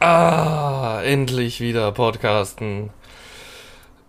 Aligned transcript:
Ah, 0.00 1.00
endlich 1.04 1.60
wieder 1.60 1.90
Podcasten. 1.90 2.90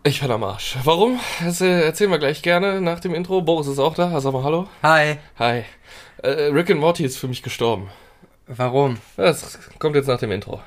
Ich 0.04 0.20
bin 0.20 0.32
am 0.32 0.44
Arsch. 0.44 0.78
Warum? 0.84 1.20
Das 1.44 1.62
äh, 1.62 1.82
erzählen 1.86 2.12
wir 2.12 2.20
gleich 2.20 2.42
gerne 2.42 2.82
nach 2.82 3.00
dem 3.00 3.14
Intro. 3.16 3.42
Boris 3.42 3.68
ist 3.68 3.80
auch 3.80 3.94
da. 3.94 4.20
Sag 4.20 4.34
mal 4.34 4.44
Hallo. 4.44 4.68
Hi. 4.84 5.18
Hi. 5.40 5.64
Äh, 6.24 6.30
Rick 6.52 6.72
and 6.72 6.82
Morty 6.82 7.06
ist 7.06 7.18
für 7.18 7.28
mich 7.28 7.42
gestorben. 7.42 7.90
Warum? 8.48 8.98
Das 9.16 9.60
kommt 9.80 9.96
jetzt 9.96 10.08
nach 10.08 10.20
dem 10.20 10.32
Intro. 10.32 10.62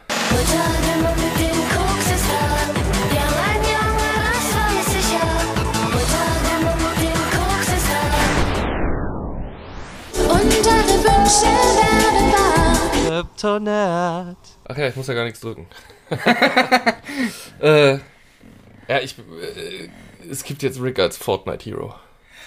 Unter 10.29 10.77
Wünsche 11.05 11.53
werden 11.77 12.33
wahr. 12.33 13.23
Kryptonat. 13.23 14.50
Ach 14.71 14.79
ja, 14.79 14.87
ich 14.87 14.95
muss 14.95 15.09
ja 15.09 15.15
gar 15.15 15.25
nichts 15.25 15.41
drücken. 15.41 15.67
äh, 17.61 17.95
ja, 17.95 19.01
ich. 19.03 19.19
Äh, 19.19 19.89
es 20.31 20.45
gibt 20.45 20.63
jetzt 20.63 20.81
Rick 20.81 21.01
als 21.01 21.17
Fortnite 21.17 21.65
Hero. 21.65 21.97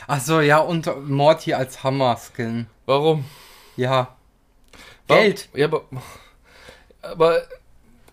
Ach 0.08 0.22
so, 0.22 0.40
ja, 0.40 0.60
und 0.60 0.90
Morty 1.10 1.54
als 1.54 1.84
Hammer-Skin. 1.84 2.68
Warum? 2.86 3.26
Ja. 3.76 4.16
Warum? 5.08 5.24
Geld. 5.24 5.50
Ja, 5.54 5.66
aber. 5.66 5.84
Aber. 7.02 7.42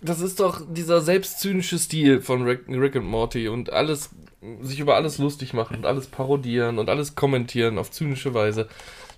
Das 0.03 0.21
ist 0.21 0.41
doch 0.41 0.63
dieser 0.67 1.03
selbstzynische 1.03 1.79
Stil 1.79 2.21
von 2.21 2.43
Rick, 2.43 2.63
Rick 2.69 2.97
und 2.97 3.05
Morty 3.05 3.49
und 3.49 3.71
alles. 3.71 4.11
sich 4.63 4.81
über 4.81 4.97
alles 4.97 5.19
lustig 5.19 5.53
machen 5.53 5.77
und 5.77 5.87
alles 5.87 6.09
parodieren 6.09 6.81
und 6.81 6.89
alles 6.89 7.15
kommentieren 7.15 7.79
auf 7.79 7.93
zynische 7.93 8.35
Weise. 8.35 8.69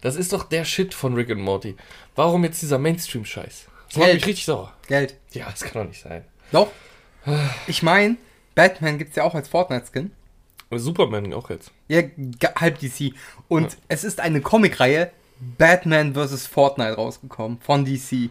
Das 0.02 0.16
ist 0.16 0.34
doch 0.34 0.42
der 0.42 0.66
Shit 0.66 0.92
von 0.92 1.14
Rick 1.14 1.30
und 1.30 1.41
Morty. 1.41 1.77
Warum 2.14 2.45
jetzt 2.45 2.61
dieser 2.61 2.78
Mainstream-Scheiß? 2.78 3.69
Das 3.92 3.98
macht 3.98 4.06
Geld. 4.06 4.20
mich 4.20 4.27
richtig 4.27 4.46
sauer. 4.46 4.73
Geld. 4.88 5.16
Ja, 5.32 5.51
das 5.51 5.60
kann 5.60 5.82
doch 5.82 5.88
nicht 5.88 6.00
sein. 6.00 6.24
Doch. 6.50 6.69
Ich 7.66 7.83
meine, 7.83 8.16
Batman 8.55 8.97
gibt's 8.97 9.16
ja 9.16 9.25
auch 9.25 9.34
als 9.34 9.48
Fortnite-Skin. 9.48 10.11
Superman 10.70 11.34
auch 11.34 11.50
jetzt. 11.50 11.72
Ja, 11.89 12.00
halb 12.58 12.78
DC. 12.78 13.12
Und 13.48 13.77
es 13.89 14.05
ist 14.05 14.19
eine 14.20 14.41
Comicreihe 14.41 15.12
Batman 15.58 16.14
vs. 16.14 16.47
Fortnite 16.47 16.94
rausgekommen 16.94 17.58
von 17.61 17.84
DC. 17.84 18.31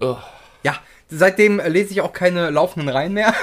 Ugh. 0.00 0.18
Ja, 0.62 0.78
seitdem 1.08 1.58
lese 1.66 1.92
ich 1.92 2.02
auch 2.02 2.12
keine 2.12 2.50
laufenden 2.50 2.90
Reihen 2.90 3.14
mehr. 3.14 3.34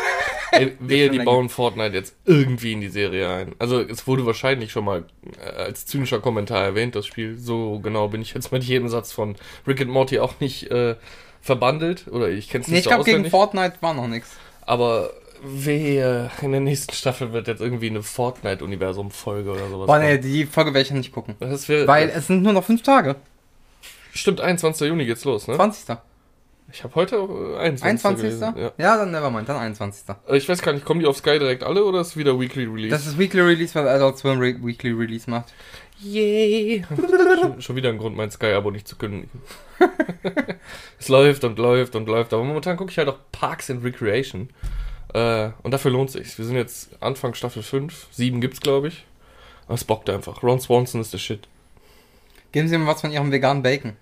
Ey, 0.52 0.76
wehe, 0.80 1.10
die 1.10 1.20
bauen 1.20 1.50
Fortnite 1.50 1.96
jetzt 1.96 2.16
irgendwie 2.26 2.74
in 2.74 2.82
die 2.82 2.90
Serie 2.90 3.30
ein. 3.30 3.56
Also 3.58 3.80
es 3.80 4.06
wurde 4.06 4.26
wahrscheinlich 4.28 4.72
schon 4.72 4.86
mal 4.86 5.06
äh, 5.42 5.50
als 5.50 5.88
zynischer 5.88 6.20
Kommentar 6.20 6.64
erwähnt, 6.64 6.96
das 6.96 7.08
Spiel. 7.08 7.40
So 7.40 7.80
genau 7.80 8.10
bin 8.10 8.22
ich 8.22 8.34
jetzt 8.36 8.52
mit 8.52 8.64
jedem 8.64 8.90
Satz 8.90 9.12
von 9.12 9.36
Rick 9.66 9.82
and 9.82 9.90
Morty 9.90 10.20
auch 10.20 10.40
nicht 10.40 10.70
äh, 10.70 10.96
verbandelt. 11.44 12.08
Oder 12.10 12.30
ich 12.30 12.50
kenne 12.50 12.64
es 12.64 12.68
nee, 12.68 12.78
nicht 12.78 12.80
ich 12.80 12.84
so 12.86 12.90
glaube, 12.90 13.04
gegen. 13.04 13.30
Fortnite 13.30 13.76
war 13.82 13.94
noch 13.94 14.08
nichts. 14.08 14.32
aber 14.66 15.12
wehe, 15.46 16.32
in 16.42 16.52
der 16.54 16.62
nächsten 16.62 16.94
Staffel 16.94 17.34
wird 17.34 17.50
jetzt 17.50 17.60
irgendwie 17.62 17.90
eine 17.90 18.02
Fortnite-Universum-Folge 18.02 19.52
oder 19.52 19.68
sowas. 19.68 19.88
Boah, 19.88 20.00
nee, 20.00 20.18
die 20.18 20.46
Folge 20.46 20.74
werde 20.74 20.84
ich 20.84 20.90
ja 20.90 20.96
nicht 20.96 21.12
gucken. 21.12 21.36
Wäre, 21.40 21.86
Weil 21.88 22.10
es 22.10 22.28
sind 22.28 22.44
nur 22.44 22.54
noch 22.54 22.64
fünf 22.64 22.82
Tage. 22.82 23.18
stimmt, 24.14 24.40
21. 24.40 24.88
Juni 24.88 25.06
geht's 25.06 25.26
los, 25.26 25.48
ne? 25.50 25.56
20. 25.56 25.98
Ich 26.72 26.84
habe 26.84 26.96
heute 26.96 27.18
äh, 27.18 27.58
21. 27.58 27.84
21. 27.84 28.22
gelesen, 28.22 28.54
Ja. 28.58 28.72
Ja, 28.78 28.98
dann 28.98 29.12
nevermind, 29.12 29.50
dann 29.50 29.58
21. 29.58 30.06
Äh, 30.30 30.38
Ich 30.38 30.48
weiß 30.48 30.62
gar 30.62 30.72
nicht, 30.72 30.86
kommen 30.86 31.02
die 31.02 31.06
auf 31.08 31.18
Sky 31.18 31.38
direkt 31.38 31.64
alle 31.64 31.84
oder 31.84 32.00
ist 32.00 32.08
es 32.08 32.18
wieder 32.18 32.40
Weekly 32.40 32.64
Release? 32.64 32.90
Das 32.90 33.06
ist 33.06 33.20
Weekly 33.20 33.42
Release, 33.42 33.76
weil 33.76 33.86
Adult 33.90 34.18
Swim 34.18 34.40
Re 34.40 34.56
Weekly 34.64 34.92
Release 34.92 35.30
macht. 35.30 35.54
Yay. 36.04 36.86
schon, 37.42 37.62
schon 37.62 37.76
wieder 37.76 37.90
ein 37.90 37.98
Grund, 37.98 38.16
mein 38.16 38.32
Sky-Abo 38.32 38.72
nicht 38.72 38.88
zu 38.88 38.98
kündigen. 38.98 39.30
es 41.00 41.08
läuft 41.08 41.44
und 41.44 41.58
läuft 41.58 41.96
und 41.96 42.08
läuft. 42.08 42.34
Aber 42.34 42.44
momentan 42.44 42.78
gucke 42.78 42.92
ich 42.92 42.98
halt 42.98 43.08
auch 43.08 43.20
Parks 43.32 43.70
and 43.70 43.84
Recreation. 43.84 44.50
Äh, 45.14 45.50
und 45.62 45.72
dafür 45.72 45.92
lohnt 45.92 46.12
sich. 46.12 46.38
Wir 46.38 46.46
sind 46.46 46.56
jetzt 46.56 47.02
Anfang 47.02 47.34
Staffel 47.34 47.64
5. 47.64 48.08
7 48.12 48.42
gibt's, 48.42 48.60
glaube 48.60 48.90
ich. 48.90 49.06
Aber 49.66 49.76
es 49.76 49.84
bockt 49.84 50.10
einfach. 50.10 50.44
Ron 50.44 50.60
Swanson 50.60 51.02
ist 51.02 51.14
der 51.14 51.20
Shit. 51.20 51.48
Geben 52.52 52.68
Sie 52.68 52.78
mir 52.78 52.88
was 52.88 53.02
von 53.02 53.12
Ihrem 53.12 53.32
veganen 53.32 53.64
Bacon. 53.64 53.96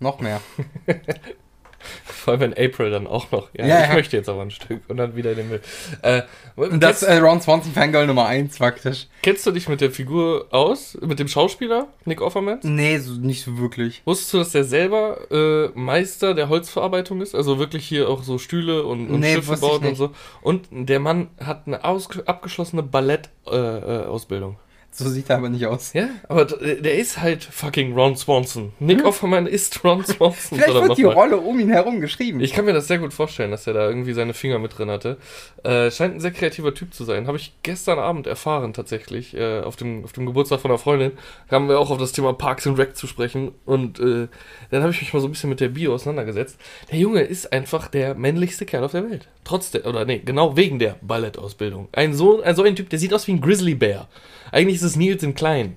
Noch 0.00 0.20
mehr. 0.20 0.40
Vor 2.04 2.32
allem 2.32 2.40
wenn 2.40 2.52
April 2.54 2.90
dann 2.90 3.06
auch 3.06 3.30
noch. 3.30 3.48
Ja, 3.54 3.66
Ja, 3.66 3.80
ich 3.82 3.88
ja. 3.88 3.94
möchte 3.94 4.16
jetzt 4.16 4.28
aber 4.28 4.42
ein 4.42 4.50
Stück. 4.50 4.82
Und 4.88 4.96
dann 4.96 5.16
wieder 5.16 5.30
in 5.32 5.36
den 5.38 5.48
Müll. 5.48 5.60
Äh, 6.02 6.22
Und 6.56 6.80
das 6.82 7.00
kennst, 7.00 7.12
äh, 7.14 7.18
Ron 7.18 7.40
Swanson 7.40 7.72
Fangirl 7.72 8.06
Nummer 8.06 8.26
1 8.26 8.56
faktisch. 8.58 9.06
kennst 9.22 9.46
du 9.46 9.50
dich 9.50 9.68
mit 9.68 9.80
der 9.80 9.90
Figur 9.90 10.46
aus? 10.50 10.96
Mit 11.00 11.18
dem 11.18 11.28
Schauspieler? 11.28 11.88
Nick 12.04 12.20
Offerman? 12.20 12.58
Nee, 12.62 12.98
so, 12.98 13.12
nicht 13.14 13.44
so 13.44 13.58
wirklich. 13.58 14.02
Wusstest 14.04 14.34
du, 14.34 14.38
dass 14.38 14.52
der 14.52 14.64
selber 14.64 15.18
äh, 15.30 15.70
Meister 15.78 16.34
der 16.34 16.48
Holzverarbeitung 16.48 17.20
ist? 17.20 17.34
Also 17.34 17.58
wirklich 17.58 17.86
hier 17.86 18.08
auch 18.08 18.22
so 18.22 18.38
Stühle 18.38 18.84
und, 18.84 19.08
und 19.10 19.20
Nee, 19.20 19.34
Schiffe 19.34 19.56
baut 19.56 19.84
und 19.84 19.94
so. 19.94 20.10
Und 20.42 20.66
der 20.70 21.00
Mann 21.00 21.28
hat 21.44 21.66
eine 21.66 21.82
abgeschlossene 21.84 22.82
Ballett-Ausbildung. 22.82 24.56
So 24.96 25.08
sieht 25.08 25.28
er 25.28 25.38
aber 25.38 25.48
nicht 25.48 25.66
aus. 25.66 25.92
ja, 25.92 26.08
aber 26.28 26.44
der 26.44 26.94
ist 26.94 27.20
halt 27.20 27.42
fucking 27.42 27.94
Ron 27.94 28.16
Swanson. 28.16 28.72
Nick 28.78 29.04
Offerman 29.04 29.48
ist 29.48 29.82
Ron 29.82 30.04
Swanson. 30.06 30.56
Hm. 30.56 30.64
Vielleicht 30.64 30.88
wird 30.88 30.98
die 30.98 31.02
nochmal. 31.02 31.30
Rolle 31.30 31.36
um 31.38 31.58
ihn 31.58 31.68
herum 31.68 32.00
geschrieben. 32.00 32.38
Ich 32.40 32.52
kann 32.52 32.64
mir 32.64 32.72
das 32.72 32.86
sehr 32.86 32.98
gut 32.98 33.12
vorstellen, 33.12 33.50
dass 33.50 33.66
er 33.66 33.72
da 33.72 33.88
irgendwie 33.88 34.12
seine 34.12 34.34
Finger 34.34 34.60
mit 34.60 34.78
drin 34.78 34.90
hatte. 34.90 35.16
Äh, 35.64 35.90
scheint 35.90 36.14
ein 36.14 36.20
sehr 36.20 36.30
kreativer 36.30 36.74
Typ 36.74 36.94
zu 36.94 37.02
sein. 37.02 37.26
Habe 37.26 37.38
ich 37.38 37.54
gestern 37.64 37.98
Abend 37.98 38.28
erfahren 38.28 38.72
tatsächlich. 38.72 39.34
Äh, 39.34 39.62
auf, 39.62 39.74
dem, 39.74 40.04
auf 40.04 40.12
dem 40.12 40.26
Geburtstag 40.26 40.60
von 40.60 40.70
einer 40.70 40.78
Freundin 40.78 41.10
kamen 41.50 41.68
wir 41.68 41.80
auch 41.80 41.90
auf 41.90 41.98
das 41.98 42.12
Thema 42.12 42.32
Parks 42.32 42.64
and 42.68 42.78
Rec 42.78 42.96
zu 42.96 43.08
sprechen. 43.08 43.50
Und 43.64 43.98
äh, 43.98 44.28
dann 44.70 44.82
habe 44.82 44.92
ich 44.92 45.00
mich 45.00 45.12
mal 45.12 45.18
so 45.18 45.26
ein 45.26 45.32
bisschen 45.32 45.50
mit 45.50 45.58
der 45.58 45.70
Bio 45.70 45.92
auseinandergesetzt. 45.92 46.56
Der 46.92 46.98
Junge 47.00 47.22
ist 47.22 47.52
einfach 47.52 47.88
der 47.88 48.14
männlichste 48.14 48.64
Kerl 48.64 48.84
auf 48.84 48.92
der 48.92 49.10
Welt. 49.10 49.26
Trotz 49.42 49.72
der, 49.72 49.86
oder 49.86 50.04
nee, 50.04 50.22
genau 50.24 50.56
wegen 50.56 50.78
der 50.78 50.96
Ballettausbildung. 51.02 51.88
Ein 51.90 52.14
so, 52.14 52.42
ein 52.42 52.54
so 52.54 52.62
ein 52.62 52.76
Typ, 52.76 52.90
der 52.90 53.00
sieht 53.00 53.12
aus 53.12 53.26
wie 53.26 53.32
ein 53.32 53.40
Grizzly 53.40 53.74
Bear. 53.74 54.08
Eigentlich 54.52 54.76
ist 54.76 54.83
es 54.84 54.96
Nils 54.96 55.22
in 55.22 55.34
klein. 55.34 55.76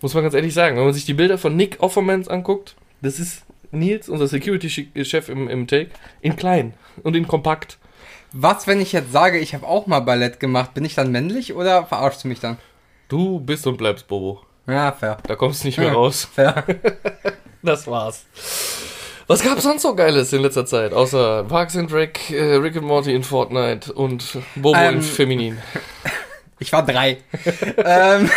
Muss 0.00 0.14
man 0.14 0.22
ganz 0.22 0.34
ehrlich 0.34 0.54
sagen. 0.54 0.76
Wenn 0.76 0.84
man 0.84 0.94
sich 0.94 1.04
die 1.06 1.14
Bilder 1.14 1.38
von 1.38 1.56
Nick 1.56 1.76
Offermans 1.80 2.28
anguckt, 2.28 2.76
das 3.02 3.18
ist 3.18 3.42
Nils, 3.72 4.08
unser 4.08 4.28
Security-Chef 4.28 5.28
im, 5.28 5.48
im 5.48 5.66
Take, 5.66 5.90
in 6.20 6.36
klein 6.36 6.74
und 7.02 7.16
in 7.16 7.26
kompakt. 7.26 7.78
Was, 8.32 8.66
wenn 8.66 8.80
ich 8.80 8.92
jetzt 8.92 9.12
sage, 9.12 9.38
ich 9.38 9.54
habe 9.54 9.66
auch 9.66 9.86
mal 9.86 10.00
Ballett 10.00 10.40
gemacht? 10.40 10.74
Bin 10.74 10.84
ich 10.84 10.94
dann 10.94 11.10
männlich 11.12 11.54
oder 11.54 11.86
verarschst 11.86 12.24
du 12.24 12.28
mich 12.28 12.40
dann? 12.40 12.58
Du 13.08 13.40
bist 13.40 13.66
und 13.66 13.76
bleibst 13.78 14.06
Bobo. 14.08 14.42
Ja, 14.66 14.92
fair. 14.92 15.18
Da 15.26 15.36
kommst 15.36 15.62
du 15.62 15.68
nicht 15.68 15.78
mehr 15.78 15.92
raus. 15.94 16.28
Fair. 16.32 16.64
Das 17.62 17.84
war's. 17.88 18.26
Was 19.26 19.42
gab's 19.42 19.64
sonst 19.64 19.82
so 19.82 19.96
Geiles 19.96 20.32
in 20.32 20.40
letzter 20.42 20.66
Zeit? 20.66 20.92
Außer 20.92 21.42
Parks 21.48 21.76
and 21.76 21.92
Rec, 21.92 22.30
äh, 22.30 22.54
Rick 22.54 22.76
and 22.76 22.86
Morty 22.86 23.12
in 23.12 23.24
Fortnite 23.24 23.92
und 23.92 24.38
Bobo 24.54 24.78
in 24.78 24.94
Ähm, 24.96 25.02
Feminin. 25.02 25.58
Ich 26.66 26.72
war 26.72 26.84
drei. 26.84 27.18
ähm, 27.76 28.28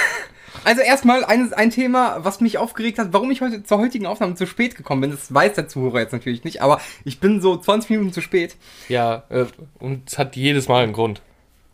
also 0.63 0.81
erstmal 0.81 1.25
ein, 1.25 1.51
ein 1.51 1.71
Thema, 1.71 2.19
was 2.23 2.41
mich 2.41 2.59
aufgeregt 2.59 2.99
hat, 2.99 3.11
warum 3.11 3.31
ich 3.31 3.41
heute 3.41 3.63
zur 3.63 3.79
heutigen 3.79 4.05
Aufnahme 4.05 4.35
zu 4.35 4.45
spät 4.45 4.75
gekommen 4.75 5.01
bin. 5.01 5.11
Das 5.11 5.33
weiß 5.33 5.53
der 5.53 5.67
Zuhörer 5.67 5.99
jetzt 5.99 6.13
natürlich 6.13 6.43
nicht, 6.43 6.61
aber 6.61 6.79
ich 7.05 7.19
bin 7.19 7.41
so 7.41 7.57
20 7.57 7.89
Minuten 7.89 8.13
zu 8.13 8.21
spät. 8.21 8.55
Ja, 8.87 9.23
äh, 9.29 9.45
und 9.79 10.07
es 10.07 10.19
hat 10.19 10.35
jedes 10.35 10.67
Mal 10.67 10.83
einen 10.83 10.93
Grund. 10.93 11.23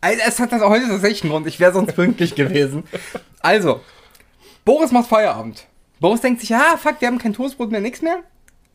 Also, 0.00 0.22
es 0.26 0.40
hat 0.40 0.50
das 0.50 0.62
heute 0.62 0.88
tatsächlich 0.88 1.24
einen 1.24 1.32
Grund. 1.32 1.46
Ich 1.46 1.60
wäre 1.60 1.74
sonst 1.74 1.94
pünktlich 1.94 2.34
gewesen. 2.34 2.84
Also, 3.40 3.80
Boris 4.64 4.92
macht 4.92 5.08
Feierabend. 5.08 5.66
Boris 6.00 6.22
denkt 6.22 6.40
sich, 6.40 6.48
ja, 6.48 6.78
fuck, 6.78 7.00
wir 7.00 7.08
haben 7.08 7.18
kein 7.18 7.34
Toastbrot 7.34 7.70
mehr, 7.70 7.80
nix 7.82 8.00
mehr. 8.00 8.20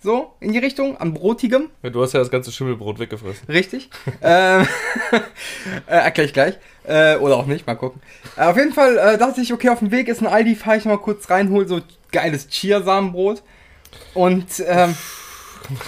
So, 0.03 0.33
in 0.39 0.51
die 0.51 0.59
Richtung, 0.59 0.97
an 0.97 1.13
Brotigem. 1.13 1.69
Ja, 1.83 1.89
Du 1.89 2.01
hast 2.01 2.13
ja 2.13 2.19
das 2.19 2.31
ganze 2.31 2.51
Schimmelbrot 2.51 2.97
weggefressen. 2.97 3.47
Richtig. 3.47 3.89
ähm, 4.21 4.67
äh, 5.87 5.91
erkläre 5.91 6.27
ich 6.27 6.33
gleich. 6.33 6.57
Äh, 6.83 7.17
oder 7.17 7.37
auch 7.37 7.45
nicht, 7.45 7.67
mal 7.67 7.75
gucken. 7.75 8.01
Äh, 8.37 8.45
auf 8.45 8.57
jeden 8.57 8.73
Fall 8.73 8.97
äh, 8.97 9.17
dachte 9.17 9.41
ich, 9.41 9.53
okay, 9.53 9.69
auf 9.69 9.79
dem 9.79 9.91
Weg 9.91 10.07
ist 10.07 10.21
ein 10.21 10.27
Aldi, 10.27 10.55
fahre 10.55 10.77
ich 10.77 10.85
noch 10.85 10.93
mal 10.93 11.01
kurz 11.01 11.29
rein, 11.29 11.49
hol 11.51 11.67
so 11.67 11.81
geiles 12.11 12.47
Chiasamenbrot. 12.49 13.43
Und 14.13 14.47
ähm, 14.65 14.95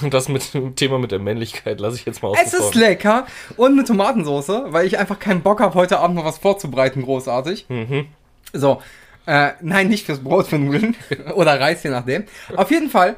Und 0.01 0.13
das 0.13 0.29
mit 0.29 0.53
dem 0.53 0.75
Thema 0.75 0.99
mit 0.99 1.11
der 1.11 1.19
Männlichkeit 1.19 1.79
lasse 1.79 1.95
ich 1.95 2.05
jetzt 2.05 2.21
mal 2.21 2.29
außen 2.29 2.43
es 2.45 2.53
ist 2.53 2.75
lecker. 2.75 3.25
Und 3.57 3.73
eine 3.73 3.83
Tomatensauce, 3.83 4.63
weil 4.67 4.85
ich 4.85 4.97
einfach 4.99 5.19
keinen 5.19 5.41
Bock 5.41 5.59
habe, 5.59 5.73
heute 5.75 5.99
Abend 5.99 6.15
noch 6.15 6.25
was 6.25 6.37
vorzubereiten, 6.37 7.03
großartig. 7.03 7.65
Mhm. 7.69 8.07
So. 8.53 8.81
Äh, 9.25 9.51
nein, 9.61 9.87
nicht 9.87 10.05
fürs 10.05 10.19
Brot, 10.19 10.47
für 10.47 10.57
Nudeln. 10.57 10.95
oder 11.35 11.59
Reis, 11.59 11.81
je 11.83 11.89
nachdem. 11.89 12.25
Auf 12.55 12.71
jeden 12.71 12.89
Fall. 12.89 13.15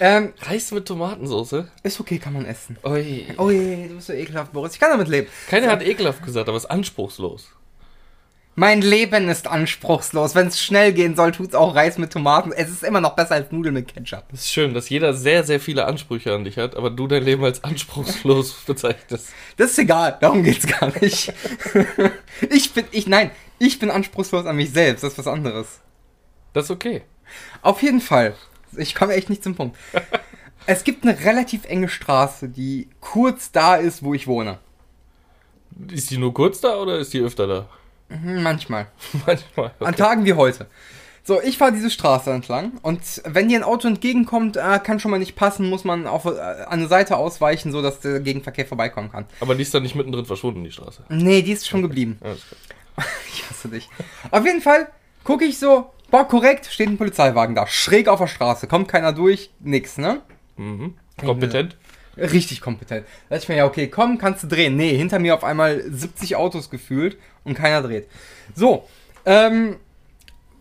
Ähm, 0.00 0.32
Reis 0.40 0.72
mit 0.72 0.88
Tomatensauce? 0.88 1.66
ist 1.82 2.00
okay, 2.00 2.18
kann 2.18 2.32
man 2.32 2.46
essen. 2.46 2.78
Ui. 2.84 3.26
Je, 3.52 3.88
du 3.88 3.96
bist 3.96 4.06
so 4.06 4.14
ekelhaft, 4.14 4.52
Boris. 4.52 4.72
Ich 4.72 4.80
kann 4.80 4.90
damit 4.90 5.08
leben. 5.08 5.28
Keiner 5.48 5.70
hat 5.70 5.82
ekelhaft 5.82 6.24
gesagt, 6.24 6.48
aber 6.48 6.56
es 6.56 6.64
ist 6.64 6.70
anspruchslos. 6.70 7.50
Mein 8.56 8.82
Leben 8.82 9.28
ist 9.28 9.46
anspruchslos. 9.46 10.34
Wenn 10.34 10.48
es 10.48 10.60
schnell 10.60 10.92
gehen 10.92 11.16
soll, 11.16 11.32
tut's 11.32 11.54
auch 11.54 11.74
Reis 11.74 11.98
mit 11.98 12.12
Tomaten. 12.12 12.50
Es 12.52 12.68
ist 12.68 12.82
immer 12.82 13.00
noch 13.00 13.14
besser 13.14 13.34
als 13.34 13.52
Nudeln 13.52 13.74
mit 13.74 13.94
Ketchup. 13.94 14.24
Es 14.32 14.40
ist 14.40 14.52
schön, 14.52 14.74
dass 14.74 14.88
jeder 14.88 15.14
sehr, 15.14 15.44
sehr 15.44 15.60
viele 15.60 15.84
Ansprüche 15.84 16.34
an 16.34 16.44
dich 16.44 16.56
hat, 16.56 16.76
aber 16.76 16.90
du 16.90 17.06
dein 17.06 17.22
Leben 17.22 17.44
als 17.44 17.62
anspruchslos 17.62 18.52
bezeichnest. 18.66 19.28
Das 19.56 19.70
ist 19.70 19.78
egal, 19.78 20.16
darum 20.20 20.42
geht's 20.42 20.66
gar 20.66 20.92
nicht. 21.00 21.32
ich 22.50 22.72
bin, 22.72 22.84
ich, 22.90 23.06
nein, 23.06 23.30
ich 23.58 23.78
bin 23.78 23.90
anspruchslos 23.90 24.46
an 24.46 24.56
mich 24.56 24.72
selbst. 24.72 25.04
Das 25.04 25.12
ist 25.12 25.18
was 25.18 25.26
anderes. 25.26 25.80
Das 26.52 26.64
ist 26.64 26.70
okay. 26.70 27.02
Auf 27.62 27.82
jeden 27.82 28.00
Fall. 28.00 28.34
Ich 28.76 28.94
komme 28.94 29.14
echt 29.14 29.30
nicht 29.30 29.42
zum 29.42 29.54
Punkt. 29.54 29.76
Es 30.66 30.84
gibt 30.84 31.04
eine 31.04 31.18
relativ 31.24 31.64
enge 31.64 31.88
Straße, 31.88 32.48
die 32.48 32.88
kurz 33.00 33.50
da 33.50 33.76
ist, 33.76 34.02
wo 34.04 34.12
ich 34.12 34.26
wohne. 34.26 34.58
Ist 35.90 36.10
die 36.10 36.18
nur 36.18 36.34
kurz 36.34 36.60
da 36.60 36.76
oder 36.76 36.98
ist 36.98 37.12
die 37.14 37.20
öfter 37.20 37.46
da? 37.46 37.68
Hm, 38.10 38.42
Manchmal. 38.42 38.86
Manchmal. 39.26 39.72
An 39.80 39.86
Okay. 39.88 39.96
Tagen 39.96 40.24
wie 40.26 40.34
heute. 40.34 40.66
So, 41.24 41.40
ich 41.40 41.58
fahre 41.58 41.72
diese 41.72 41.90
Straße 41.90 42.30
entlang 42.30 42.72
und 42.82 43.00
wenn 43.24 43.48
dir 43.48 43.58
ein 43.58 43.62
Auto 43.64 43.88
entgegenkommt, 43.88 44.56
äh, 44.58 44.78
kann 44.84 45.00
schon 45.00 45.10
mal 45.10 45.18
nicht 45.18 45.34
passen, 45.34 45.68
muss 45.68 45.84
man 45.84 46.06
auf, 46.06 46.26
äh, 46.26 46.28
an 46.28 46.66
eine 46.80 46.88
Seite 46.88 47.16
ausweichen, 47.16 47.72
so 47.72 47.82
dass 47.82 48.00
der 48.00 48.20
Gegenverkehr 48.20 48.66
vorbeikommen 48.66 49.10
kann. 49.10 49.26
Aber 49.40 49.54
die 49.54 49.62
ist 49.62 49.72
dann 49.74 49.82
nicht 49.82 49.94
mittendrin 49.94 50.26
verschwunden, 50.26 50.62
die 50.62 50.72
Straße. 50.72 51.04
Nee, 51.08 51.42
die 51.42 51.52
ist 51.52 51.66
schon 51.68 51.82
geblieben. 51.82 52.18
Alles 52.20 52.42
klar. 52.46 53.06
Ich 53.32 53.48
hasse 53.48 53.68
dich. 53.68 53.88
Auf 54.30 54.44
jeden 54.44 54.60
Fall 54.60 54.88
gucke 55.24 55.44
ich 55.44 55.58
so, 55.58 55.90
boah, 56.10 56.26
korrekt, 56.26 56.66
steht 56.66 56.88
ein 56.88 56.98
Polizeiwagen 56.98 57.54
da, 57.54 57.66
schräg 57.66 58.08
auf 58.08 58.20
der 58.20 58.26
Straße, 58.26 58.66
kommt 58.66 58.88
keiner 58.88 59.12
durch, 59.12 59.50
nix, 59.60 59.98
ne? 59.98 60.20
Mhm. 60.56 60.94
Kompetent. 61.18 61.76
Richtig 62.16 62.60
kompetent. 62.60 63.06
Da 63.28 63.36
dachte 63.36 63.44
ich 63.44 63.48
mir, 63.48 63.56
ja, 63.56 63.66
okay, 63.66 63.88
komm, 63.88 64.18
kannst 64.18 64.42
du 64.42 64.48
drehen. 64.48 64.76
Nee, 64.76 64.96
hinter 64.96 65.18
mir 65.18 65.34
auf 65.34 65.44
einmal 65.44 65.82
70 65.88 66.36
Autos 66.36 66.68
gefühlt 66.68 67.16
und 67.44 67.54
keiner 67.54 67.82
dreht. 67.82 68.08
So, 68.54 68.84
ähm, 69.24 69.76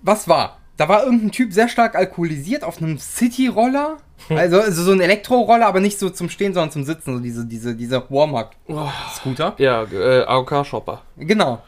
was 0.01 0.28
war? 0.28 0.60
Da 0.78 0.88
war 0.88 1.04
irgendein 1.04 1.31
Typ 1.31 1.52
sehr 1.52 1.68
stark 1.68 1.95
alkoholisiert 1.95 2.63
auf 2.63 2.81
einem 2.81 2.98
City-Roller. 2.98 3.98
Also, 4.30 4.62
also 4.62 4.84
so 4.84 4.92
ein 4.92 5.02
Elektroroller, 5.02 5.66
aber 5.66 5.80
nicht 5.80 6.00
so 6.00 6.10
zum 6.10 6.30
Stehen, 6.30 6.54
sondern 6.54 6.72
zum 6.72 6.84
Sitzen. 6.84 7.16
So 7.16 7.19
diese, 7.19 7.45
diese, 7.45 7.75
diese 7.75 8.10
Walmart-Scooter. 8.10 9.56
Ja, 9.57 9.84
äh, 9.84 10.24
AOK-Shopper. 10.24 11.02
Genau. 11.18 11.62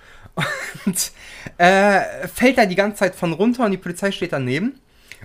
Und 0.86 1.12
äh, 1.58 2.28
fällt 2.28 2.58
da 2.58 2.66
die 2.66 2.76
ganze 2.76 3.00
Zeit 3.00 3.16
von 3.16 3.34
runter 3.34 3.66
und 3.66 3.72
die 3.72 3.78
Polizei 3.78 4.12
steht 4.12 4.34
daneben. 4.34 4.80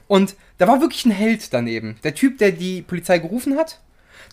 Und 0.09 0.35
da 0.59 0.69
war 0.69 0.81
wirklich 0.81 1.05
ein 1.05 1.11
Held 1.11 1.53
daneben. 1.53 1.99
Der 2.05 2.15
Typ, 2.15 2.39
der 2.39 2.53
die 2.53 2.83
Polizei 2.83 3.19
gerufen 3.19 3.57
hat, 3.57 3.81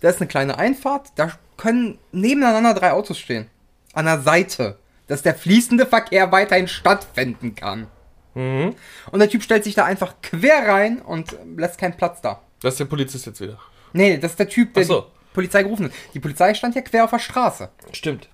da 0.01 0.09
ist 0.09 0.19
eine 0.19 0.27
kleine 0.27 0.57
Einfahrt, 0.57 1.12
da 1.15 1.31
können 1.57 1.97
nebeneinander 2.12 2.74
drei 2.74 2.91
Autos 2.91 3.18
stehen. 3.18 3.47
An 3.94 4.06
der 4.06 4.21
Seite. 4.21 4.77
Dass 5.07 5.21
der 5.21 5.35
fließende 5.35 5.85
Verkehr 5.85 6.31
weiterhin 6.31 6.68
stattfinden 6.68 7.56
kann. 7.56 7.88
Mhm. 8.35 8.75
Und 9.12 9.19
der 9.19 9.30
Typ 9.30 9.44
stellt 9.44 9.63
sich 9.63 9.75
da 9.75 9.85
einfach 9.85 10.15
quer 10.21 10.68
rein 10.68 11.01
und 11.01 11.35
lässt 11.57 11.77
keinen 11.77 11.97
Platz 11.97 12.21
da. 12.21 12.41
Das 12.62 12.75
ist 12.75 12.80
der 12.80 12.85
Polizist 12.85 13.25
jetzt 13.25 13.41
wieder. 13.41 13.59
Nee, 13.91 14.18
das 14.18 14.31
ist 14.31 14.39
der 14.39 14.50
Typ, 14.50 14.74
der 14.74 14.83
Ach 14.83 14.88
so. 14.88 15.01
die 15.01 15.33
Polizei 15.33 15.63
gerufen 15.63 15.85
hat. 15.85 15.91
Die 16.13 16.19
Polizei 16.19 16.53
stand 16.53 16.75
ja 16.75 16.81
quer 16.81 17.03
auf 17.03 17.12
der 17.12 17.19
Straße. 17.19 17.69
Stimmt. 17.91 18.30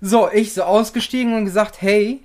So, 0.00 0.28
ich 0.30 0.52
so 0.52 0.62
ausgestiegen 0.62 1.34
und 1.34 1.44
gesagt, 1.44 1.80
hey, 1.80 2.22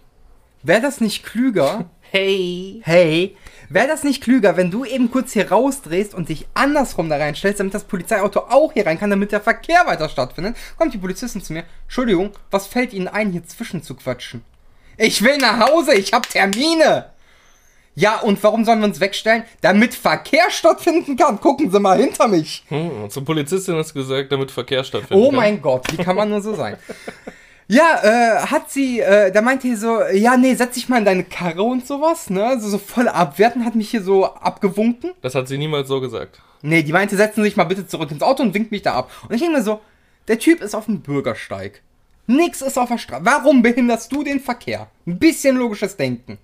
wäre 0.63 0.81
das 0.81 1.01
nicht 1.01 1.23
klüger? 1.23 1.85
Hey. 2.13 2.81
hey, 2.83 3.37
wäre 3.69 3.87
das 3.87 4.03
nicht 4.03 4.21
klüger, 4.21 4.57
wenn 4.57 4.69
du 4.69 4.83
eben 4.83 5.09
kurz 5.09 5.31
hier 5.31 5.49
rausdrehst 5.49 6.13
und 6.13 6.27
dich 6.27 6.45
andersrum 6.53 7.07
da 7.07 7.15
reinstellst, 7.15 7.61
damit 7.61 7.73
das 7.73 7.85
Polizeiauto 7.85 8.41
auch 8.49 8.73
hier 8.73 8.85
rein 8.85 8.99
kann, 8.99 9.09
damit 9.09 9.31
der 9.31 9.39
Verkehr 9.39 9.85
weiter 9.85 10.09
stattfindet? 10.09 10.57
Kommt 10.77 10.93
die 10.93 10.97
Polizistin 10.97 11.41
zu 11.41 11.53
mir. 11.53 11.63
Entschuldigung, 11.83 12.31
was 12.49 12.67
fällt 12.67 12.91
Ihnen 12.91 13.07
ein, 13.07 13.31
hier 13.31 13.47
zwischen 13.47 13.81
zu 13.81 13.95
quatschen? 13.95 14.43
Ich 14.97 15.23
will 15.23 15.37
nach 15.37 15.69
Hause, 15.69 15.93
ich 15.93 16.11
hab 16.11 16.27
Termine. 16.27 17.11
Ja, 17.95 18.19
und 18.19 18.43
warum 18.43 18.65
sollen 18.65 18.79
wir 18.79 18.87
uns 18.87 18.99
wegstellen? 18.99 19.43
Damit 19.61 19.93
Verkehr 19.93 20.49
stattfinden 20.49 21.15
kann. 21.15 21.39
Gucken 21.39 21.71
Sie 21.71 21.79
mal 21.79 21.97
hinter 21.97 22.27
mich. 22.27 22.65
Hm, 22.67 23.09
zur 23.09 23.23
Polizistin 23.23 23.75
hast 23.75 23.91
du 23.91 23.99
gesagt, 23.99 24.33
damit 24.33 24.51
Verkehr 24.51 24.83
stattfindet. 24.83 25.25
Oh 25.25 25.31
mein 25.31 25.61
Gott, 25.61 25.89
wie 25.93 26.03
kann 26.03 26.17
man 26.17 26.29
nur 26.29 26.41
so 26.41 26.55
sein? 26.55 26.75
Ja, 27.71 28.01
äh, 28.03 28.47
hat 28.47 28.69
sie, 28.69 28.99
äh, 28.99 29.31
da 29.31 29.41
meinte 29.41 29.65
sie 29.65 29.77
so, 29.77 30.03
ja, 30.11 30.35
nee, 30.35 30.55
setz 30.55 30.73
dich 30.73 30.89
mal 30.89 30.97
in 30.97 31.05
deine 31.05 31.23
Karre 31.23 31.63
und 31.63 31.87
sowas, 31.87 32.29
ne? 32.29 32.45
Also 32.45 32.67
so 32.67 32.77
voll 32.77 33.07
abwerten, 33.07 33.63
hat 33.63 33.75
mich 33.75 33.89
hier 33.89 34.03
so 34.03 34.25
abgewunken. 34.25 35.11
Das 35.21 35.35
hat 35.35 35.47
sie 35.47 35.57
niemals 35.57 35.87
so 35.87 36.01
gesagt. 36.01 36.41
Nee, 36.63 36.83
die 36.83 36.91
meinte, 36.91 37.15
setzen 37.15 37.41
Sie 37.41 37.47
sich 37.47 37.55
mal 37.55 37.63
bitte 37.63 37.87
zurück 37.87 38.11
ins 38.11 38.23
Auto 38.23 38.43
und 38.43 38.53
winkt 38.53 38.71
mich 38.71 38.81
da 38.81 38.95
ab. 38.95 39.09
Und 39.23 39.35
ich 39.35 39.39
denke 39.39 39.55
mir 39.55 39.63
so, 39.63 39.79
der 40.27 40.37
Typ 40.37 40.59
ist 40.59 40.75
auf 40.75 40.87
dem 40.87 40.99
Bürgersteig. 40.99 41.81
Nix 42.27 42.61
ist 42.61 42.77
auf 42.77 42.89
der 42.89 42.97
Straße. 42.97 43.23
Warum 43.23 43.61
behinderst 43.61 44.11
du 44.11 44.21
den 44.21 44.41
Verkehr? 44.41 44.87
Ein 45.07 45.17
bisschen 45.17 45.55
logisches 45.55 45.95
Denken. 45.95 46.39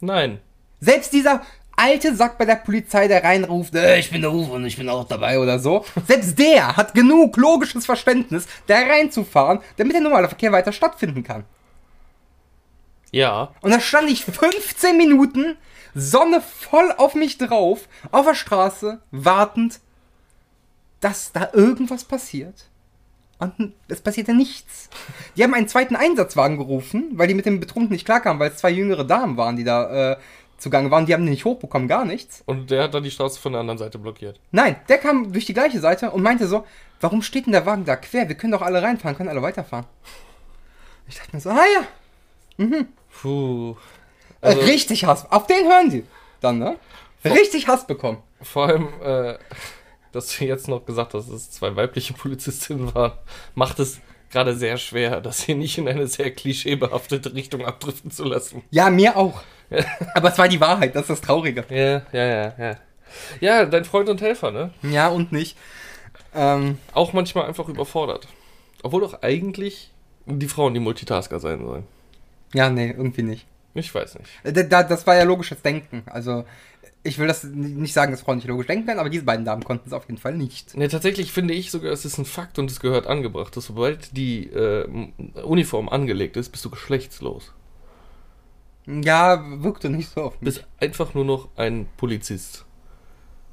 Nein. 0.00 0.40
Selbst 0.80 1.12
dieser 1.12 1.42
alte 1.80 2.14
Sack 2.14 2.38
bei 2.38 2.44
der 2.44 2.56
Polizei, 2.56 3.08
der 3.08 3.24
reinruft, 3.24 3.74
äh, 3.74 3.98
ich 3.98 4.10
bin 4.10 4.20
der 4.20 4.30
Ruf 4.30 4.50
und 4.50 4.66
ich 4.66 4.76
bin 4.76 4.88
auch 4.88 5.08
dabei 5.08 5.38
oder 5.38 5.58
so. 5.58 5.84
Selbst 6.06 6.38
der 6.38 6.76
hat 6.76 6.94
genug 6.94 7.36
logisches 7.36 7.86
Verständnis, 7.86 8.46
da 8.66 8.76
reinzufahren, 8.76 9.60
damit 9.76 9.94
der 9.94 10.02
normale 10.02 10.28
Verkehr 10.28 10.52
weiter 10.52 10.72
stattfinden 10.72 11.22
kann. 11.22 11.44
Ja. 13.12 13.52
Und 13.60 13.70
da 13.70 13.80
stand 13.80 14.10
ich 14.10 14.24
15 14.24 14.96
Minuten, 14.96 15.56
Sonne 15.94 16.40
voll 16.40 16.92
auf 16.96 17.14
mich 17.14 17.38
drauf, 17.38 17.88
auf 18.12 18.26
der 18.26 18.34
Straße, 18.34 19.00
wartend, 19.10 19.80
dass 21.00 21.32
da 21.32 21.48
irgendwas 21.52 22.04
passiert. 22.04 22.66
Und 23.38 23.72
es 23.88 24.02
passierte 24.02 24.34
nichts. 24.34 24.90
Die 25.34 25.42
haben 25.42 25.54
einen 25.54 25.66
zweiten 25.66 25.96
Einsatzwagen 25.96 26.58
gerufen, 26.58 27.12
weil 27.14 27.26
die 27.26 27.34
mit 27.34 27.46
dem 27.46 27.58
Betrunkenen 27.58 27.92
nicht 27.92 28.04
klarkamen, 28.04 28.38
weil 28.38 28.50
es 28.50 28.58
zwei 28.58 28.70
jüngere 28.70 29.04
Damen 29.04 29.38
waren, 29.38 29.56
die 29.56 29.64
da 29.64 30.12
äh, 30.12 30.16
zugange 30.60 30.90
waren. 30.90 31.06
Die 31.06 31.14
haben 31.14 31.24
den 31.24 31.30
nicht 31.30 31.44
hochbekommen, 31.44 31.88
gar 31.88 32.04
nichts. 32.04 32.42
Und 32.46 32.70
der 32.70 32.84
hat 32.84 32.94
dann 32.94 33.02
die 33.02 33.10
Straße 33.10 33.40
von 33.40 33.52
der 33.52 33.60
anderen 33.62 33.78
Seite 33.78 33.98
blockiert. 33.98 34.38
Nein, 34.52 34.76
der 34.88 34.98
kam 34.98 35.32
durch 35.32 35.46
die 35.46 35.54
gleiche 35.54 35.80
Seite 35.80 36.10
und 36.12 36.22
meinte 36.22 36.46
so, 36.46 36.64
warum 37.00 37.22
steht 37.22 37.46
denn 37.46 37.52
der 37.52 37.66
Wagen 37.66 37.84
da 37.84 37.96
quer? 37.96 38.28
Wir 38.28 38.36
können 38.36 38.52
doch 38.52 38.62
alle 38.62 38.80
reinfahren, 38.82 39.16
können 39.16 39.28
alle 39.28 39.42
weiterfahren. 39.42 39.86
Ich 41.08 41.16
dachte 41.16 41.30
mir 41.34 41.40
so, 41.40 41.50
ah 41.50 41.64
ja, 41.74 42.66
Puh. 43.20 43.74
Äh, 44.42 44.48
Also- 44.48 44.60
Richtig 44.62 45.04
Hass. 45.04 45.30
Auf 45.30 45.46
den 45.46 45.66
hören 45.66 45.90
die 45.90 46.04
dann, 46.40 46.58
ne? 46.58 46.76
Richtig 47.24 47.68
Hass 47.68 47.86
bekommen. 47.86 48.18
Vor 48.42 48.66
allem, 48.68 48.88
äh, 49.02 49.36
dass 50.12 50.36
du 50.38 50.44
jetzt 50.44 50.68
noch 50.68 50.84
gesagt 50.86 51.14
hast, 51.14 51.26
dass 51.28 51.34
es 51.36 51.50
zwei 51.50 51.76
weibliche 51.76 52.14
Polizistinnen 52.14 52.94
waren, 52.94 53.12
macht 53.54 53.78
es 53.78 54.00
gerade 54.30 54.56
sehr 54.56 54.76
schwer, 54.78 55.20
das 55.20 55.40
hier 55.42 55.56
nicht 55.56 55.78
in 55.78 55.88
eine 55.88 56.06
sehr 56.06 56.30
klischeebehaftete 56.30 57.34
Richtung 57.34 57.64
abdriften 57.64 58.10
zu 58.10 58.24
lassen. 58.24 58.62
Ja, 58.70 58.90
mir 58.90 59.16
auch. 59.16 59.42
Aber 60.14 60.30
es 60.32 60.38
war 60.38 60.48
die 60.48 60.60
Wahrheit, 60.60 60.94
das 60.94 61.02
ist 61.02 61.10
das 61.10 61.20
Traurige. 61.20 61.64
Ja, 61.70 62.02
ja, 62.12 62.26
ja, 62.26 62.54
ja. 62.58 62.76
Ja, 63.40 63.64
dein 63.66 63.84
Freund 63.84 64.08
und 64.08 64.20
Helfer, 64.20 64.50
ne? 64.50 64.70
Ja 64.82 65.08
und 65.08 65.32
nicht. 65.32 65.56
Ähm, 66.34 66.78
Auch 66.92 67.12
manchmal 67.12 67.46
einfach 67.46 67.68
überfordert. 67.68 68.28
Obwohl 68.82 69.00
doch 69.00 69.22
eigentlich 69.22 69.90
die 70.26 70.48
Frauen 70.48 70.74
die 70.74 70.80
Multitasker 70.80 71.40
sein 71.40 71.64
sollen. 71.64 71.84
ja, 72.54 72.70
nee, 72.70 72.90
irgendwie 72.90 73.22
nicht. 73.22 73.46
Ich 73.74 73.92
weiß 73.94 74.18
nicht. 74.18 74.30
Äh, 74.44 74.52
Da, 74.52 74.62
da, 74.62 74.82
das 74.84 75.06
war 75.06 75.16
ja 75.16 75.24
logisches 75.24 75.62
Denken. 75.62 76.02
Also, 76.06 76.44
ich 77.02 77.18
will 77.18 77.26
das 77.26 77.44
nicht 77.44 77.94
sagen, 77.94 78.12
dass 78.12 78.20
Frauen 78.20 78.36
nicht 78.36 78.46
logisch 78.48 78.66
denken 78.66 78.86
können, 78.86 79.00
aber 79.00 79.08
diese 79.08 79.24
beiden 79.24 79.44
Damen 79.44 79.64
konnten 79.64 79.88
es 79.88 79.92
auf 79.92 80.06
jeden 80.08 80.20
Fall 80.20 80.36
nicht. 80.36 80.76
Ne, 80.76 80.88
tatsächlich 80.88 81.32
finde 81.32 81.54
ich 81.54 81.70
sogar, 81.70 81.92
es 81.92 82.04
ist 82.04 82.18
ein 82.18 82.24
Fakt 82.26 82.58
und 82.58 82.70
es 82.70 82.80
gehört 82.80 83.06
angebracht, 83.06 83.56
dass 83.56 83.66
sobald 83.66 84.16
die 84.16 84.46
äh, 84.48 84.86
Uniform 85.42 85.88
angelegt 85.88 86.36
ist, 86.36 86.50
bist 86.50 86.64
du 86.64 86.70
geschlechtslos. 86.70 87.52
Ja, 88.86 89.42
wirkte 89.62 89.88
nicht 89.88 90.10
so 90.10 90.22
auf 90.22 90.38
Du 90.38 90.44
mich. 90.44 90.54
bist 90.56 90.66
einfach 90.80 91.14
nur 91.14 91.24
noch 91.24 91.48
ein 91.56 91.86
Polizist. 91.96 92.64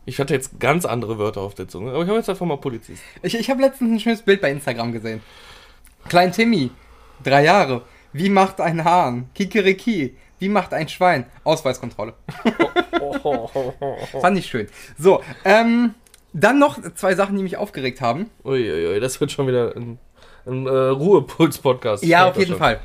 Ich 0.05 0.19
hatte 0.19 0.33
jetzt 0.33 0.59
ganz 0.59 0.85
andere 0.85 1.17
Wörter 1.19 1.41
auf 1.41 1.53
der 1.53 1.67
Zunge, 1.67 1.91
aber 1.91 2.01
ich 2.03 2.07
habe 2.07 2.17
jetzt 2.17 2.29
einfach 2.29 2.45
mal 2.45 2.57
Polizist. 2.57 3.03
Ich, 3.21 3.35
ich 3.37 3.49
habe 3.49 3.61
letztens 3.61 3.91
ein 3.91 3.99
schönes 3.99 4.21
Bild 4.21 4.41
bei 4.41 4.49
Instagram 4.51 4.93
gesehen. 4.93 5.21
Klein 6.07 6.31
Timmy, 6.31 6.71
drei 7.23 7.43
Jahre. 7.43 7.83
Wie 8.13 8.29
macht 8.29 8.61
ein 8.61 8.83
Hahn? 8.83 9.29
Kikeriki. 9.35 10.15
Wie 10.39 10.49
macht 10.49 10.73
ein 10.73 10.87
Schwein? 10.87 11.25
Ausweiskontrolle. 11.43 12.13
Fand 14.21 14.37
ich 14.37 14.45
schön. 14.45 14.67
So, 14.97 15.21
ähm, 15.43 15.95
dann 16.33 16.59
noch 16.59 16.79
zwei 16.93 17.15
Sachen, 17.15 17.35
die 17.37 17.43
mich 17.43 17.57
aufgeregt 17.57 18.01
haben. 18.01 18.29
Uiuiui, 18.43 18.99
das 18.99 19.19
wird 19.19 19.31
schon 19.31 19.47
wieder 19.47 19.75
ein, 19.75 19.97
ein 20.45 20.67
äh, 20.67 20.69
Ruhepuls-Podcast. 20.69 22.03
Ja, 22.03 22.29
auf 22.29 22.37
jeden 22.37 22.51
schon. 22.51 22.59
Fall. 22.59 22.79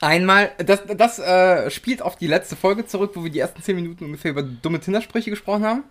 Einmal, 0.00 0.50
das, 0.58 0.82
das 0.96 1.20
äh, 1.20 1.70
spielt 1.70 2.02
auf 2.02 2.16
die 2.16 2.26
letzte 2.26 2.56
Folge 2.56 2.86
zurück, 2.86 3.12
wo 3.14 3.22
wir 3.22 3.30
die 3.30 3.38
ersten 3.38 3.62
zehn 3.62 3.76
Minuten 3.76 4.06
ungefähr 4.06 4.32
über 4.32 4.42
dumme 4.42 4.80
Tindersprüche 4.80 5.30
gesprochen 5.30 5.64
haben. 5.64 5.84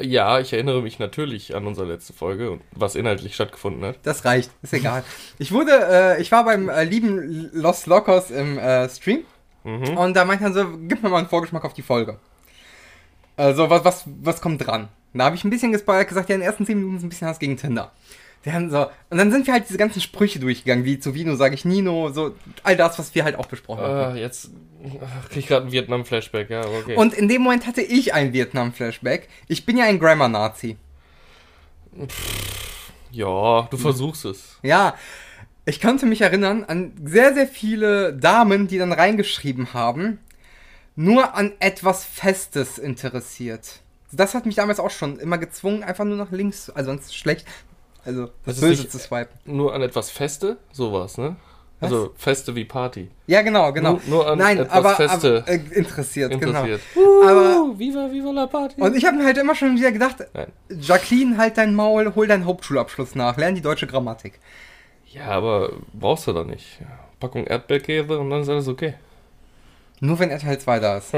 Ja, 0.00 0.38
ich 0.40 0.52
erinnere 0.52 0.82
mich 0.82 0.98
natürlich 0.98 1.54
an 1.54 1.66
unsere 1.66 1.86
letzte 1.88 2.12
Folge 2.12 2.50
und 2.50 2.62
was 2.72 2.94
inhaltlich 2.94 3.34
stattgefunden 3.34 3.84
hat. 3.84 3.98
Das 4.02 4.24
reicht, 4.24 4.50
ist 4.62 4.74
egal. 4.74 5.02
Ich 5.38 5.52
wurde, 5.52 5.72
äh, 5.72 6.22
ich 6.22 6.30
war 6.30 6.44
beim 6.44 6.68
äh, 6.68 6.84
lieben 6.84 7.50
Los 7.52 7.86
Locos 7.86 8.30
im 8.30 8.58
äh, 8.58 8.88
Stream 8.88 9.24
Mhm. 9.66 9.98
und 9.98 10.14
da 10.14 10.24
meinte 10.24 10.44
er 10.44 10.52
so, 10.52 10.64
gib 10.86 11.02
mir 11.02 11.08
mal 11.08 11.18
einen 11.18 11.28
Vorgeschmack 11.28 11.64
auf 11.64 11.74
die 11.74 11.82
Folge. 11.82 12.18
Also, 13.36 13.68
was, 13.68 13.84
was, 13.84 14.04
was 14.22 14.40
kommt 14.40 14.64
dran? 14.64 14.88
Da 15.12 15.24
habe 15.24 15.36
ich 15.36 15.44
ein 15.44 15.50
bisschen 15.50 15.72
gespoilert, 15.72 16.08
gesagt, 16.08 16.28
ja, 16.28 16.36
in 16.36 16.40
den 16.40 16.46
ersten 16.46 16.64
10 16.64 16.76
Minuten 16.78 16.96
ist 16.98 17.02
ein 17.02 17.08
bisschen 17.08 17.28
was 17.28 17.38
gegen 17.38 17.56
Tinder. 17.56 17.90
Dann 18.44 18.70
so, 18.70 18.86
und 19.10 19.18
dann 19.18 19.32
sind 19.32 19.46
wir 19.48 19.54
halt 19.54 19.64
diese 19.68 19.76
ganzen 19.78 20.00
Sprüche 20.00 20.38
durchgegangen, 20.38 20.84
wie 20.84 21.00
zu 21.00 21.14
Vino 21.14 21.34
sage 21.34 21.56
ich 21.56 21.64
Nino, 21.64 22.10
so 22.12 22.36
all 22.62 22.76
das, 22.76 22.96
was 22.96 23.12
wir 23.12 23.24
halt 23.24 23.34
auch 23.36 23.46
besprochen 23.46 23.82
haben. 23.82 24.14
Ah, 24.14 24.16
jetzt 24.16 24.50
ach, 24.84 25.28
krieg 25.28 25.38
ich 25.38 25.46
gerade 25.48 25.62
einen 25.62 25.72
Vietnam-Flashback, 25.72 26.48
ja, 26.48 26.64
okay. 26.64 26.94
Und 26.94 27.12
in 27.12 27.28
dem 27.28 27.42
Moment 27.42 27.66
hatte 27.66 27.82
ich 27.82 28.14
ein 28.14 28.32
Vietnam-Flashback. 28.32 29.28
Ich 29.48 29.66
bin 29.66 29.76
ja 29.76 29.86
ein 29.86 29.98
Grammar-Nazi. 29.98 30.76
ja, 33.10 33.62
du 33.62 33.76
versuchst 33.76 34.26
es. 34.26 34.58
Ja, 34.62 34.94
ich 35.66 35.80
konnte 35.80 36.06
mich 36.06 36.22
erinnern 36.22 36.64
an 36.64 36.92
sehr, 37.04 37.34
sehr 37.34 37.46
viele 37.46 38.14
Damen, 38.14 38.66
die 38.68 38.78
dann 38.78 38.92
reingeschrieben 38.92 39.74
haben, 39.74 40.18
nur 40.94 41.34
an 41.34 41.52
etwas 41.60 42.04
Festes 42.04 42.78
interessiert. 42.78 43.80
Das 44.12 44.34
hat 44.34 44.46
mich 44.46 44.54
damals 44.54 44.80
auch 44.80 44.90
schon 44.90 45.18
immer 45.18 45.36
gezwungen, 45.38 45.82
einfach 45.82 46.04
nur 46.04 46.16
nach 46.16 46.30
links, 46.30 46.70
also 46.70 46.90
sonst 46.90 47.14
schlecht, 47.16 47.46
also 48.04 48.26
das, 48.26 48.32
Das 48.44 48.54
ist 48.56 48.60
Böse 48.62 48.88
zu 48.88 48.98
swipen. 48.98 49.34
Nur 49.44 49.74
an 49.74 49.82
etwas 49.82 50.10
Feste, 50.10 50.56
sowas, 50.72 51.18
ne? 51.18 51.36
Also 51.78 52.14
Feste 52.16 52.54
wie 52.54 52.64
Party. 52.64 53.10
Ja, 53.26 53.42
genau, 53.42 53.70
genau. 53.72 53.92
Nur- 53.92 54.00
nur 54.08 54.26
an 54.30 54.38
Nein, 54.38 54.58
etwas 54.60 54.72
aber, 54.72 54.94
Feste 54.94 55.42
aber 55.46 55.48
äh, 55.52 55.56
interessiert, 55.72 56.32
Interessiert. 56.32 56.80
genau. 56.94 57.22
Aber 57.28 57.60
Uh, 57.64 57.78
viva, 57.78 58.10
viva 58.10 58.30
la 58.30 58.46
Party. 58.46 58.80
und 58.80 58.96
ich 58.96 59.04
habe 59.04 59.18
mir 59.18 59.24
halt 59.26 59.36
immer 59.36 59.54
schon 59.54 59.76
wieder 59.76 59.92
gedacht, 59.92 60.24
Nein. 60.32 60.46
Jacqueline, 60.70 61.36
halt 61.36 61.58
dein 61.58 61.74
Maul, 61.74 62.14
hol 62.14 62.26
deinen 62.26 62.46
Hauptschulabschluss 62.46 63.14
nach, 63.14 63.36
lern 63.36 63.54
die 63.56 63.60
deutsche 63.60 63.86
Grammatik. 63.86 64.38
Ja, 65.12 65.28
aber 65.28 65.72
brauchst 65.92 66.26
du 66.26 66.32
doch 66.32 66.44
nicht. 66.44 66.80
Packung 67.20 67.46
Erdbeerkäse 67.46 68.18
und 68.18 68.30
dann 68.30 68.42
ist 68.42 68.48
alles 68.48 68.68
okay. 68.68 68.94
Nur 70.00 70.18
wenn 70.18 70.30
RTL 70.30 70.58
2 70.58 70.78
da 70.78 70.98
ist. 70.98 71.12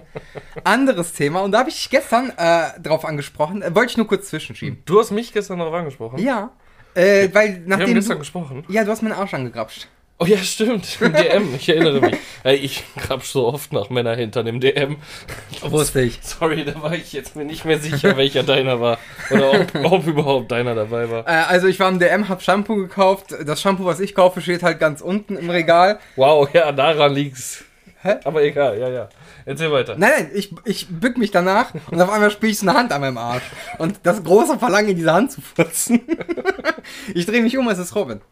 Anderes 0.64 1.12
Thema, 1.12 1.40
und 1.40 1.52
da 1.52 1.58
habe 1.58 1.68
ich 1.68 1.76
dich 1.76 1.90
gestern 1.90 2.32
äh, 2.38 2.80
drauf 2.80 3.04
angesprochen, 3.04 3.60
äh, 3.60 3.74
wollte 3.74 3.90
ich 3.90 3.96
nur 3.98 4.06
kurz 4.06 4.28
zwischenschieben. 4.30 4.82
Du 4.86 4.98
hast 4.98 5.10
mich 5.10 5.32
gestern 5.32 5.58
darauf 5.58 5.74
angesprochen. 5.74 6.18
Ja, 6.18 6.50
äh, 6.94 7.28
weil 7.34 7.48
Wir 7.48 7.54
haben 7.54 7.64
nachdem 7.66 7.94
gestern 7.94 8.14
du, 8.14 8.18
gesprochen. 8.20 8.64
Ja, 8.68 8.84
du 8.84 8.90
hast 8.90 9.02
meinen 9.02 9.12
Arsch 9.12 9.34
angegrapscht. 9.34 9.88
Oh 10.24 10.26
ja, 10.26 10.38
stimmt. 10.38 10.98
Im 11.02 11.12
DM, 11.12 11.54
ich 11.54 11.68
erinnere 11.68 12.00
mich. 12.00 12.16
Ey, 12.44 12.56
ich 12.56 12.82
grabsch 12.96 13.26
so 13.26 13.46
oft 13.46 13.74
nach 13.74 13.90
Männer 13.90 14.16
hinter 14.16 14.42
dem 14.42 14.58
DM. 14.58 14.96
Wusste 15.60 16.00
ich. 16.00 16.18
Sorry, 16.22 16.64
da 16.64 16.80
war 16.80 16.94
ich 16.94 17.12
jetzt 17.12 17.36
mir 17.36 17.44
nicht 17.44 17.66
mehr 17.66 17.78
sicher, 17.78 18.16
welcher 18.16 18.42
deiner 18.42 18.80
war. 18.80 18.98
Oder 19.30 19.60
ob, 19.60 19.92
ob 19.92 20.06
überhaupt 20.06 20.50
deiner 20.50 20.74
dabei 20.74 21.10
war. 21.10 21.28
Äh, 21.28 21.44
also 21.46 21.66
ich 21.66 21.78
war 21.78 21.90
im 21.90 21.98
DM, 21.98 22.30
hab 22.30 22.42
Shampoo 22.42 22.76
gekauft. 22.76 23.34
Das 23.44 23.60
Shampoo, 23.60 23.84
was 23.84 24.00
ich 24.00 24.14
kaufe, 24.14 24.40
steht 24.40 24.62
halt 24.62 24.78
ganz 24.78 25.02
unten 25.02 25.36
im 25.36 25.50
Regal. 25.50 25.98
Wow, 26.16 26.48
ja, 26.54 26.72
daran 26.72 27.12
liegt's. 27.12 27.62
Hä? 28.00 28.16
Aber 28.24 28.42
egal, 28.42 28.78
ja, 28.78 28.88
ja. 28.88 29.08
Erzähl 29.44 29.70
weiter. 29.70 29.96
Nein, 29.98 30.10
nein, 30.16 30.30
ich, 30.34 30.54
ich 30.64 30.88
bück 30.88 31.18
mich 31.18 31.32
danach 31.32 31.74
und 31.90 32.00
auf 32.00 32.10
einmal 32.10 32.30
spüre 32.30 32.50
ich 32.50 32.58
so 32.58 32.66
eine 32.66 32.78
Hand 32.78 32.92
an 32.92 33.02
meinem 33.02 33.18
Arsch. 33.18 33.44
Und 33.76 34.00
das 34.04 34.24
große 34.24 34.58
Verlangen, 34.58 34.90
in 34.90 34.96
diese 34.96 35.12
Hand 35.12 35.32
zu 35.32 35.42
furzen. 35.42 36.00
ich 37.14 37.26
drehe 37.26 37.42
mich 37.42 37.58
um, 37.58 37.68
es 37.68 37.78
ist 37.78 37.94
Robin. 37.94 38.22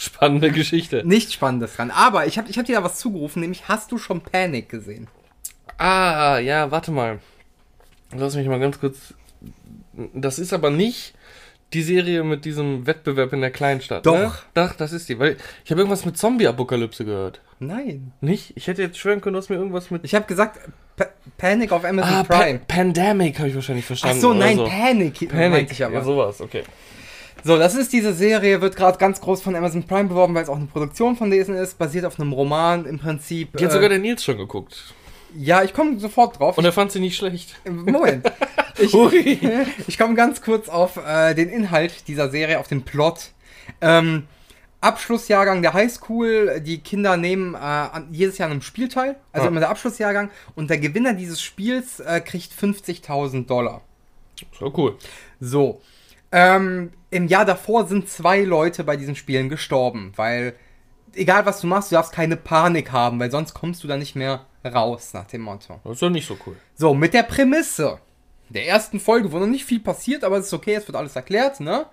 Spannende 0.00 0.50
Geschichte. 0.50 1.02
Nichts 1.04 1.34
Spannendes 1.34 1.76
dran. 1.76 1.90
Aber 1.90 2.26
ich 2.26 2.38
habe 2.38 2.48
ich 2.48 2.58
hab 2.58 2.64
dir 2.64 2.76
da 2.76 2.84
was 2.84 2.96
zugerufen, 2.98 3.40
nämlich 3.40 3.68
hast 3.68 3.92
du 3.92 3.98
schon 3.98 4.20
Panic 4.22 4.68
gesehen? 4.68 5.08
Ah, 5.76 6.38
ja, 6.38 6.70
warte 6.70 6.90
mal. 6.90 7.18
Lass 8.16 8.34
mich 8.34 8.48
mal 8.48 8.58
ganz 8.58 8.80
kurz. 8.80 9.14
Das 10.14 10.38
ist 10.38 10.52
aber 10.52 10.70
nicht 10.70 11.14
die 11.72 11.82
Serie 11.82 12.24
mit 12.24 12.44
diesem 12.44 12.86
Wettbewerb 12.86 13.32
in 13.32 13.42
der 13.42 13.50
Kleinstadt. 13.50 14.04
Doch. 14.06 14.14
Ne? 14.16 14.32
Doch, 14.54 14.74
das 14.74 14.92
ist 14.92 15.08
die. 15.08 15.18
Weil 15.18 15.36
ich 15.64 15.70
habe 15.70 15.80
irgendwas 15.82 16.04
mit 16.04 16.16
Zombie-Apokalypse 16.16 17.04
gehört. 17.04 17.40
Nein. 17.58 18.12
Nicht? 18.20 18.52
Ich 18.56 18.66
hätte 18.66 18.82
jetzt 18.82 18.98
schwören 18.98 19.20
können, 19.20 19.34
du 19.34 19.38
hast 19.38 19.50
mir 19.50 19.56
irgendwas 19.56 19.90
mit. 19.90 20.04
Ich 20.04 20.14
habe 20.14 20.24
gesagt, 20.26 20.58
Pa 20.96 21.06
Panic 21.38 21.72
auf 21.72 21.84
Amazon 21.84 22.12
Ah, 22.12 22.24
pa 22.24 22.38
Prime. 22.38 22.60
Pandemic 22.66 23.38
habe 23.38 23.48
ich 23.50 23.54
wahrscheinlich 23.54 23.84
Ach 23.84 23.88
verstanden. 23.88 24.20
so, 24.20 24.30
oder 24.30 24.38
nein, 24.38 24.56
so. 24.56 24.64
Panic, 24.66 25.28
Panic. 25.28 25.70
ich 25.70 25.84
aber. 25.84 25.94
Ja, 25.94 26.02
sowas, 26.02 26.40
okay. 26.40 26.62
So, 27.44 27.58
das 27.58 27.74
ist 27.74 27.92
diese 27.92 28.12
Serie, 28.12 28.60
wird 28.60 28.76
gerade 28.76 28.98
ganz 28.98 29.20
groß 29.20 29.42
von 29.42 29.54
Amazon 29.56 29.82
Prime 29.84 30.08
beworben, 30.08 30.34
weil 30.34 30.42
es 30.42 30.48
auch 30.48 30.56
eine 30.56 30.66
Produktion 30.66 31.16
von 31.16 31.30
denen 31.30 31.54
ist, 31.56 31.78
basiert 31.78 32.04
auf 32.04 32.20
einem 32.20 32.32
Roman 32.32 32.84
im 32.86 32.98
Prinzip. 32.98 33.56
Die 33.56 33.64
hat 33.64 33.70
äh, 33.70 33.74
sogar 33.74 33.88
der 33.88 33.98
Nils 33.98 34.22
schon 34.24 34.36
geguckt. 34.38 34.94
ja, 35.36 35.62
ich 35.62 35.72
komme 35.72 35.98
sofort 35.98 36.38
drauf. 36.38 36.58
Und 36.58 36.64
er 36.64 36.72
fand 36.72 36.92
sie 36.92 37.00
nicht 37.00 37.16
schlecht. 37.16 37.56
Moment. 37.68 38.30
Ich, 38.78 38.94
ich 39.88 39.98
komme 39.98 40.14
ganz 40.14 40.40
kurz 40.40 40.70
auf 40.70 40.96
äh, 40.96 41.34
den 41.34 41.50
Inhalt 41.50 42.08
dieser 42.08 42.30
Serie, 42.30 42.58
auf 42.58 42.66
den 42.68 42.80
Plot. 42.82 43.28
Ähm, 43.82 44.26
Abschlussjahrgang 44.80 45.60
der 45.60 45.74
Highschool. 45.74 46.60
Die 46.60 46.78
Kinder 46.78 47.18
nehmen 47.18 47.52
äh, 47.54 47.58
an, 47.58 48.08
jedes 48.10 48.38
Jahr 48.38 48.46
an 48.46 48.52
einem 48.52 48.62
Spiel 48.62 48.88
teil. 48.88 49.16
Also 49.32 49.44
Ja. 49.44 49.50
immer 49.50 49.60
der 49.60 49.68
Abschlussjahrgang. 49.68 50.30
Und 50.54 50.70
der 50.70 50.78
Gewinner 50.78 51.12
dieses 51.12 51.42
Spiels 51.42 52.00
äh, 52.00 52.20
kriegt 52.20 52.52
50.000 52.54 53.46
Dollar. 53.46 53.82
So 54.58 54.72
cool. 54.74 54.96
So. 55.40 55.82
Ähm, 56.32 56.90
Im 57.10 57.26
Jahr 57.26 57.44
davor 57.44 57.86
sind 57.86 58.08
zwei 58.08 58.42
Leute 58.42 58.84
bei 58.84 58.96
diesen 58.96 59.16
Spielen 59.16 59.48
gestorben, 59.48 60.12
weil 60.16 60.54
egal 61.14 61.44
was 61.46 61.60
du 61.60 61.66
machst, 61.66 61.90
du 61.90 61.96
darfst 61.96 62.12
keine 62.12 62.36
Panik 62.36 62.92
haben, 62.92 63.18
weil 63.18 63.30
sonst 63.30 63.54
kommst 63.54 63.82
du 63.82 63.88
da 63.88 63.96
nicht 63.96 64.14
mehr 64.14 64.46
raus, 64.64 65.12
nach 65.12 65.26
dem 65.26 65.42
Motto. 65.42 65.80
Das 65.82 65.94
ist 65.94 66.02
doch 66.02 66.10
nicht 66.10 66.26
so 66.26 66.36
cool. 66.46 66.56
So, 66.76 66.94
mit 66.94 67.14
der 67.14 67.24
Prämisse 67.24 67.98
der 68.48 68.66
ersten 68.66 69.00
Folge, 69.00 69.32
wo 69.32 69.38
noch 69.38 69.46
nicht 69.46 69.64
viel 69.64 69.80
passiert, 69.80 70.24
aber 70.24 70.38
es 70.38 70.46
ist 70.46 70.54
okay, 70.54 70.74
es 70.74 70.86
wird 70.86 70.96
alles 70.96 71.16
erklärt, 71.16 71.60
ne? 71.60 71.86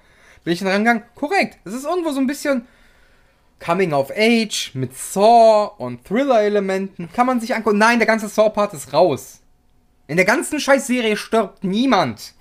Bin 0.44 0.54
ich 0.54 0.60
dann 0.60 0.70
rangegangen, 0.70 1.04
korrekt. 1.16 1.60
Es 1.66 1.74
ist 1.74 1.86
irgendwo 1.86 2.12
so 2.12 2.20
ein 2.20 2.28
bisschen 2.28 2.68
Coming 3.60 3.94
of 3.94 4.12
Age 4.16 4.72
mit 4.76 4.96
Saw 4.96 5.72
und 5.78 6.06
Thriller-Elementen. 6.06 7.10
Kann 7.12 7.28
man 7.28 7.40
sich 7.40 7.54
angucken. 7.56 7.80
Nein, 7.80 8.00
der 8.00 8.08
ganze 8.08 8.28
Saw-Part 8.28 8.74
ist 8.74 8.94
raus. 8.94 9.42
In 10.08 10.16
der 10.16 10.26
ganzen 10.26 10.60
Scheiß-Serie 10.60 11.18
stirbt 11.18 11.64
niemand. 11.64 12.34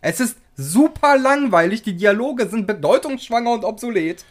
Es 0.00 0.20
ist 0.20 0.38
super 0.62 1.18
langweilig, 1.18 1.82
die 1.82 1.96
Dialoge 1.96 2.48
sind 2.48 2.66
bedeutungsschwanger 2.66 3.52
und 3.52 3.64
obsolet. 3.64 4.24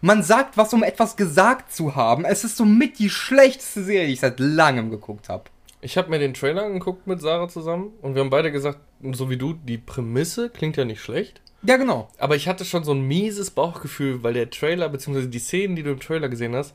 Man 0.00 0.22
sagt 0.22 0.56
was, 0.56 0.74
um 0.74 0.82
etwas 0.82 1.16
gesagt 1.16 1.72
zu 1.72 1.96
haben. 1.96 2.24
Es 2.24 2.44
ist 2.44 2.56
somit 2.56 2.98
die 2.98 3.10
schlechteste 3.10 3.82
Serie, 3.82 4.06
die 4.06 4.12
ich 4.14 4.20
seit 4.20 4.40
langem 4.40 4.90
geguckt 4.90 5.28
habe. 5.28 5.44
Ich 5.80 5.96
habe 5.96 6.10
mir 6.10 6.18
den 6.18 6.34
Trailer 6.34 6.64
angeguckt 6.64 7.06
mit 7.06 7.20
Sarah 7.20 7.48
zusammen 7.48 7.92
und 8.02 8.14
wir 8.14 8.20
haben 8.20 8.30
beide 8.30 8.50
gesagt, 8.50 8.80
so 9.12 9.30
wie 9.30 9.36
du, 9.36 9.52
die 9.52 9.78
Prämisse 9.78 10.50
klingt 10.50 10.76
ja 10.76 10.84
nicht 10.84 11.00
schlecht. 11.00 11.40
Ja, 11.62 11.76
genau. 11.76 12.08
Aber 12.18 12.36
ich 12.36 12.48
hatte 12.48 12.64
schon 12.64 12.84
so 12.84 12.92
ein 12.92 13.02
mieses 13.02 13.50
Bauchgefühl, 13.50 14.22
weil 14.22 14.34
der 14.34 14.50
Trailer, 14.50 14.88
beziehungsweise 14.88 15.28
die 15.28 15.38
Szenen, 15.38 15.76
die 15.76 15.82
du 15.82 15.90
im 15.90 16.00
Trailer 16.00 16.28
gesehen 16.28 16.54
hast, 16.54 16.74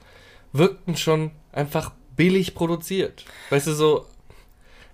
wirkten 0.54 0.98
schon 0.98 1.32
einfach 1.52 1.92
billig 2.16 2.56
produziert. 2.56 3.26
Weißt 3.50 3.68
du, 3.68 3.74
so, 3.74 4.06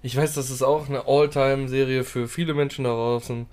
ich 0.04 0.16
weiß, 0.16 0.36
das 0.36 0.50
ist 0.50 0.62
auch 0.62 0.88
eine 0.88 1.08
All-Time-Serie 1.08 2.04
für 2.04 2.28
viele 2.28 2.54
Menschen 2.54 2.84
da 2.84 2.92
draußen, 2.92 3.48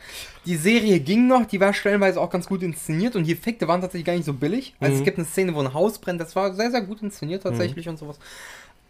Die 0.46 0.56
Serie 0.56 1.00
ging 1.02 1.28
noch, 1.28 1.46
die 1.46 1.60
war 1.60 1.74
stellenweise 1.74 2.22
auch 2.22 2.30
ganz 2.30 2.48
gut 2.48 2.64
inszeniert 2.64 3.16
und 3.16 3.26
die 3.26 3.34
Effekte 3.34 3.68
waren 3.68 3.82
tatsächlich 3.82 4.06
gar 4.06 4.14
nicht 4.14 4.26
so 4.26 4.34
billig. 4.34 4.74
Also 4.80 4.94
Mhm. 4.94 5.00
es 5.00 5.06
gibt 5.06 5.18
eine 5.18 5.28
Szene, 5.28 5.54
wo 5.56 5.60
ein 5.60 5.74
Haus 5.74 6.00
brennt, 6.00 6.22
das 6.22 6.36
war 6.36 6.54
sehr, 6.54 6.72
sehr 6.72 6.82
gut 6.82 7.02
inszeniert 7.02 7.44
tatsächlich 7.44 7.88
und 7.90 7.98
sowas. 8.00 8.18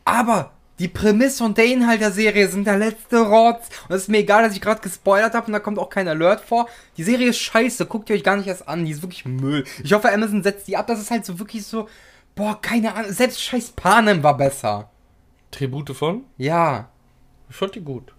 Aber 0.05 0.51
die 0.79 0.87
Prämisse 0.87 1.43
und 1.43 1.57
der 1.57 1.65
Inhalt 1.65 2.01
der 2.01 2.11
Serie 2.11 2.47
sind 2.47 2.65
der 2.67 2.77
letzte 2.77 3.19
Rotz. 3.19 3.69
Und 3.87 3.95
es 3.95 4.03
ist 4.03 4.09
mir 4.09 4.19
egal, 4.19 4.43
dass 4.43 4.53
ich 4.53 4.61
gerade 4.61 4.81
gespoilert 4.81 5.33
habe 5.33 5.47
und 5.47 5.53
da 5.53 5.59
kommt 5.59 5.79
auch 5.79 5.89
kein 5.89 6.07
Alert 6.07 6.41
vor. 6.41 6.67
Die 6.97 7.03
Serie 7.03 7.29
ist 7.29 7.39
scheiße, 7.39 7.85
guckt 7.87 8.09
ihr 8.09 8.15
euch 8.15 8.23
gar 8.23 8.37
nicht 8.37 8.47
erst 8.47 8.67
an, 8.67 8.85
die 8.85 8.91
ist 8.91 9.01
wirklich 9.01 9.25
Müll. 9.25 9.63
Ich 9.83 9.93
hoffe, 9.93 10.11
Amazon 10.11 10.43
setzt 10.43 10.67
die 10.67 10.77
ab, 10.77 10.87
das 10.87 10.99
ist 10.99 11.11
halt 11.11 11.25
so 11.25 11.39
wirklich 11.39 11.65
so, 11.65 11.87
boah, 12.35 12.61
keine 12.61 12.93
Ahnung, 12.93 13.11
selbst 13.11 13.41
scheiß 13.41 13.71
Panem 13.71 14.21
war 14.21 14.37
besser. 14.37 14.89
Tribute 15.51 15.95
von? 15.95 16.25
Ja. 16.37 16.89
Ich 17.49 17.55
fand 17.55 17.75
die 17.75 17.81
gut. 17.81 18.13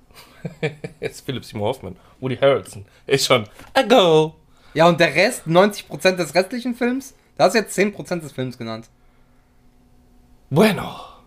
Jetzt 1.00 1.24
Philip 1.24 1.44
Seymour 1.44 1.68
Hoffman. 1.68 1.96
Woody 2.20 2.36
Harrelson. 2.36 2.86
Ist 3.06 3.26
schon. 3.26 3.44
I 3.78 3.86
go. 3.86 4.34
Ja, 4.74 4.88
und 4.88 4.98
der 5.00 5.14
Rest, 5.14 5.46
90% 5.46 6.16
des 6.16 6.34
restlichen 6.34 6.74
Films, 6.74 7.14
da 7.36 7.44
hast 7.44 7.54
du 7.54 7.58
jetzt 7.58 7.76
10% 7.76 8.20
des 8.20 8.32
Films 8.32 8.58
genannt. 8.58 8.88
Bueno. 10.50 11.17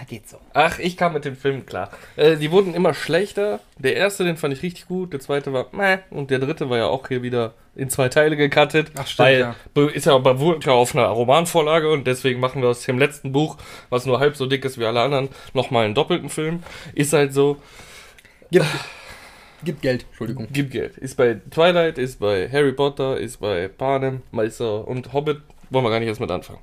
Na, 0.00 0.06
geht 0.06 0.28
so. 0.28 0.38
Ach, 0.54 0.78
ich 0.78 0.96
kam 0.96 1.12
mit 1.12 1.24
den 1.24 1.36
Filmen 1.36 1.66
klar. 1.66 1.90
Äh, 2.16 2.36
die 2.36 2.50
wurden 2.50 2.74
immer 2.74 2.94
schlechter. 2.94 3.60
Der 3.78 3.96
erste, 3.96 4.24
den 4.24 4.36
fand 4.36 4.54
ich 4.54 4.62
richtig 4.62 4.86
gut. 4.86 5.12
Der 5.12 5.20
zweite 5.20 5.52
war 5.52 5.66
meh. 5.72 5.98
Und 6.10 6.30
der 6.30 6.38
dritte 6.38 6.70
war 6.70 6.78
ja 6.78 6.86
auch 6.86 7.08
hier 7.08 7.22
wieder 7.22 7.52
in 7.74 7.90
zwei 7.90 8.08
Teile 8.08 8.36
gecuttet. 8.36 8.92
Ach, 8.96 9.06
stimmt, 9.06 9.28
weil, 9.28 9.54
ja. 9.76 9.86
Ist 9.88 10.06
ja 10.06 10.16
beruht 10.16 10.64
ja 10.64 10.72
auf 10.72 10.94
einer 10.94 11.06
Romanvorlage 11.06 11.90
und 11.90 12.06
deswegen 12.06 12.40
machen 12.40 12.62
wir 12.62 12.70
aus 12.70 12.82
dem 12.82 12.98
letzten 12.98 13.32
Buch, 13.32 13.58
was 13.90 14.06
nur 14.06 14.20
halb 14.20 14.36
so 14.36 14.46
dick 14.46 14.64
ist 14.64 14.78
wie 14.78 14.84
alle 14.84 15.00
anderen, 15.00 15.28
nochmal 15.52 15.84
einen 15.84 15.94
doppelten 15.94 16.30
Film. 16.30 16.62
Ist 16.94 17.12
halt 17.12 17.34
so. 17.34 17.58
Gib, 18.50 18.64
gib 19.64 19.82
Geld, 19.82 20.06
Entschuldigung. 20.08 20.48
Gib 20.50 20.70
Geld. 20.70 20.96
Ist 20.96 21.16
bei 21.16 21.40
Twilight, 21.50 21.98
ist 21.98 22.20
bei 22.20 22.48
Harry 22.50 22.72
Potter, 22.72 23.18
ist 23.18 23.38
bei 23.38 23.68
Panem, 23.68 24.22
Meister 24.30 24.88
und 24.88 25.12
Hobbit. 25.12 25.42
Wollen 25.68 25.84
wir 25.84 25.90
gar 25.90 26.00
nicht 26.00 26.08
erst 26.08 26.20
mit 26.20 26.30
anfangen. 26.30 26.60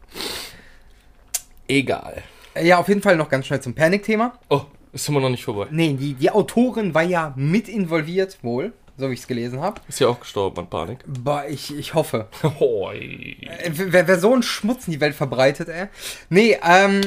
Egal. 1.68 2.24
Ja, 2.62 2.78
auf 2.80 2.88
jeden 2.88 3.02
Fall 3.02 3.16
noch 3.16 3.30
ganz 3.30 3.46
schnell 3.48 3.62
zum 3.62 3.74
Panic-Thema. 3.74 4.34
Oh, 4.50 4.62
ist 4.94 5.08
immer 5.10 5.20
noch 5.20 5.30
nicht 5.30 5.44
vorbei. 5.44 5.68
Nee, 5.72 5.94
die, 5.94 6.14
die 6.14 6.32
Autorin 6.32 6.94
war 6.94 7.04
ja 7.04 7.34
mit 7.36 7.68
involviert, 7.70 8.38
wohl, 8.42 8.74
so 8.98 9.10
wie 9.10 9.14
ich 9.14 9.20
es 9.22 9.28
gelesen 9.28 9.62
habe. 9.62 9.82
Ist 9.88 10.00
ja 10.00 10.08
auch 10.08 10.20
gestorben 10.20 10.60
an 10.60 10.70
Panik. 10.70 11.00
Boah, 11.06 11.46
ich, 11.48 11.76
ich 11.78 11.94
hoffe. 11.94 12.28
Hoi. 12.60 13.38
Äh, 13.42 13.72
Wer, 13.72 14.08
wer 14.08 14.20
so 14.20 14.34
einen 14.34 14.44
Schmutz 14.44 14.88
in 14.88 14.94
die 14.94 15.02
Welt 15.02 15.16
verbreitet, 15.16 15.70
ey. 15.70 15.88
Nee, 16.30 16.58
ähm. 16.64 17.02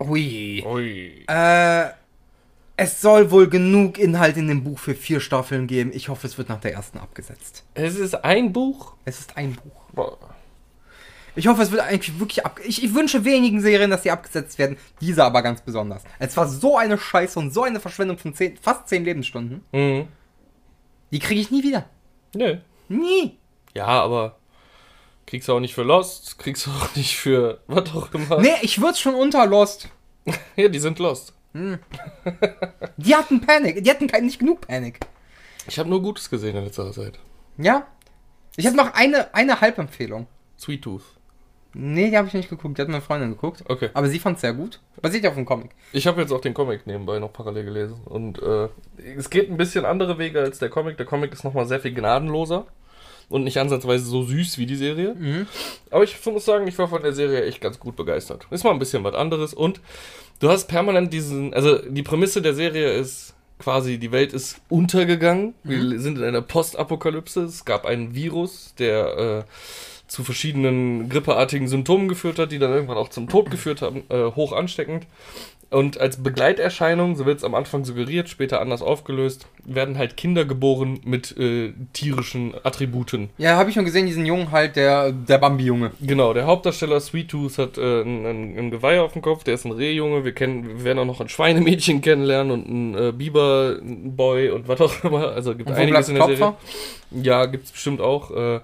Hui. 0.00 0.64
Ui. 0.66 1.24
Äh. 1.28 1.84
Es 2.76 3.00
soll 3.00 3.30
wohl 3.30 3.48
genug 3.48 3.98
Inhalt 3.98 4.36
in 4.36 4.48
dem 4.48 4.64
Buch 4.64 4.80
für 4.80 4.96
vier 4.96 5.20
Staffeln 5.20 5.68
geben. 5.68 5.92
Ich 5.94 6.08
hoffe, 6.08 6.26
es 6.26 6.38
wird 6.38 6.48
nach 6.48 6.58
der 6.60 6.72
ersten 6.72 6.98
abgesetzt. 6.98 7.62
Es 7.74 7.94
ist 7.96 8.24
ein 8.24 8.52
Buch. 8.52 8.94
Es 9.04 9.20
ist 9.20 9.36
ein 9.36 9.52
Buch. 9.54 9.82
Boah. 9.92 10.18
Ich 11.36 11.46
hoffe, 11.48 11.62
es 11.62 11.70
wird 11.70 11.82
eigentlich 11.82 12.18
wirklich 12.18 12.44
ab. 12.46 12.60
Ich, 12.64 12.82
ich 12.82 12.94
wünsche 12.94 13.24
wenigen 13.24 13.60
Serien, 13.60 13.90
dass 13.90 14.04
sie 14.04 14.10
abgesetzt 14.10 14.58
werden. 14.58 14.76
Diese 15.00 15.24
aber 15.24 15.42
ganz 15.42 15.62
besonders. 15.62 16.02
Es 16.18 16.36
war 16.36 16.46
so 16.46 16.76
eine 16.76 16.96
Scheiße 16.96 17.38
und 17.38 17.52
so 17.52 17.64
eine 17.64 17.80
Verschwendung 17.80 18.18
von 18.18 18.34
zehn, 18.34 18.56
fast 18.56 18.88
10 18.88 19.04
Lebensstunden. 19.04 19.64
Mhm. 19.72 20.08
Die 21.10 21.18
kriege 21.18 21.40
ich 21.40 21.50
nie 21.50 21.62
wieder. 21.62 21.88
Nö. 22.34 22.58
Nie. 22.88 23.38
Ja, 23.74 23.86
aber 23.86 24.36
kriegst 25.26 25.48
du 25.48 25.54
auch 25.54 25.60
nicht 25.60 25.74
für 25.74 25.82
Lost, 25.82 26.38
kriegst 26.38 26.66
du 26.66 26.70
auch 26.70 26.94
nicht 26.94 27.16
für 27.16 27.60
was 27.66 27.92
auch 27.94 28.12
immer. 28.14 28.40
Nee, 28.40 28.54
ich 28.62 28.80
würde 28.80 28.98
schon 28.98 29.14
unter 29.14 29.46
Lost. 29.46 29.88
Ja, 30.56 30.68
die 30.68 30.78
sind 30.78 30.98
Lost. 30.98 31.34
Die 32.96 33.14
hatten 33.14 33.40
Panik. 33.40 33.84
Die 33.84 33.90
hatten 33.90 34.06
kein, 34.06 34.24
nicht 34.24 34.38
genug 34.38 34.66
Panik. 34.66 35.00
Ich 35.66 35.78
habe 35.78 35.88
nur 35.88 36.02
Gutes 36.02 36.28
gesehen 36.28 36.56
in 36.56 36.64
letzter 36.64 36.90
Zeit. 36.92 37.18
Ja? 37.58 37.86
Ich 38.56 38.66
habe 38.66 38.76
noch 38.76 38.94
eine, 38.94 39.34
eine 39.34 39.60
Halbempfehlung. 39.60 40.26
Sweet 40.58 40.82
Tooth. 40.82 41.04
Nee, 41.74 42.10
die 42.10 42.16
habe 42.16 42.28
ich 42.28 42.34
nicht 42.34 42.48
geguckt. 42.48 42.78
Die 42.78 42.82
hat 42.82 42.88
meine 42.88 43.02
Freundin 43.02 43.30
geguckt. 43.30 43.64
Okay. 43.68 43.90
Aber 43.94 44.08
sie 44.08 44.18
fand 44.18 44.36
es 44.36 44.42
sehr 44.42 44.54
gut. 44.54 44.80
Basiert 45.02 45.24
ja 45.24 45.30
auf 45.30 45.36
dem 45.36 45.44
Comic. 45.44 45.70
Ich 45.92 46.06
habe 46.06 46.20
jetzt 46.20 46.32
auch 46.32 46.40
den 46.40 46.54
Comic 46.54 46.86
nebenbei 46.86 47.18
noch 47.18 47.32
parallel 47.32 47.64
gelesen. 47.64 48.00
Und 48.04 48.40
äh, 48.40 48.68
es 49.16 49.28
geht 49.28 49.50
ein 49.50 49.56
bisschen 49.56 49.84
andere 49.84 50.18
Wege 50.18 50.40
als 50.40 50.58
der 50.60 50.68
Comic. 50.68 50.96
Der 50.96 51.06
Comic 51.06 51.32
ist 51.32 51.44
nochmal 51.44 51.66
sehr 51.66 51.80
viel 51.80 51.92
gnadenloser. 51.92 52.66
Und 53.28 53.44
nicht 53.44 53.58
ansatzweise 53.58 54.04
so 54.04 54.22
süß 54.22 54.58
wie 54.58 54.66
die 54.66 54.76
Serie. 54.76 55.16
Aber 55.90 56.04
ich 56.04 56.24
muss 56.26 56.44
sagen, 56.44 56.68
ich 56.68 56.78
war 56.78 56.88
von 56.88 57.02
der 57.02 57.14
Serie 57.14 57.44
echt 57.44 57.60
ganz 57.60 57.80
gut 57.80 57.96
begeistert. 57.96 58.46
Ist 58.50 58.64
mal 58.64 58.70
ein 58.70 58.78
bisschen 58.78 59.02
was 59.02 59.14
anderes. 59.14 59.54
Und 59.54 59.80
du 60.40 60.50
hast 60.50 60.68
permanent 60.68 61.12
diesen. 61.12 61.54
Also 61.54 61.78
die 61.78 62.02
Prämisse 62.02 62.42
der 62.42 62.54
Serie 62.54 62.92
ist 62.92 63.34
quasi, 63.58 63.98
die 63.98 64.12
Welt 64.12 64.34
ist 64.34 64.60
untergegangen. 64.68 65.54
Wir 65.64 65.98
sind 66.00 66.18
in 66.18 66.24
einer 66.24 66.42
Postapokalypse. 66.42 67.44
Es 67.44 67.64
gab 67.64 67.86
einen 67.86 68.14
Virus, 68.14 68.74
der. 68.78 69.44
Äh, 69.48 69.50
zu 70.14 70.22
verschiedenen 70.22 71.08
grippeartigen 71.08 71.66
Symptomen 71.66 72.08
geführt 72.08 72.38
hat, 72.38 72.52
die 72.52 72.60
dann 72.60 72.72
irgendwann 72.72 72.96
auch 72.96 73.08
zum 73.08 73.28
Tod 73.28 73.50
geführt 73.50 73.82
haben, 73.82 74.04
äh, 74.08 74.30
hoch 74.36 74.52
ansteckend. 74.52 75.06
Und 75.70 75.98
als 75.98 76.22
Begleiterscheinung, 76.22 77.16
so 77.16 77.26
wird 77.26 77.38
es 77.38 77.44
am 77.44 77.56
Anfang 77.56 77.84
suggeriert, 77.84 78.28
später 78.28 78.60
anders 78.60 78.80
aufgelöst, 78.80 79.48
werden 79.64 79.98
halt 79.98 80.16
Kinder 80.16 80.44
geboren 80.44 81.00
mit 81.04 81.36
äh, 81.36 81.72
tierischen 81.92 82.54
Attributen. 82.62 83.30
Ja, 83.38 83.56
habe 83.56 83.70
ich 83.70 83.74
schon 83.74 83.84
gesehen, 83.84 84.06
diesen 84.06 84.24
Jungen 84.24 84.52
halt, 84.52 84.76
der, 84.76 85.10
der 85.10 85.38
Bambi-Junge. 85.38 85.90
Genau, 86.00 86.32
der 86.32 86.46
Hauptdarsteller 86.46 87.00
Sweet 87.00 87.28
Tooth 87.28 87.58
hat 87.58 87.76
äh, 87.76 88.02
ein, 88.02 88.24
ein, 88.24 88.56
ein 88.56 88.70
Geweih 88.70 89.00
auf 89.00 89.14
dem 89.14 89.22
Kopf, 89.22 89.42
der 89.42 89.54
ist 89.54 89.64
ein 89.64 89.72
Rehjunge. 89.72 90.24
Wir, 90.24 90.32
kennen, 90.32 90.68
wir 90.68 90.84
werden 90.84 91.00
auch 91.00 91.06
noch 91.06 91.20
ein 91.20 91.28
Schweinemädchen 91.28 92.00
kennenlernen 92.02 92.52
und 92.52 92.66
einen 92.68 93.08
äh, 93.08 93.12
Biberboy 93.12 94.50
und 94.50 94.68
was 94.68 94.80
auch 94.80 95.02
immer. 95.02 95.32
Also 95.32 95.56
gibt 95.56 95.68
Und 95.68 95.76
wo 95.76 95.80
einiges 95.80 96.08
in 96.08 96.14
der? 96.14 96.26
Serie. 96.26 96.54
Ja, 97.10 97.46
gibt's 97.46 97.72
bestimmt 97.72 98.00
auch. 98.00 98.30
Äh, 98.30 98.60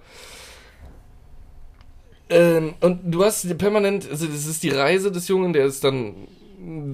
ähm, 2.31 2.75
und 2.81 3.01
du 3.05 3.25
hast 3.25 3.59
permanent, 3.59 4.09
also 4.09 4.27
das 4.27 4.47
ist 4.47 4.63
die 4.63 4.71
Reise 4.71 5.11
des 5.13 5.29
Jungen, 5.29 5.53
der 5.53 5.67
ist 5.67 5.85
dann 5.85 6.15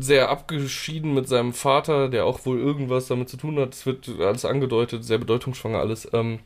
sehr 0.01 0.29
abgeschieden 0.29 1.15
mit 1.15 1.29
seinem 1.29 1.53
Vater, 1.53 2.09
der 2.09 2.25
auch 2.25 2.47
wohl 2.47 2.59
irgendwas 2.59 3.09
damit 3.09 3.29
zu 3.29 3.37
tun 3.37 3.59
hat. 3.59 3.75
Es 3.75 3.87
wird 3.87 4.09
alles 4.21 4.45
angedeutet, 4.45 5.05
sehr 5.05 5.19
bedeutungsschwanger 5.19 5.79
alles. 5.79 6.09
Ähm, 6.13 6.39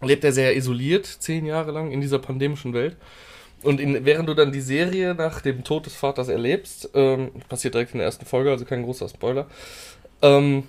lebt 0.00 0.24
er 0.24 0.32
sehr 0.32 0.56
isoliert, 0.56 1.06
zehn 1.06 1.46
Jahre 1.46 1.70
lang 1.70 1.90
in 1.90 2.00
dieser 2.00 2.18
pandemischen 2.18 2.72
Welt. 2.72 2.96
Und 3.62 3.80
in, 3.80 4.04
während 4.04 4.28
du 4.28 4.34
dann 4.34 4.52
die 4.52 4.60
Serie 4.60 5.14
nach 5.14 5.40
dem 5.40 5.64
Tod 5.64 5.86
des 5.86 5.96
Vaters 5.96 6.28
erlebst, 6.28 6.90
ähm, 6.94 7.30
passiert 7.48 7.74
direkt 7.74 7.92
in 7.92 7.98
der 7.98 8.06
ersten 8.06 8.26
Folge, 8.26 8.50
also 8.50 8.64
kein 8.64 8.82
großer 8.82 9.08
Spoiler, 9.08 9.46
ähm, 10.22 10.64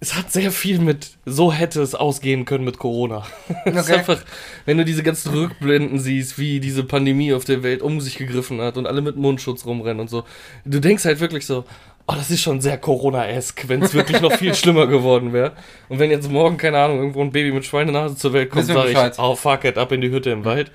es 0.00 0.14
hat 0.14 0.30
sehr 0.32 0.52
viel 0.52 0.78
mit, 0.78 1.10
so 1.26 1.52
hätte 1.52 1.82
es 1.82 1.94
ausgehen 1.94 2.44
können 2.44 2.64
mit 2.64 2.78
Corona. 2.78 3.26
Es 3.64 3.74
ist 3.74 3.82
Okay. 3.88 3.98
einfach, 3.98 4.22
wenn 4.64 4.78
du 4.78 4.84
diese 4.84 5.02
ganzen 5.02 5.32
Rückblenden 5.32 5.98
siehst, 5.98 6.38
wie 6.38 6.60
diese 6.60 6.84
Pandemie 6.84 7.32
auf 7.32 7.44
der 7.44 7.62
Welt 7.62 7.82
um 7.82 8.00
sich 8.00 8.16
gegriffen 8.16 8.60
hat 8.60 8.76
und 8.76 8.86
alle 8.86 9.00
mit 9.00 9.16
Mundschutz 9.16 9.64
rumrennen 9.66 10.00
und 10.00 10.08
so, 10.10 10.24
du 10.64 10.80
denkst 10.80 11.04
halt 11.04 11.20
wirklich 11.20 11.46
so, 11.46 11.64
oh, 12.10 12.14
das 12.16 12.30
ist 12.30 12.40
schon 12.40 12.60
sehr 12.62 12.78
Corona-esk, 12.78 13.68
wenn 13.68 13.82
es 13.82 13.92
wirklich 13.92 14.20
noch 14.22 14.32
viel 14.32 14.54
schlimmer 14.56 14.86
geworden 14.86 15.32
wäre. 15.34 15.52
Und 15.90 15.98
wenn 15.98 16.10
jetzt 16.10 16.30
morgen, 16.30 16.56
keine 16.56 16.78
Ahnung, 16.78 16.98
irgendwo 16.98 17.20
ein 17.20 17.30
Baby 17.30 17.52
mit 17.52 17.66
Schweinenase 17.66 18.16
zur 18.16 18.32
Welt 18.32 18.50
kommt, 18.50 18.64
sage 18.64 18.90
ich, 18.90 19.18
oh 19.18 19.36
fuck 19.36 19.64
it, 19.64 19.76
ab 19.76 19.92
in 19.92 20.00
die 20.00 20.10
Hütte 20.10 20.30
im 20.30 20.44
Wald. 20.44 20.70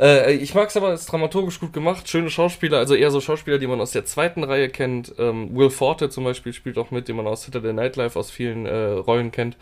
Äh, 0.00 0.34
ich 0.34 0.54
mag 0.54 0.68
es 0.70 0.76
aber, 0.76 0.92
es 0.92 1.00
ist 1.02 1.12
dramaturgisch 1.12 1.60
gut 1.60 1.72
gemacht, 1.74 2.08
schöne 2.08 2.30
Schauspieler, 2.30 2.78
also 2.78 2.94
eher 2.94 3.10
so 3.10 3.20
Schauspieler, 3.20 3.58
die 3.58 3.66
man 3.66 3.80
aus 3.80 3.90
der 3.90 4.06
zweiten 4.06 4.42
Reihe 4.42 4.70
kennt. 4.70 5.14
Ähm, 5.18 5.54
Will 5.54 5.70
Forte 5.70 6.08
zum 6.08 6.24
Beispiel 6.24 6.52
spielt 6.54 6.78
auch 6.78 6.90
mit, 6.90 7.08
den 7.08 7.16
man 7.16 7.26
aus 7.26 7.42
Saturday 7.42 7.74
Night 7.74 7.96
Live 7.96 8.16
aus 8.16 8.30
vielen 8.30 8.64
äh, 8.64 8.74
Rollen 8.74 9.32
kennt. 9.32 9.58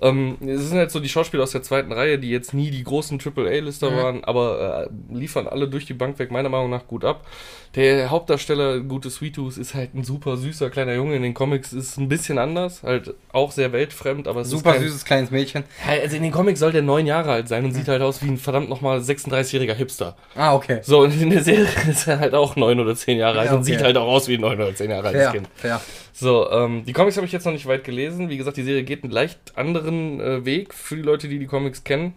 Ähm, 0.00 0.38
es 0.46 0.68
sind 0.68 0.78
halt 0.78 0.90
so 0.90 1.00
die 1.00 1.08
Schauspieler 1.10 1.42
aus 1.42 1.52
der 1.52 1.62
zweiten 1.62 1.92
Reihe, 1.92 2.18
die 2.18 2.30
jetzt 2.30 2.54
nie 2.54 2.70
die 2.70 2.84
großen 2.84 3.20
AAA-Lister 3.20 3.90
Mhm. 3.90 3.96
waren, 3.96 4.24
aber 4.24 4.88
äh, 4.88 5.14
liefern 5.14 5.46
alle 5.46 5.68
durch 5.68 5.84
die 5.84 5.94
Bank 5.94 6.18
weg 6.18 6.30
meiner 6.30 6.48
Meinung 6.48 6.70
nach 6.70 6.86
gut 6.86 7.04
ab. 7.04 7.26
Der 7.74 8.08
Hauptdarsteller, 8.10 8.80
gute 8.80 9.10
Sweet 9.10 9.34
Tooth, 9.34 9.56
ist 9.58 9.74
halt 9.74 9.94
ein 9.94 10.04
super 10.04 10.36
süßer 10.36 10.53
kleiner 10.70 10.94
Junge. 10.94 11.16
In 11.16 11.22
den 11.22 11.34
Comics 11.34 11.72
ist 11.72 11.96
ein 11.98 12.08
bisschen 12.08 12.38
anders, 12.38 12.82
halt 12.82 13.14
auch 13.32 13.52
sehr 13.52 13.72
weltfremd, 13.72 14.28
aber 14.28 14.44
Super 14.44 14.72
kein, 14.72 14.82
süßes 14.82 15.04
kleines 15.04 15.30
Mädchen. 15.30 15.64
Ja, 15.86 16.00
Also 16.02 16.16
in 16.16 16.22
den 16.22 16.32
Comics 16.32 16.60
soll 16.60 16.72
der 16.72 16.82
neun 16.82 17.06
Jahre 17.06 17.32
alt 17.32 17.48
sein 17.48 17.64
und 17.64 17.72
sieht 17.72 17.88
halt 17.88 18.02
aus 18.02 18.22
wie 18.22 18.28
ein 18.28 18.36
verdammt 18.38 18.68
nochmal 18.68 18.98
36-jähriger 19.00 19.74
Hipster. 19.74 20.16
Ah, 20.34 20.54
okay. 20.54 20.80
So, 20.82 21.00
und 21.00 21.20
in 21.20 21.30
der 21.30 21.42
Serie 21.42 21.66
ist 21.90 22.06
er 22.06 22.20
halt 22.20 22.34
auch 22.34 22.56
neun 22.56 22.80
oder 22.80 22.94
zehn 22.94 23.18
Jahre 23.18 23.40
alt 23.40 23.46
Ja, 23.48 23.54
und 23.54 23.62
okay. 23.62 23.72
sieht 23.72 23.82
halt 23.82 23.96
auch 23.96 24.06
aus 24.08 24.28
wie 24.28 24.34
ein 24.34 24.40
neun 24.40 24.60
oder 24.60 24.74
zehn 24.74 24.90
Jahre 24.90 25.08
altes 25.08 25.22
Fair, 25.22 25.32
Kind. 25.32 25.48
fair. 25.56 25.80
So, 26.12 26.48
ähm, 26.50 26.84
die 26.86 26.92
Comics 26.92 27.16
habe 27.16 27.26
ich 27.26 27.32
jetzt 27.32 27.44
noch 27.44 27.52
nicht 27.52 27.66
weit 27.66 27.82
gelesen. 27.84 28.28
Wie 28.28 28.36
gesagt, 28.36 28.56
die 28.56 28.62
Serie 28.62 28.84
geht 28.84 29.02
einen 29.02 29.12
leicht 29.12 29.38
anderen 29.56 30.20
äh, 30.20 30.44
Weg 30.44 30.72
für 30.72 30.94
die 30.96 31.02
Leute, 31.02 31.28
die 31.28 31.38
die 31.40 31.46
Comics 31.46 31.82
kennen. 31.84 32.14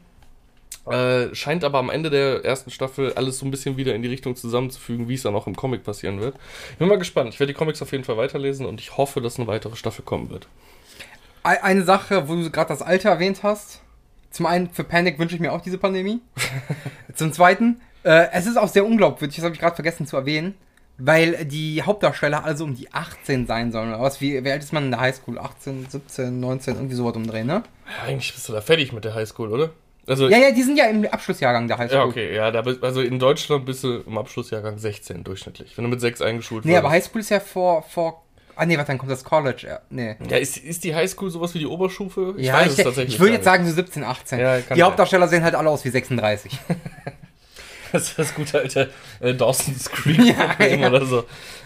Äh, 0.91 1.35
scheint 1.35 1.63
aber 1.63 1.79
am 1.79 1.89
Ende 1.89 2.09
der 2.09 2.45
ersten 2.45 2.71
Staffel 2.71 3.13
alles 3.13 3.39
so 3.39 3.45
ein 3.45 3.51
bisschen 3.51 3.77
wieder 3.77 3.93
in 3.95 4.01
die 4.01 4.07
Richtung 4.07 4.35
zusammenzufügen, 4.35 5.07
wie 5.09 5.15
es 5.15 5.23
dann 5.23 5.35
auch 5.35 5.47
im 5.47 5.55
Comic 5.55 5.83
passieren 5.83 6.19
wird. 6.21 6.35
Ich 6.71 6.77
bin 6.77 6.87
mal 6.87 6.97
gespannt. 6.97 7.33
Ich 7.33 7.39
werde 7.39 7.53
die 7.53 7.57
Comics 7.57 7.81
auf 7.81 7.91
jeden 7.91 8.03
Fall 8.03 8.17
weiterlesen 8.17 8.65
und 8.65 8.79
ich 8.79 8.97
hoffe, 8.97 9.21
dass 9.21 9.37
eine 9.37 9.47
weitere 9.47 9.75
Staffel 9.75 10.03
kommen 10.05 10.29
wird. 10.29 10.47
Ei- 11.43 11.61
Eine 11.63 11.83
Sache, 11.83 12.27
wo 12.29 12.35
du 12.35 12.49
gerade 12.49 12.69
das 12.69 12.81
Alter 12.81 13.09
erwähnt 13.09 13.43
hast. 13.43 13.81
Zum 14.31 14.45
einen, 14.45 14.69
für 14.69 14.83
Panic 14.83 15.17
wünsche 15.19 15.35
ich 15.35 15.41
mir 15.41 15.51
auch 15.53 15.61
diese 15.61 15.77
Pandemie. 15.77 16.19
Zum 17.15 17.31
zweiten, 17.33 17.81
äh, 18.03 18.27
es 18.33 18.45
ist 18.45 18.57
auch 18.57 18.67
sehr 18.67 18.85
unglaubwürdig, 18.85 19.37
das 19.37 19.45
habe 19.45 19.55
ich 19.55 19.59
gerade 19.61 19.75
vergessen 19.75 20.05
zu 20.05 20.17
erwähnen, 20.17 20.55
weil 20.97 21.45
die 21.45 21.81
Hauptdarsteller 21.83 22.43
also 22.43 22.63
um 22.65 22.75
die 22.75 22.91
18 22.93 23.47
sein 23.47 23.71
sollen. 23.71 23.89
Oder 23.89 24.01
was, 24.01 24.19
wie, 24.21 24.43
wie 24.43 24.51
alt 24.51 24.61
ist 24.63 24.73
man 24.73 24.85
in 24.85 24.91
der 24.91 24.99
Highschool? 24.99 25.39
18, 25.39 25.87
17, 25.89 26.39
19, 26.39 26.75
irgendwie 26.75 26.95
sowas 26.95 27.15
umdrehen, 27.15 27.47
ne? 27.47 27.63
Ja, 27.87 28.07
eigentlich 28.07 28.33
bist 28.33 28.47
du 28.49 28.53
da 28.53 28.61
fertig 28.61 28.91
mit 28.93 29.05
der 29.05 29.15
Highschool, 29.15 29.51
oder? 29.51 29.69
Also, 30.07 30.29
Ja, 30.29 30.37
ja, 30.37 30.51
die 30.51 30.63
sind 30.63 30.77
ja 30.77 30.85
im 30.85 31.05
Abschlussjahrgang 31.05 31.67
der 31.67 31.77
Highschool. 31.77 31.97
Ja, 31.97 32.05
okay, 32.05 32.35
ja, 32.35 32.51
da 32.51 32.61
bist, 32.61 32.83
also 32.83 33.01
in 33.01 33.19
Deutschland 33.19 33.65
bist 33.65 33.83
du 33.83 34.03
im 34.07 34.17
Abschlussjahrgang 34.17 34.77
16 34.77 35.23
durchschnittlich. 35.23 35.77
Wenn 35.77 35.83
du 35.83 35.89
mit 35.89 36.01
6 36.01 36.21
eingeschult 36.21 36.65
Nee, 36.65 36.77
aber. 36.77 36.89
Highschool 36.89 37.21
ist 37.21 37.29
ja 37.29 37.39
vor, 37.39 37.83
vor. 37.83 38.23
Ah, 38.55 38.65
nee, 38.65 38.77
warte, 38.77 38.87
dann 38.87 38.97
kommt 38.97 39.11
das 39.11 39.23
College. 39.23 39.67
Ja, 39.67 39.79
nee. 39.89 40.15
Ja, 40.29 40.37
ist, 40.37 40.57
ist 40.57 40.83
die 40.83 40.95
Highschool 40.95 41.29
sowas 41.29 41.53
wie 41.53 41.59
die 41.59 41.67
Oberstufe? 41.67 42.33
ja, 42.37 42.65
ich, 42.65 42.79
ich 42.79 43.19
würde 43.19 43.33
jetzt 43.33 43.45
sagen 43.45 43.67
so 43.67 43.73
17, 43.73 44.03
18. 44.03 44.39
Ja, 44.39 44.59
die. 44.59 44.81
Hauptdarsteller 44.81 45.27
sehen 45.27 45.43
halt 45.43 45.53
alle 45.53 45.69
aus 45.69 45.85
wie 45.85 45.89
36. 45.89 46.57
Das 47.91 48.09
ist 48.09 48.19
das 48.19 48.35
gute 48.35 48.59
alte 48.59 48.89
äh, 49.19 49.33
Dawson's 49.33 49.89
Creek 49.89 50.19
Ja, 50.59 50.65
ja. 50.65 50.87
oder 50.89 51.05
so. 51.05 51.23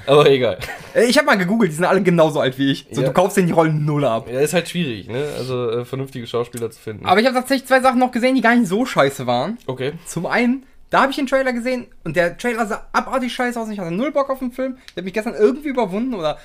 Aber 0.07 0.29
egal. 0.29 0.57
Äh, 0.93 1.05
ich 1.05 1.17
habe 1.17 1.25
mal 1.27 1.37
gegoogelt, 1.37 1.71
die 1.71 1.75
sind 1.75 1.85
alle 1.85 2.01
genauso 2.01 2.39
alt 2.39 2.57
wie 2.57 2.71
ich. 2.71 2.87
So, 2.91 3.01
Ja. 3.01 3.07
du 3.07 3.13
kaufst 3.13 3.37
denen 3.37 3.47
die 3.47 3.53
Rollen 3.53 3.85
null 3.85 4.05
ab. 4.05 4.27
Ja, 4.31 4.39
ist 4.39 4.53
halt 4.53 4.69
schwierig, 4.69 5.07
ne? 5.07 5.25
Also 5.37 5.69
äh, 5.69 5.85
vernünftige 5.85 6.25
Schauspieler 6.27 6.69
zu 6.71 6.79
finden. 6.79 7.05
Aber 7.05 7.19
ich 7.19 7.25
habe 7.25 7.35
tatsächlich 7.35 7.67
zwei 7.67 7.81
Sachen 7.81 7.99
noch 7.99 8.11
gesehen, 8.11 8.35
die 8.35 8.41
gar 8.41 8.55
nicht 8.55 8.67
so 8.67 8.85
scheiße 8.85 9.27
waren. 9.27 9.57
okay. 9.67 9.93
Zum 10.05 10.25
einen, 10.25 10.63
da 10.89 11.01
habe 11.03 11.11
ich 11.11 11.17
den 11.17 11.27
Trailer 11.27 11.53
gesehen 11.53 11.87
und 12.03 12.15
der 12.15 12.37
Trailer 12.37 12.65
sah 12.65 12.87
abartig 12.93 13.33
scheiße 13.33 13.59
aus. 13.59 13.69
Ich 13.69 13.79
hatte 13.79 13.91
null 13.91 14.11
Bock 14.11 14.29
auf 14.29 14.39
den 14.39 14.51
Film. 14.51 14.77
Der 14.95 15.01
hat 15.01 15.05
mich 15.05 15.13
gestern 15.13 15.35
irgendwie 15.35 15.69
überwunden 15.69 16.13
oder 16.13 16.37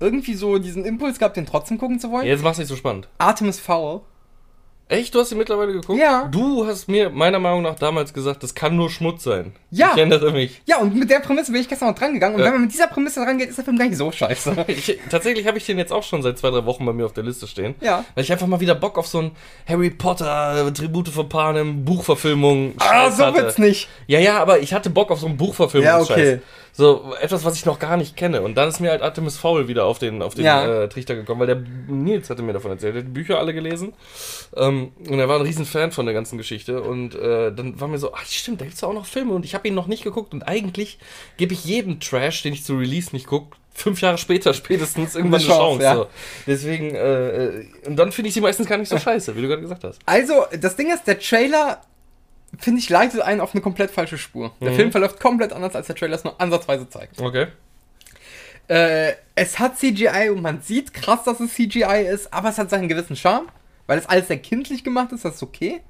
irgendwie 0.00 0.34
so 0.34 0.58
diesen 0.58 0.84
Impuls 0.84 1.18
gehabt, 1.18 1.36
den 1.36 1.46
trotzdem 1.46 1.78
gucken 1.78 1.98
zu 1.98 2.10
wollen. 2.10 2.26
Jetzt 2.26 2.42
mach's 2.44 2.58
nicht 2.58 2.68
so 2.68 2.76
spannend. 2.76 3.08
Artemis 3.18 3.58
Fowl. 3.58 4.02
Echt? 4.90 5.14
Du 5.14 5.20
hast 5.20 5.30
ihn 5.32 5.38
mittlerweile 5.38 5.72
geguckt? 5.72 5.98
Ja. 6.00 6.28
Du 6.30 6.66
hast 6.66 6.88
mir 6.88 7.10
meiner 7.10 7.38
Meinung 7.38 7.60
nach 7.62 7.74
damals 7.74 8.14
gesagt, 8.14 8.42
das 8.42 8.54
kann 8.54 8.74
nur 8.74 8.88
Schmutz 8.88 9.22
sein. 9.24 9.52
Ja. 9.70 9.90
Ich 9.92 9.98
erinnere 9.98 10.32
mich. 10.32 10.62
Ja, 10.64 10.78
und 10.78 10.94
mit 10.96 11.10
der 11.10 11.20
Prämisse 11.20 11.52
bin 11.52 11.60
ich 11.60 11.68
gestern 11.68 11.90
noch 11.90 11.94
dran 11.98 12.14
gegangen. 12.14 12.36
Und 12.36 12.40
Ja. 12.40 12.46
wenn 12.46 12.52
man 12.54 12.62
mit 12.62 12.72
dieser 12.72 12.86
Prämisse 12.86 13.20
rangeht, 13.20 13.50
ist 13.50 13.56
der 13.58 13.64
Film 13.66 13.76
gar 13.78 13.86
nicht 13.86 13.98
so 13.98 14.10
scheiße. 14.10 14.56
Ich, 14.68 14.98
tatsächlich 15.10 15.46
habe 15.46 15.58
ich 15.58 15.66
den 15.66 15.76
jetzt 15.78 15.92
auch 15.92 16.02
schon 16.02 16.22
seit 16.22 16.38
zwei, 16.38 16.50
drei 16.50 16.64
Wochen 16.64 16.86
bei 16.86 16.92
mir 16.94 17.04
auf 17.04 17.12
der 17.12 17.24
Liste 17.24 17.46
stehen. 17.46 17.74
Ja. 17.82 18.04
Weil 18.14 18.24
ich 18.24 18.32
einfach 18.32 18.46
mal 18.46 18.60
wieder 18.60 18.74
Bock 18.74 18.96
auf 18.96 19.06
so 19.06 19.18
ein 19.20 19.30
Harry 19.68 19.90
Potter, 19.90 20.72
Tribute 20.72 21.08
von 21.08 21.28
Panem, 21.28 21.84
Buchverfilmung. 21.84 22.72
Ah, 22.78 22.84
Scheiß 23.08 23.16
so 23.18 23.26
hatte. 23.26 23.36
wird's 23.42 23.58
nicht. 23.58 23.88
Ja, 24.06 24.18
ja, 24.20 24.38
aber 24.40 24.60
ich 24.60 24.72
hatte 24.72 24.88
Bock 24.88 25.10
auf 25.10 25.20
so 25.20 25.26
einen 25.26 25.36
Buchverfilmung. 25.36 25.86
Ja, 25.86 26.00
okay. 26.00 26.40
So 26.78 27.12
etwas, 27.20 27.44
was 27.44 27.56
ich 27.56 27.66
noch 27.66 27.80
gar 27.80 27.96
nicht 27.96 28.16
kenne. 28.16 28.40
Und 28.40 28.54
dann 28.54 28.68
ist 28.68 28.78
mir 28.78 28.90
halt 28.92 29.02
Artemis 29.02 29.36
Fowl 29.36 29.66
wieder 29.66 29.84
auf 29.84 29.98
den, 29.98 30.22
auf 30.22 30.34
den 30.34 30.44
Ja. 30.44 30.84
äh, 30.84 30.88
Trichter 30.88 31.16
gekommen, 31.16 31.40
weil 31.40 31.48
der 31.48 31.60
Nils 31.88 32.30
hatte 32.30 32.40
mir 32.42 32.52
davon 32.52 32.70
erzählt. 32.70 32.94
Er 32.94 33.00
hat 33.00 33.08
die 33.08 33.12
Bücher 33.12 33.40
alle 33.40 33.52
gelesen. 33.52 33.94
Ähm, 34.56 34.92
und 35.08 35.18
er 35.18 35.28
war 35.28 35.40
ein 35.40 35.42
riesen 35.42 35.64
Fan 35.66 35.90
von 35.90 36.06
der 36.06 36.14
ganzen 36.14 36.38
Geschichte. 36.38 36.80
Und 36.80 37.16
äh, 37.16 37.52
dann 37.52 37.80
war 37.80 37.88
mir 37.88 37.98
so, 37.98 38.14
ach 38.14 38.24
stimmt, 38.26 38.60
da 38.60 38.64
gibt's 38.64 38.80
ja 38.80 38.86
auch 38.86 38.94
noch 38.94 39.06
Filme. 39.06 39.32
Und 39.34 39.44
ich 39.44 39.56
habe 39.56 39.66
ihn 39.66 39.74
noch 39.74 39.88
nicht 39.88 40.04
geguckt. 40.04 40.32
Und 40.32 40.44
eigentlich 40.44 41.00
gebe 41.36 41.52
ich 41.52 41.64
jedem 41.64 41.98
Trash, 41.98 42.42
den 42.44 42.52
ich 42.52 42.62
zu 42.62 42.76
Release 42.78 43.08
nicht 43.12 43.26
gucke, 43.26 43.56
fünf 43.74 44.00
Jahre 44.00 44.16
später 44.18 44.54
spätestens 44.54 45.14
irgendwann 45.16 45.40
eine. 45.40 45.48
Chance, 45.48 45.82
ja. 45.82 45.94
So. 45.96 46.06
Deswegen, 46.46 46.94
äh, 46.94 47.46
äh, 47.46 47.66
und 47.86 47.96
dann 47.96 48.12
finde 48.12 48.28
ich 48.28 48.34
sie 48.34 48.40
meistens 48.40 48.68
gar 48.68 48.78
nicht 48.78 48.88
so 48.88 48.98
scheiße, 49.00 49.34
wie 49.34 49.42
du 49.42 49.48
gerade 49.48 49.62
gesagt 49.62 49.82
hast. 49.82 49.98
Also, 50.06 50.44
das 50.60 50.76
Ding 50.76 50.92
ist, 50.94 51.08
der 51.08 51.18
Trailer 51.18 51.80
finde 52.56 52.80
ich, 52.80 52.88
leitet 52.88 53.20
einen 53.20 53.40
auf 53.40 53.52
eine 53.54 53.60
komplett 53.60 53.90
falsche 53.90 54.16
Spur. 54.18 54.52
Der 54.60 54.70
Mhm. 54.70 54.76
Film 54.76 54.92
verläuft 54.92 55.20
komplett 55.20 55.52
anders, 55.52 55.74
als 55.74 55.86
der 55.88 55.96
Trailer 55.96 56.14
es 56.16 56.24
nur 56.24 56.40
ansatzweise 56.40 56.88
zeigt. 56.88 57.20
Okay. 57.20 57.48
Äh, 58.68 59.12
es 59.34 59.58
hat 59.58 59.78
CGI 59.78 60.30
und 60.30 60.42
man 60.42 60.60
sieht 60.62 60.92
krass, 60.92 61.24
dass 61.24 61.40
es 61.40 61.54
CGI 61.54 62.06
ist, 62.10 62.32
aber 62.32 62.50
es 62.50 62.58
hat 62.58 62.70
seinen 62.70 62.88
gewissen 62.88 63.16
Charme, 63.16 63.48
weil 63.86 63.98
es 63.98 64.06
alles 64.06 64.28
sehr 64.28 64.38
kindlich 64.38 64.84
gemacht 64.84 65.12
ist, 65.12 65.24
das 65.24 65.36
ist 65.36 65.42
okay. 65.42 65.80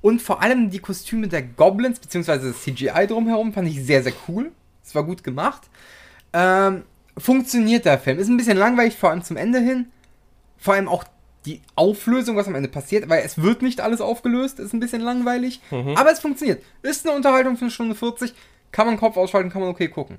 Und 0.00 0.22
vor 0.22 0.42
allem 0.42 0.70
die 0.70 0.78
Kostüme 0.78 1.28
der 1.28 1.42
Goblins, 1.42 1.98
beziehungsweise 1.98 2.48
das 2.52 2.62
CGI 2.62 3.06
drumherum, 3.06 3.52
fand 3.52 3.68
ich 3.68 3.82
sehr, 3.84 4.02
sehr 4.02 4.12
cool. 4.28 4.52
Es 4.84 4.94
war 4.94 5.02
gut 5.04 5.24
gemacht. 5.24 5.62
Ähm, 6.32 6.84
funktioniert 7.18 7.84
der 7.86 7.98
Film. 7.98 8.18
Ist 8.18 8.28
ein 8.28 8.36
bisschen 8.36 8.56
langweilig, 8.58 8.94
vor 8.96 9.10
allem 9.10 9.22
zum 9.22 9.36
Ende 9.36 9.58
hin. 9.58 9.86
Vor 10.58 10.74
allem 10.74 10.88
auch 10.88 11.04
die 11.46 11.62
Auflösung, 11.74 12.36
was 12.36 12.48
am 12.48 12.54
Ende 12.54 12.68
passiert, 12.68 13.08
weil 13.08 13.22
es 13.24 13.40
wird 13.40 13.62
nicht 13.62 13.80
alles 13.80 14.00
aufgelöst, 14.00 14.58
ist 14.58 14.74
ein 14.74 14.80
bisschen 14.80 15.00
langweilig. 15.00 15.60
Aber 15.70 16.10
es 16.12 16.18
funktioniert. 16.20 16.62
Ist 16.82 17.06
eine 17.06 17.16
Unterhaltung 17.16 17.56
für 17.56 17.62
eine 17.62 17.70
Stunde 17.70 17.94
40. 17.94 18.34
Kann 18.72 18.86
man 18.86 18.98
Kopf 18.98 19.16
ausschalten, 19.16 19.50
kann 19.50 19.62
man 19.62 19.70
okay 19.70 19.88
gucken. 19.88 20.18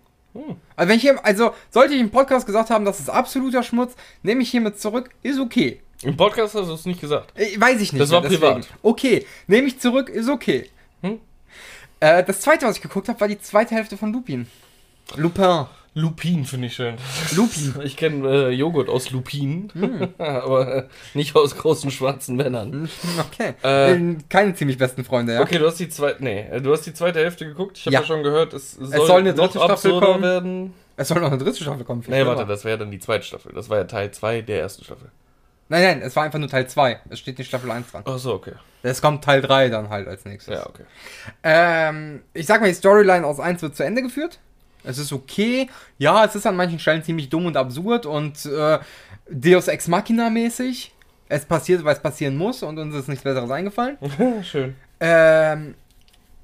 Also, 0.76 0.90
wenn 0.90 0.98
ich 0.98 1.02
hier, 1.02 1.24
also 1.26 1.52
sollte 1.70 1.94
ich 1.94 2.00
im 2.00 2.12
Podcast 2.12 2.46
gesagt 2.46 2.70
haben, 2.70 2.86
das 2.86 3.00
ist 3.00 3.10
absoluter 3.10 3.64
Schmutz, 3.64 3.96
nehme 4.24 4.42
ich 4.42 4.52
hiermit 4.52 4.80
zurück, 4.80 5.10
ist 5.24 5.40
okay. 5.40 5.82
Im 6.04 6.16
Podcast 6.16 6.54
hast 6.54 6.68
du 6.68 6.74
es 6.74 6.86
nicht 6.86 7.02
gesagt. 7.02 7.32
Äh, 7.36 7.60
weiß 7.60 7.82
ich 7.82 7.92
nicht. 7.92 8.02
Das 8.02 8.12
war 8.12 8.22
deswegen. 8.22 8.42
privat. 8.42 8.68
Okay, 8.84 9.26
nehme 9.48 9.68
ich 9.68 9.80
zurück, 9.80 10.10
ist 10.10 10.30
okay. 10.30 10.70
Hm? 11.02 11.20
Äh, 12.00 12.24
das 12.24 12.42
zweite, 12.42 12.68
was 12.68 12.76
ich 12.76 12.82
geguckt 12.84 13.10
habe, 13.10 13.20
war 13.20 13.28
die 13.28 13.40
zweite 13.40 13.74
Hälfte 13.74 13.98
von 13.98 14.14
Lupin. 14.14 14.48
Lupin. 15.16 15.66
Lupin 15.98 16.46
finde 16.46 16.68
ich 16.68 16.76
schön. 16.76 16.96
Lupin. 17.36 17.74
Ich 17.84 17.98
kenne 17.98 18.28
äh, 18.28 18.50
Joghurt 18.52 18.88
aus 18.88 19.10
Lupin, 19.12 19.72
aber 20.20 20.76
äh, 20.76 20.84
nicht 21.14 21.36
aus 21.36 21.56
großen 21.58 21.90
schwarzen 21.92 22.36
Männern. 22.36 22.72
Hm, 22.72 22.90
Okay. 23.32 23.54
Äh. 23.64 24.16
Keine 24.30 24.54
ziemlich 24.54 24.78
besten 24.78 25.04
Freunde, 25.04 25.34
ja. 25.34 25.42
Okay, 25.42 25.58
du 25.58 25.66
hast 25.66 25.80
die 25.80 25.90
zweite, 25.90 26.24
nee, 26.24 26.42
äh, 26.52 26.62
du 26.62 26.72
hast 26.72 26.82
die 26.86 26.94
zweite 26.94 27.20
Hälfte 27.20 27.46
geguckt. 27.46 27.78
Ich 27.78 27.86
habe 27.88 27.94
Ja. 27.96 28.02
ja. 28.02 28.06
schon 28.06 28.24
gehört, 28.24 28.54
es 28.54 28.74
soll, 28.74 29.08
soll 29.08 29.20
eine 29.20 29.34
dritte 29.34 29.60
Staffel 29.60 30.00
kommen. 30.00 30.22
werden. 30.24 30.74
Es 30.96 31.08
soll 31.10 31.20
noch 31.20 31.28
eine 31.32 31.38
dritte 31.38 31.62
Staffel 31.62 31.84
kommen. 31.84 32.04
viel 32.04 32.14
Nee, 32.14 32.26
warte, 32.26 32.46
das 32.46 32.64
wäre 32.66 32.78
dann 32.78 32.92
die 32.92 33.00
zweite 33.00 33.24
Staffel. 33.26 33.52
Das 33.54 33.70
war 33.70 33.78
ja 33.78 33.84
Teil 33.86 34.12
2 34.12 34.42
der 34.42 34.62
ersten 34.62 34.84
Staffel. 34.84 35.10
Nein, 35.70 35.84
nein, 35.84 36.02
es 36.02 36.16
war 36.16 36.24
einfach 36.24 36.40
nur 36.40 36.48
Teil 36.48 36.68
2. 36.68 37.02
Es 37.10 37.20
steht 37.20 37.38
nicht 37.38 37.48
Staffel 37.48 37.70
1 37.70 37.92
dran. 37.92 38.04
Ach 38.06 38.18
so, 38.18 38.34
okay. 38.34 38.54
Es 38.84 39.02
kommt 39.02 39.24
Teil 39.24 39.42
3 39.42 39.70
dann 39.70 39.90
halt 39.90 40.08
als 40.08 40.24
nächstes. 40.26 40.56
Ja, 40.56 40.66
okay. 40.68 40.84
Ähm, 41.44 42.22
ich 42.34 42.46
sag 42.46 42.62
mal, 42.62 42.68
die 42.68 42.74
Storyline 42.74 43.26
aus 43.28 43.40
1 43.40 43.62
wird 43.62 43.76
zu 43.76 43.84
Ende 43.84 44.02
geführt. 44.02 44.40
Es 44.88 44.98
ist 44.98 45.12
okay. 45.14 45.70
Ja, 45.98 46.26
es 46.26 46.36
ist 46.36 46.46
an 46.48 46.56
manchen 46.56 46.80
Stellen 46.80 47.04
ziemlich 47.04 47.30
dumm 47.30 47.46
und 47.46 47.58
absurd 47.58 48.06
und 48.06 48.46
äh, 48.46 48.80
Deus 49.30 49.68
Ex 49.68 49.88
Machina 49.88 50.30
mäßig. 50.30 50.94
Es 51.30 51.46
passiert, 51.46 51.84
weil 51.84 51.96
es 51.96 52.02
passieren 52.02 52.38
muss 52.38 52.64
und 52.64 52.80
uns 52.80 52.96
ist 52.96 53.10
nichts 53.10 53.24
Besseres 53.24 53.52
eingefallen. 53.52 53.98
Schön. 54.44 54.76
Ähm, 55.00 55.76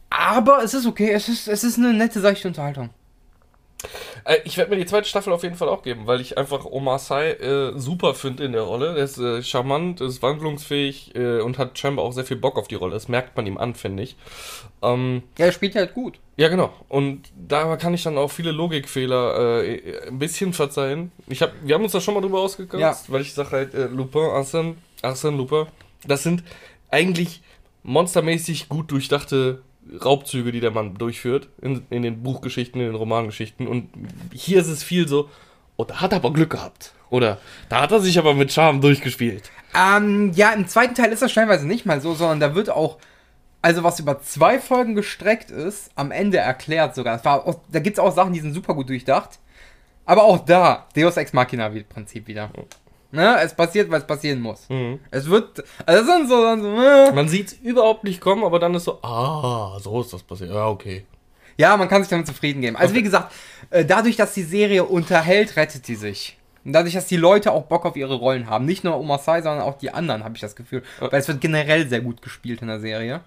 aber 0.09 0.63
es 0.63 0.73
ist 0.73 0.85
okay. 0.85 1.11
Es 1.11 1.29
ist, 1.29 1.47
es 1.47 1.63
ist 1.63 1.77
eine 1.77 1.93
nette, 1.93 2.19
seichte 2.19 2.47
Unterhaltung. 2.47 2.89
Äh, 4.25 4.37
ich 4.45 4.57
werde 4.57 4.71
mir 4.71 4.77
die 4.77 4.85
zweite 4.85 5.07
Staffel 5.07 5.33
auf 5.33 5.43
jeden 5.43 5.55
Fall 5.55 5.69
auch 5.69 5.83
geben, 5.83 6.07
weil 6.07 6.21
ich 6.21 6.37
einfach 6.37 6.65
Omar 6.65 6.99
Sy 6.99 7.13
äh, 7.13 7.77
super 7.77 8.13
finde 8.13 8.43
in 8.45 8.51
der 8.53 8.61
Rolle. 8.61 8.93
Der 8.95 9.03
ist 9.03 9.17
äh, 9.17 9.41
charmant, 9.43 10.01
ist 10.01 10.21
wandlungsfähig 10.21 11.15
äh, 11.15 11.41
und 11.41 11.57
hat 11.57 11.77
scheinbar 11.77 12.05
auch 12.05 12.11
sehr 12.13 12.25
viel 12.25 12.37
Bock 12.37 12.57
auf 12.57 12.67
die 12.67 12.75
Rolle. 12.75 12.93
Das 12.93 13.07
merkt 13.07 13.35
man 13.35 13.45
ihm 13.47 13.57
an, 13.57 13.75
finde 13.75 14.03
ich. 14.03 14.15
Ähm, 14.81 15.23
Ja, 15.37 15.45
er 15.47 15.51
spielt 15.51 15.75
halt 15.75 15.93
gut. 15.93 16.19
ja, 16.37 16.47
genau. 16.49 16.73
Und 16.89 17.23
da 17.35 17.75
kann 17.77 17.93
ich 17.93 18.03
dann 18.03 18.17
auch 18.17 18.31
viele 18.31 18.51
Logikfehler 18.51 19.61
äh, 19.63 20.07
ein 20.07 20.19
bisschen 20.19 20.53
verzeihen. 20.53 21.11
Ich 21.27 21.41
hab, 21.41 21.51
wir 21.63 21.75
haben 21.75 21.83
uns 21.83 21.91
da 21.93 22.01
schon 22.01 22.13
mal 22.13 22.21
drüber 22.21 22.39
ausgekotzt, 22.41 22.81
Ja. 22.81 22.95
weil 23.07 23.21
ich 23.21 23.33
sage 23.33 23.51
halt, 23.51 23.73
äh, 23.73 23.85
Lupin, 23.87 24.21
Arsène, 24.21 24.75
Arsène 25.01 25.35
Lupin, 25.37 25.65
das 26.07 26.23
sind 26.23 26.43
eigentlich 26.91 27.41
monstermäßig 27.83 28.69
gut 28.69 28.91
durchdachte 28.91 29.61
Raubzüge, 30.03 30.51
die 30.51 30.59
der 30.59 30.71
Mann 30.71 30.95
durchführt, 30.95 31.49
in, 31.61 31.85
in 31.89 32.01
den 32.03 32.23
Buchgeschichten, 32.23 32.79
in 32.81 32.87
den 32.87 32.95
Romangeschichten. 32.95 33.67
Und 33.67 33.89
hier 34.31 34.59
ist 34.59 34.67
es 34.67 34.83
viel 34.83 35.07
so, 35.07 35.29
oh, 35.77 35.83
da 35.83 36.01
hat 36.01 36.13
er 36.13 36.17
aber 36.17 36.33
Glück 36.33 36.51
gehabt. 36.51 36.93
Oder 37.09 37.37
da 37.69 37.81
hat 37.81 37.91
er 37.91 37.99
sich 37.99 38.17
aber 38.17 38.33
mit 38.33 38.51
Charme 38.51 38.81
durchgespielt. 38.81 39.51
Ähm, 39.75 40.31
ja, 40.33 40.51
im 40.51 40.67
zweiten 40.67 40.95
Teil 40.95 41.11
ist 41.11 41.21
das 41.21 41.31
stellenweise 41.31 41.67
nicht 41.67 41.85
mal 41.85 42.01
so, 42.01 42.13
sondern 42.13 42.39
da 42.39 42.55
wird 42.55 42.69
auch, 42.69 42.97
also 43.61 43.83
was 43.83 43.99
über 43.99 44.21
zwei 44.21 44.59
Folgen 44.59 44.95
gestreckt 44.95 45.51
ist, 45.51 45.91
am 45.95 46.11
Ende 46.11 46.37
erklärt 46.37 46.95
sogar. 46.95 47.21
Auch, 47.25 47.59
da 47.71 47.79
gibt 47.79 47.97
es 47.97 48.03
auch 48.03 48.13
Sachen, 48.13 48.33
die 48.33 48.39
sind 48.39 48.53
super 48.53 48.73
gut 48.73 48.89
durchdacht. 48.89 49.39
Aber 50.05 50.23
auch 50.23 50.39
da, 50.39 50.87
Deus 50.95 51.17
Ex 51.17 51.33
Machina 51.33 51.73
wie 51.73 51.83
Prinzip 51.83 52.27
wieder. 52.27 52.49
Ne? 53.13 53.37
Es 53.41 53.53
passiert, 53.53 53.91
weil 53.91 53.99
es 53.99 54.07
passieren 54.07 54.41
muss. 54.41 54.67
Mhm. 54.69 54.99
Es 55.11 55.29
wird, 55.29 55.63
also 55.85 56.03
sind 56.03 56.27
so, 56.27 56.41
dann 56.43 56.61
so 56.63 56.81
äh. 56.81 57.11
Man 57.11 57.27
sieht 57.27 57.47
es 57.47 57.53
überhaupt 57.53 58.03
nicht 58.03 58.19
kommen, 58.19 58.43
aber 58.43 58.57
dann 58.57 58.73
ist 58.73 58.85
so, 58.85 59.03
ah, 59.03 59.77
so 59.79 60.01
ist 60.01 60.11
das 60.11 60.23
passiert. 60.23 60.49
Ja, 60.49 60.67
okay. 60.67 61.05
ja, 61.55 61.77
man 61.77 61.87
kann 61.87 62.01
sich 62.01 62.09
damit 62.09 62.25
zufrieden 62.25 62.61
geben. 62.61 62.75
Also 62.75 62.95
wie 62.95 63.03
gesagt, 63.03 63.31
äh, 63.69 63.85
dadurch, 63.85 64.15
dass 64.15 64.33
die 64.33 64.41
Serie 64.41 64.83
unterhält, 64.83 65.55
rettet 65.57 65.87
die 65.87 65.95
sich. 65.95 66.39
Und 66.65 66.73
dadurch, 66.73 66.95
dass 66.95 67.05
die 67.05 67.17
Leute 67.17 67.51
auch 67.51 67.65
Bock 67.65 67.85
auf 67.85 67.95
ihre 67.95 68.15
Rollen 68.15 68.49
haben. 68.49 68.65
Nicht 68.65 68.83
nur 68.83 68.97
Oma 68.97 69.19
Sai, 69.19 69.43
sondern 69.43 69.61
auch 69.61 69.77
die 69.77 69.91
anderen, 69.91 70.23
habe 70.23 70.33
ich 70.33 70.41
das 70.41 70.55
Gefühl. 70.55 70.81
Weil 70.99 71.19
es 71.19 71.27
wird 71.27 71.39
generell 71.39 71.87
sehr 71.87 72.01
gut 72.01 72.21
gespielt 72.23 72.61
in 72.63 72.67
der 72.67 72.79
Serie. 72.79 73.21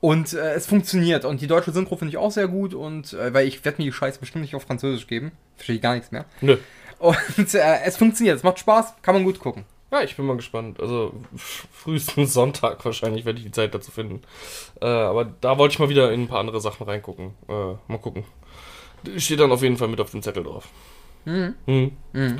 Und 0.00 0.32
äh, 0.32 0.54
es 0.54 0.66
funktioniert. 0.66 1.24
Und 1.24 1.40
die 1.40 1.48
deutsche 1.48 1.72
Synchro 1.72 1.96
finde 1.96 2.10
ich 2.10 2.16
auch 2.16 2.30
sehr 2.30 2.48
gut. 2.48 2.72
Und 2.72 3.12
äh, 3.12 3.34
weil 3.34 3.46
ich 3.46 3.64
werde 3.64 3.82
mir 3.82 3.84
die 3.84 3.92
Scheiße 3.92 4.20
bestimmt 4.20 4.42
nicht 4.42 4.54
auf 4.54 4.62
Französisch 4.62 5.06
geben. 5.06 5.32
Verstehe 5.56 5.76
ich 5.76 5.82
gar 5.82 5.94
nichts 5.94 6.12
mehr. 6.12 6.24
Nö. 6.40 6.56
Und 6.98 7.54
äh, 7.54 7.80
es 7.84 7.96
funktioniert. 7.96 8.36
Es 8.36 8.42
macht 8.42 8.58
Spaß. 8.58 8.94
Kann 9.02 9.14
man 9.14 9.24
gut 9.24 9.38
gucken. 9.38 9.64
Ja, 9.90 10.02
ich 10.02 10.16
bin 10.16 10.26
mal 10.26 10.36
gespannt. 10.36 10.80
Also 10.80 11.12
frühestens 11.36 12.32
Sonntag 12.32 12.84
wahrscheinlich 12.84 13.24
werde 13.24 13.38
ich 13.38 13.44
die 13.44 13.52
Zeit 13.52 13.74
dazu 13.74 13.90
finden. 13.90 14.22
Äh, 14.80 14.86
aber 14.86 15.24
da 15.24 15.58
wollte 15.58 15.74
ich 15.74 15.78
mal 15.78 15.88
wieder 15.88 16.12
in 16.12 16.22
ein 16.22 16.28
paar 16.28 16.40
andere 16.40 16.60
Sachen 16.60 16.86
reingucken. 16.86 17.34
Äh, 17.48 17.74
mal 17.86 17.98
gucken. 17.98 18.24
Steht 19.18 19.40
dann 19.40 19.52
auf 19.52 19.62
jeden 19.62 19.76
Fall 19.76 19.88
mit 19.88 20.00
auf 20.00 20.10
dem 20.10 20.22
Zettel 20.22 20.42
drauf. 20.42 20.68
Mhm. 21.24 21.54
Hm. 21.66 21.92
Mhm. 22.12 22.38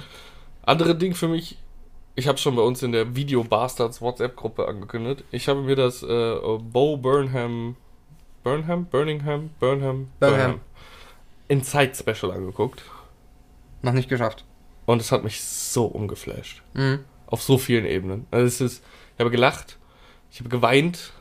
Andere 0.62 0.96
Ding 0.96 1.14
für 1.14 1.28
mich, 1.28 1.58
ich 2.16 2.26
habe 2.26 2.38
schon 2.38 2.56
bei 2.56 2.62
uns 2.62 2.82
in 2.82 2.92
der 2.92 3.14
Video 3.14 3.44
Bastards 3.44 4.00
WhatsApp-Gruppe 4.00 4.66
angekündigt. 4.66 5.22
Ich 5.30 5.48
habe 5.48 5.60
mir 5.60 5.76
das 5.76 6.02
äh, 6.02 6.36
Bo 6.40 6.96
Burnham, 6.96 7.76
Burnham, 8.42 8.86
Birmingham, 8.86 9.50
Burnham, 9.60 10.08
Burnham. 10.18 10.60
in 11.48 11.62
Zeit 11.62 11.94
Special 11.94 12.32
angeguckt. 12.32 12.82
Noch 13.82 13.92
nicht 13.92 14.08
geschafft. 14.08 14.45
Und 14.86 15.00
es 15.02 15.12
hat 15.12 15.24
mich 15.24 15.42
so 15.42 15.84
umgeflasht. 15.86 16.62
Mhm. 16.74 17.00
Auf 17.26 17.42
so 17.42 17.58
vielen 17.58 17.84
Ebenen. 17.84 18.26
Also 18.30 18.46
es 18.46 18.60
ist, 18.60 18.84
ich 19.14 19.20
habe 19.20 19.30
gelacht, 19.30 19.78
ich 20.30 20.38
habe 20.38 20.48
geweint, 20.48 21.12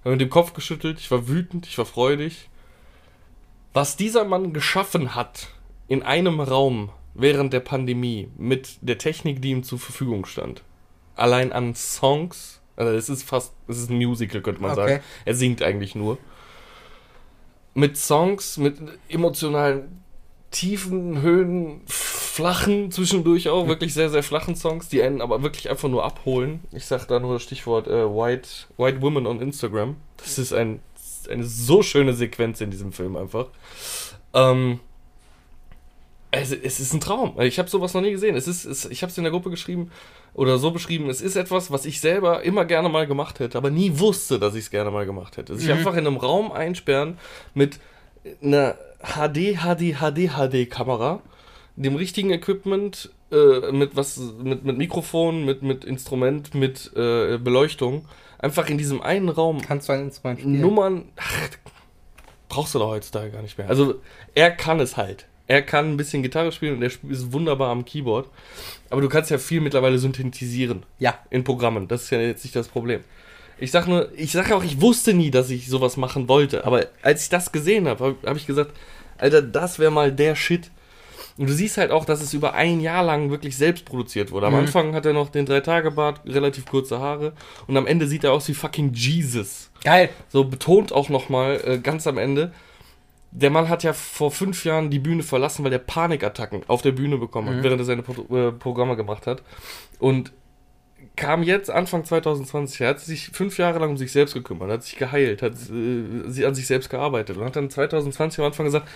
habe 0.00 0.10
mit 0.12 0.20
dem 0.20 0.30
Kopf 0.30 0.52
geschüttelt, 0.52 0.98
ich 1.00 1.10
war 1.10 1.26
wütend, 1.26 1.66
ich 1.66 1.78
war 1.78 1.86
freudig. 1.86 2.48
Was 3.72 3.96
dieser 3.96 4.24
Mann 4.24 4.52
geschaffen 4.52 5.14
hat 5.14 5.48
in 5.88 6.02
einem 6.02 6.40
Raum 6.40 6.90
während 7.14 7.52
der 7.52 7.60
Pandemie 7.60 8.28
mit 8.36 8.76
der 8.82 8.98
Technik, 8.98 9.40
die 9.40 9.50
ihm 9.50 9.62
zur 9.62 9.78
Verfügung 9.78 10.26
stand. 10.26 10.62
Allein 11.14 11.52
an 11.52 11.74
Songs, 11.74 12.60
also 12.76 12.92
es 12.92 13.08
ist 13.08 13.22
fast, 13.22 13.54
es 13.68 13.78
ist 13.78 13.90
ein 13.90 13.96
Musical, 13.96 14.42
könnte 14.42 14.60
man 14.60 14.72
Okay. 14.72 14.80
sagen. 14.80 15.02
Er 15.24 15.34
singt 15.34 15.62
eigentlich 15.62 15.94
nur. 15.94 16.18
Mit 17.74 17.96
Songs, 17.96 18.58
mit 18.58 18.78
emotionalen 19.08 20.02
tiefen 20.50 21.20
Höhen, 21.22 21.82
flachen 21.86 22.90
zwischendurch 22.90 23.48
auch, 23.48 23.66
wirklich 23.66 23.94
sehr, 23.94 24.10
sehr 24.10 24.22
flachen 24.22 24.56
Songs, 24.56 24.88
die 24.88 25.02
einen 25.02 25.20
aber 25.20 25.42
wirklich 25.42 25.70
einfach 25.70 25.88
nur 25.88 26.04
abholen. 26.04 26.60
Ich 26.72 26.84
sag 26.86 27.06
da 27.06 27.18
nur 27.18 27.34
das 27.34 27.42
Stichwort 27.42 27.86
äh, 27.88 28.04
White, 28.04 28.48
White 28.76 29.02
Woman 29.02 29.26
on 29.26 29.40
Instagram. 29.40 29.96
Das 30.18 30.38
ist 30.38 30.52
ein, 30.52 30.80
eine 31.30 31.44
so 31.44 31.82
schöne 31.82 32.12
Sequenz 32.12 32.60
in 32.60 32.70
diesem 32.70 32.92
Film 32.92 33.16
einfach. 33.16 33.46
Ähm, 34.34 34.80
es, 36.30 36.52
es 36.52 36.80
ist 36.80 36.92
ein 36.92 37.00
Traum. 37.00 37.40
Ich 37.40 37.58
habe 37.58 37.68
sowas 37.68 37.94
noch 37.94 38.02
nie 38.02 38.10
gesehen. 38.10 38.36
Es 38.36 38.46
ist, 38.46 38.64
es, 38.64 38.84
ich 38.86 39.02
habe 39.02 39.10
es 39.10 39.16
in 39.16 39.24
der 39.24 39.30
Gruppe 39.30 39.50
geschrieben 39.50 39.90
oder 40.34 40.58
so 40.58 40.70
beschrieben. 40.70 41.08
Es 41.08 41.20
ist 41.20 41.36
etwas, 41.36 41.70
was 41.70 41.86
ich 41.86 42.00
selber 42.00 42.42
immer 42.42 42.64
gerne 42.64 42.88
mal 42.88 43.06
gemacht 43.06 43.40
hätte, 43.40 43.56
aber 43.56 43.70
nie 43.70 43.98
wusste, 43.98 44.38
dass 44.38 44.54
ich 44.54 44.64
es 44.64 44.70
gerne 44.70 44.90
mal 44.90 45.06
gemacht 45.06 45.36
hätte. 45.36 45.56
Sich 45.56 45.70
einfach 45.70 45.94
in 45.94 46.06
einem 46.06 46.16
Raum 46.16 46.52
einsperren 46.52 47.18
mit 47.54 47.78
einer 48.42 48.76
HD, 49.06 49.56
HD, 49.56 49.94
HD, 49.98 50.30
HD 50.30 50.70
Kamera, 50.70 51.22
dem 51.76 51.96
richtigen 51.96 52.30
Equipment, 52.30 53.10
äh, 53.30 53.72
mit 53.72 53.96
was, 53.96 54.18
mit, 54.42 54.64
mit 54.64 54.78
Mikrofon, 54.78 55.44
mit, 55.44 55.62
mit 55.62 55.84
Instrument, 55.84 56.54
mit 56.54 56.92
äh, 56.96 57.38
Beleuchtung, 57.38 58.06
einfach 58.38 58.68
in 58.68 58.78
diesem 58.78 59.02
einen 59.02 59.28
Raum 59.28 59.60
Kannst 59.60 59.88
du 59.88 59.92
ein 59.92 60.02
Instrument 60.04 60.40
spielen? 60.40 60.60
Nummern 60.60 61.08
ach, 61.16 61.48
brauchst 62.48 62.74
du 62.74 62.78
doch 62.78 62.88
heutzutage 62.88 63.30
gar 63.30 63.42
nicht 63.42 63.58
mehr. 63.58 63.68
Also 63.68 63.96
er 64.34 64.50
kann 64.50 64.80
es 64.80 64.96
halt. 64.96 65.26
Er 65.48 65.62
kann 65.62 65.90
ein 65.92 65.96
bisschen 65.96 66.22
Gitarre 66.22 66.50
spielen 66.50 66.76
und 66.76 66.82
er 66.82 66.90
ist 67.08 67.32
wunderbar 67.32 67.70
am 67.70 67.84
Keyboard. 67.84 68.28
Aber 68.90 69.00
du 69.00 69.08
kannst 69.08 69.30
ja 69.30 69.38
viel 69.38 69.60
mittlerweile 69.60 69.98
synthetisieren 69.98 70.84
Ja. 70.98 71.18
in 71.30 71.44
Programmen. 71.44 71.86
Das 71.86 72.04
ist 72.04 72.10
ja 72.10 72.20
jetzt 72.20 72.44
nicht 72.44 72.56
das 72.56 72.66
Problem. 72.68 73.04
Ich 73.58 73.70
sag 73.70 73.86
nur, 73.88 74.08
ich 74.16 74.32
sag 74.32 74.52
auch, 74.52 74.62
ich 74.64 74.80
wusste 74.80 75.14
nie, 75.14 75.30
dass 75.30 75.50
ich 75.50 75.68
sowas 75.68 75.96
machen 75.96 76.28
wollte. 76.28 76.64
Aber 76.66 76.86
als 77.02 77.22
ich 77.24 77.28
das 77.30 77.52
gesehen 77.52 77.88
habe, 77.88 78.04
habe 78.04 78.16
hab 78.26 78.36
ich 78.36 78.46
gesagt, 78.46 78.72
Alter, 79.18 79.40
das 79.42 79.78
wäre 79.78 79.90
mal 79.90 80.12
der 80.12 80.34
Shit. 80.36 80.70
Und 81.38 81.48
du 81.48 81.52
siehst 81.52 81.76
halt 81.76 81.90
auch, 81.90 82.04
dass 82.06 82.22
es 82.22 82.32
über 82.34 82.54
ein 82.54 82.80
Jahr 82.80 83.02
lang 83.04 83.30
wirklich 83.30 83.56
selbst 83.56 83.84
produziert 83.84 84.30
wurde. 84.30 84.46
Am 84.46 84.54
Mhm. 84.54 84.60
Anfang 84.60 84.94
hat 84.94 85.04
er 85.06 85.12
noch 85.12 85.28
den 85.28 85.44
Drei-Tage-Bart, 85.46 86.20
relativ 86.26 86.64
kurze 86.66 86.98
Haare. 86.98 87.32
Und 87.66 87.76
am 87.76 87.86
Ende 87.86 88.06
sieht 88.06 88.24
er 88.24 88.32
aus 88.32 88.48
wie 88.48 88.54
fucking 88.54 88.92
Jesus. 88.94 89.70
Geil. 89.84 90.08
So 90.28 90.44
betont 90.44 90.92
auch 90.92 91.08
nochmal 91.08 91.60
äh, 91.64 91.78
ganz 91.78 92.06
am 92.06 92.16
Ende. 92.18 92.52
Der 93.32 93.50
Mann 93.50 93.68
hat 93.68 93.82
ja 93.82 93.92
vor 93.92 94.30
fünf 94.30 94.64
Jahren 94.64 94.88
die 94.88 94.98
Bühne 94.98 95.22
verlassen, 95.22 95.62
weil 95.64 95.72
er 95.72 95.78
Panikattacken 95.78 96.62
auf 96.68 96.80
der 96.80 96.92
Bühne 96.92 97.18
bekommen 97.18 97.48
hat, 97.54 97.62
während 97.62 97.80
er 97.82 97.84
seine 97.84 98.02
Pro 98.02 98.34
äh, 98.34 98.52
Programme 98.52 98.96
gemacht 98.96 99.26
hat. 99.26 99.42
Und 99.98 100.32
kam 101.16 101.42
jetzt 101.42 101.70
Anfang 101.70 102.04
2020, 102.04 102.80
er 102.82 102.88
hat 102.88 103.00
sich 103.00 103.28
fünf 103.28 103.58
Jahre 103.58 103.78
lang 103.78 103.90
um 103.90 103.96
sich 103.96 104.12
selbst 104.12 104.34
gekümmert, 104.34 104.70
hat 104.70 104.82
sich 104.84 104.96
geheilt, 104.96 105.42
hat 105.42 105.54
äh, 105.54 106.28
sie 106.30 106.46
an 106.46 106.54
sich 106.54 106.66
selbst 106.66 106.90
gearbeitet 106.90 107.36
und 107.36 107.44
hat 107.44 107.56
dann 107.56 107.70
2020 107.70 108.40
am 108.40 108.46
Anfang 108.46 108.66
gesagt, 108.66 108.88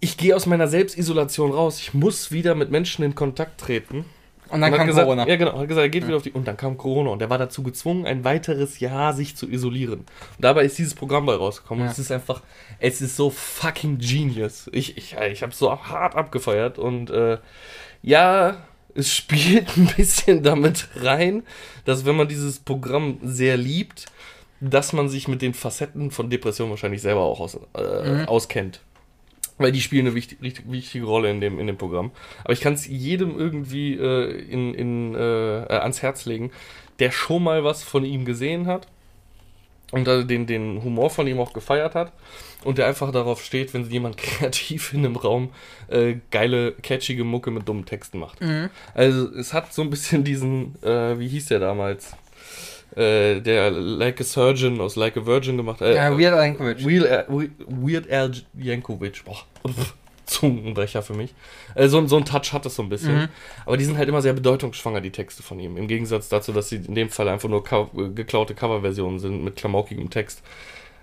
ich 0.00 0.16
gehe 0.16 0.34
aus 0.34 0.46
meiner 0.46 0.66
Selbstisolation 0.66 1.52
raus, 1.52 1.78
ich 1.78 1.94
muss 1.94 2.32
wieder 2.32 2.54
mit 2.54 2.70
Menschen 2.70 3.04
in 3.04 3.14
Kontakt 3.14 3.60
treten. 3.60 4.04
Und 4.48 4.62
dann 4.62 4.72
Und 4.72 4.78
kam 4.78 4.86
gesagt, 4.88 5.04
Corona. 5.04 5.28
Ja, 5.28 5.36
genau. 5.36 5.58
Hat 5.58 5.68
gesagt, 5.68 5.84
er 5.84 5.88
geht 5.90 6.06
wieder 6.06 6.16
auf 6.16 6.22
die. 6.22 6.32
Und 6.32 6.48
dann 6.48 6.56
kam 6.56 6.76
Corona 6.76 7.10
und 7.10 7.22
er 7.22 7.30
war 7.30 7.38
dazu 7.38 7.62
gezwungen, 7.62 8.04
ein 8.04 8.24
weiteres 8.24 8.80
Jahr 8.80 9.12
sich 9.12 9.36
zu 9.36 9.48
isolieren. 9.48 10.00
Und 10.00 10.06
dabei 10.40 10.64
ist 10.64 10.76
dieses 10.76 10.94
Programm 10.94 11.24
bei 11.26 11.34
rausgekommen. 11.34 11.84
Ja. 11.84 11.86
Und 11.86 11.92
es 11.92 12.00
ist 12.00 12.10
einfach, 12.10 12.42
es 12.80 13.00
ist 13.00 13.14
so 13.14 13.30
fucking 13.30 13.98
genius. 13.98 14.68
Ich, 14.72 14.96
ich, 14.96 15.16
ich 15.16 15.42
habe 15.42 15.54
so 15.54 15.70
hart 15.70 16.16
abgefeiert 16.16 16.80
und 16.80 17.10
äh, 17.10 17.38
ja, 18.02 18.56
es 19.00 19.14
spielt 19.14 19.76
ein 19.76 19.86
bisschen 19.96 20.42
damit 20.42 20.88
rein, 20.96 21.42
dass 21.84 22.04
wenn 22.04 22.16
man 22.16 22.28
dieses 22.28 22.60
Programm 22.60 23.18
sehr 23.22 23.56
liebt, 23.56 24.06
dass 24.60 24.92
man 24.92 25.08
sich 25.08 25.26
mit 25.26 25.42
den 25.42 25.54
Facetten 25.54 26.10
von 26.10 26.30
Depression 26.30 26.70
wahrscheinlich 26.70 27.02
selber 27.02 27.22
auch 27.22 27.40
aus, 27.40 27.58
äh, 27.74 28.24
auskennt. 28.26 28.80
Weil 29.58 29.72
die 29.72 29.80
spielen 29.80 30.06
eine 30.06 30.14
wichtig, 30.14 30.38
richtig, 30.42 30.70
wichtige 30.70 31.04
Rolle 31.04 31.30
in 31.30 31.40
dem, 31.40 31.58
in 31.58 31.66
dem 31.66 31.76
Programm. 31.76 32.12
Aber 32.44 32.52
ich 32.52 32.60
kann 32.60 32.74
es 32.74 32.86
jedem 32.86 33.38
irgendwie 33.38 33.94
äh, 33.94 34.30
in, 34.30 34.74
in, 34.74 35.14
äh, 35.14 35.64
äh, 35.64 35.78
ans 35.78 36.02
Herz 36.02 36.24
legen, 36.24 36.50
der 36.98 37.10
schon 37.10 37.42
mal 37.42 37.64
was 37.64 37.82
von 37.82 38.04
ihm 38.04 38.24
gesehen 38.24 38.66
hat 38.66 38.86
und 39.92 40.06
den, 40.06 40.46
den 40.46 40.82
Humor 40.84 41.10
von 41.10 41.26
ihm 41.26 41.40
auch 41.40 41.52
gefeiert 41.52 41.94
hat 41.94 42.12
und 42.64 42.78
der 42.78 42.86
einfach 42.86 43.10
darauf 43.10 43.42
steht, 43.44 43.74
wenn 43.74 43.88
jemand 43.90 44.16
kreativ 44.18 44.92
in 44.92 45.00
einem 45.04 45.16
Raum 45.16 45.50
äh, 45.88 46.16
geile, 46.30 46.72
catchige 46.82 47.24
Mucke 47.24 47.50
mit 47.50 47.68
dummen 47.68 47.84
Texten 47.86 48.18
macht. 48.18 48.38
Also 48.94 49.28
es 49.34 49.52
hat 49.52 49.72
so 49.72 49.82
ein 49.82 49.90
bisschen 49.90 50.22
diesen, 50.24 50.80
äh, 50.82 51.18
wie 51.18 51.28
hieß 51.28 51.46
der 51.46 51.58
damals? 51.58 52.12
Äh, 52.96 53.40
der 53.40 53.70
Like 53.70 54.20
a 54.20 54.24
Surgeon 54.24 54.80
aus 54.80 54.96
Like 54.96 55.16
a 55.16 55.24
Virgin 55.24 55.56
gemacht. 55.56 55.80
Äh, 55.80 55.94
Ja, 55.94 56.18
Weird 56.18 56.34
Al 56.34 56.44
Yankovic. 56.44 56.84
Weird, 56.84 57.06
Al- 57.28 57.50
Weird 57.68 58.10
Al 58.10 58.32
Yankovic. 58.58 59.24
Boah. 59.24 59.38
Zungenbrecher 60.30 61.02
für 61.02 61.14
mich. 61.14 61.34
Äh, 61.74 61.88
so, 61.88 62.06
so 62.06 62.16
ein 62.16 62.24
Touch 62.24 62.52
hat 62.52 62.64
es 62.66 62.76
so 62.76 62.82
ein 62.82 62.88
bisschen. 62.88 63.16
Mhm. 63.16 63.28
Aber 63.66 63.76
die 63.76 63.84
sind 63.84 63.98
halt 63.98 64.08
immer 64.08 64.22
sehr 64.22 64.32
bedeutungsschwanger, 64.32 65.00
die 65.00 65.10
Texte 65.10 65.42
von 65.42 65.58
ihm. 65.58 65.76
Im 65.76 65.88
Gegensatz 65.88 66.28
dazu, 66.28 66.52
dass 66.52 66.68
sie 66.68 66.76
in 66.76 66.94
dem 66.94 67.10
Fall 67.10 67.28
einfach 67.28 67.48
nur 67.48 67.64
co 67.64 67.90
äh, 67.96 68.08
geklaute 68.10 68.54
Coverversionen 68.54 69.18
sind 69.18 69.44
mit 69.44 69.56
klamaukigem 69.56 70.10
Text. 70.10 70.42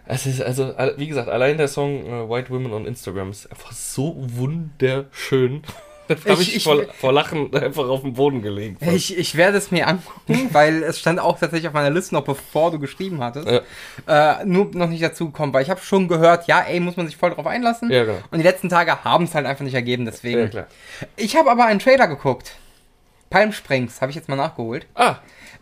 Es 0.09 0.25
ist 0.25 0.41
also, 0.41 0.73
wie 0.95 1.07
gesagt, 1.07 1.27
allein 1.27 1.57
der 1.57 1.67
Song 1.67 2.05
äh, 2.05 2.29
White 2.29 2.49
Women 2.49 2.71
on 2.71 2.85
Instagram 2.85 3.31
ist 3.31 3.51
einfach 3.51 3.73
so 3.73 4.15
wunderschön. 4.17 5.63
Da 6.25 6.31
habe 6.31 6.41
ich, 6.41 6.55
Ich- 6.55 6.63
vor, 6.63 6.83
vor 6.99 7.11
Lachen 7.13 7.53
einfach 7.55 7.87
auf 7.87 8.01
den 8.01 8.13
Boden 8.13 8.41
gelegt. 8.41 8.81
Ich, 8.81 9.17
ich 9.17 9.35
werde 9.35 9.57
es 9.57 9.71
mir 9.71 9.87
angucken, 9.87 10.49
weil 10.53 10.83
es 10.83 10.99
stand 10.99 11.19
auch 11.19 11.39
tatsächlich 11.39 11.67
auf 11.67 11.73
meiner 11.73 11.89
Liste 11.89 12.15
noch 12.15 12.23
bevor 12.23 12.71
du 12.71 12.79
geschrieben 12.79 13.21
hattest. 13.23 13.47
Ja. 14.07 14.41
Äh, 14.41 14.45
nur 14.45 14.69
noch 14.73 14.87
nicht 14.89 15.03
dazu 15.03 15.27
gekommen, 15.27 15.53
weil 15.53 15.63
ich 15.63 15.69
habe 15.69 15.81
schon 15.81 16.07
gehört, 16.07 16.47
ja, 16.47 16.61
ey, 16.61 16.79
muss 16.79 16.97
man 16.97 17.05
sich 17.07 17.17
voll 17.17 17.31
drauf 17.31 17.45
einlassen. 17.47 17.89
Ja, 17.91 18.05
genau. 18.05 18.19
Und 18.31 18.37
die 18.39 18.43
letzten 18.43 18.69
Tage 18.69 19.03
haben 19.03 19.25
es 19.25 19.35
halt 19.35 19.45
einfach 19.45 19.63
nicht 19.65 19.73
ergeben, 19.75 20.05
deswegen. 20.05 20.49
Ja. 20.53 20.67
Ich 21.15 21.35
habe 21.35 21.51
aber 21.51 21.65
einen 21.65 21.79
Trailer 21.79 22.07
geguckt. 22.07 22.53
Palm 23.29 23.51
Springs, 23.51 23.99
habe 24.01 24.09
ich 24.09 24.15
jetzt 24.15 24.29
mal 24.29 24.35
nachgeholt. 24.37 24.85
Ah, 24.95 25.17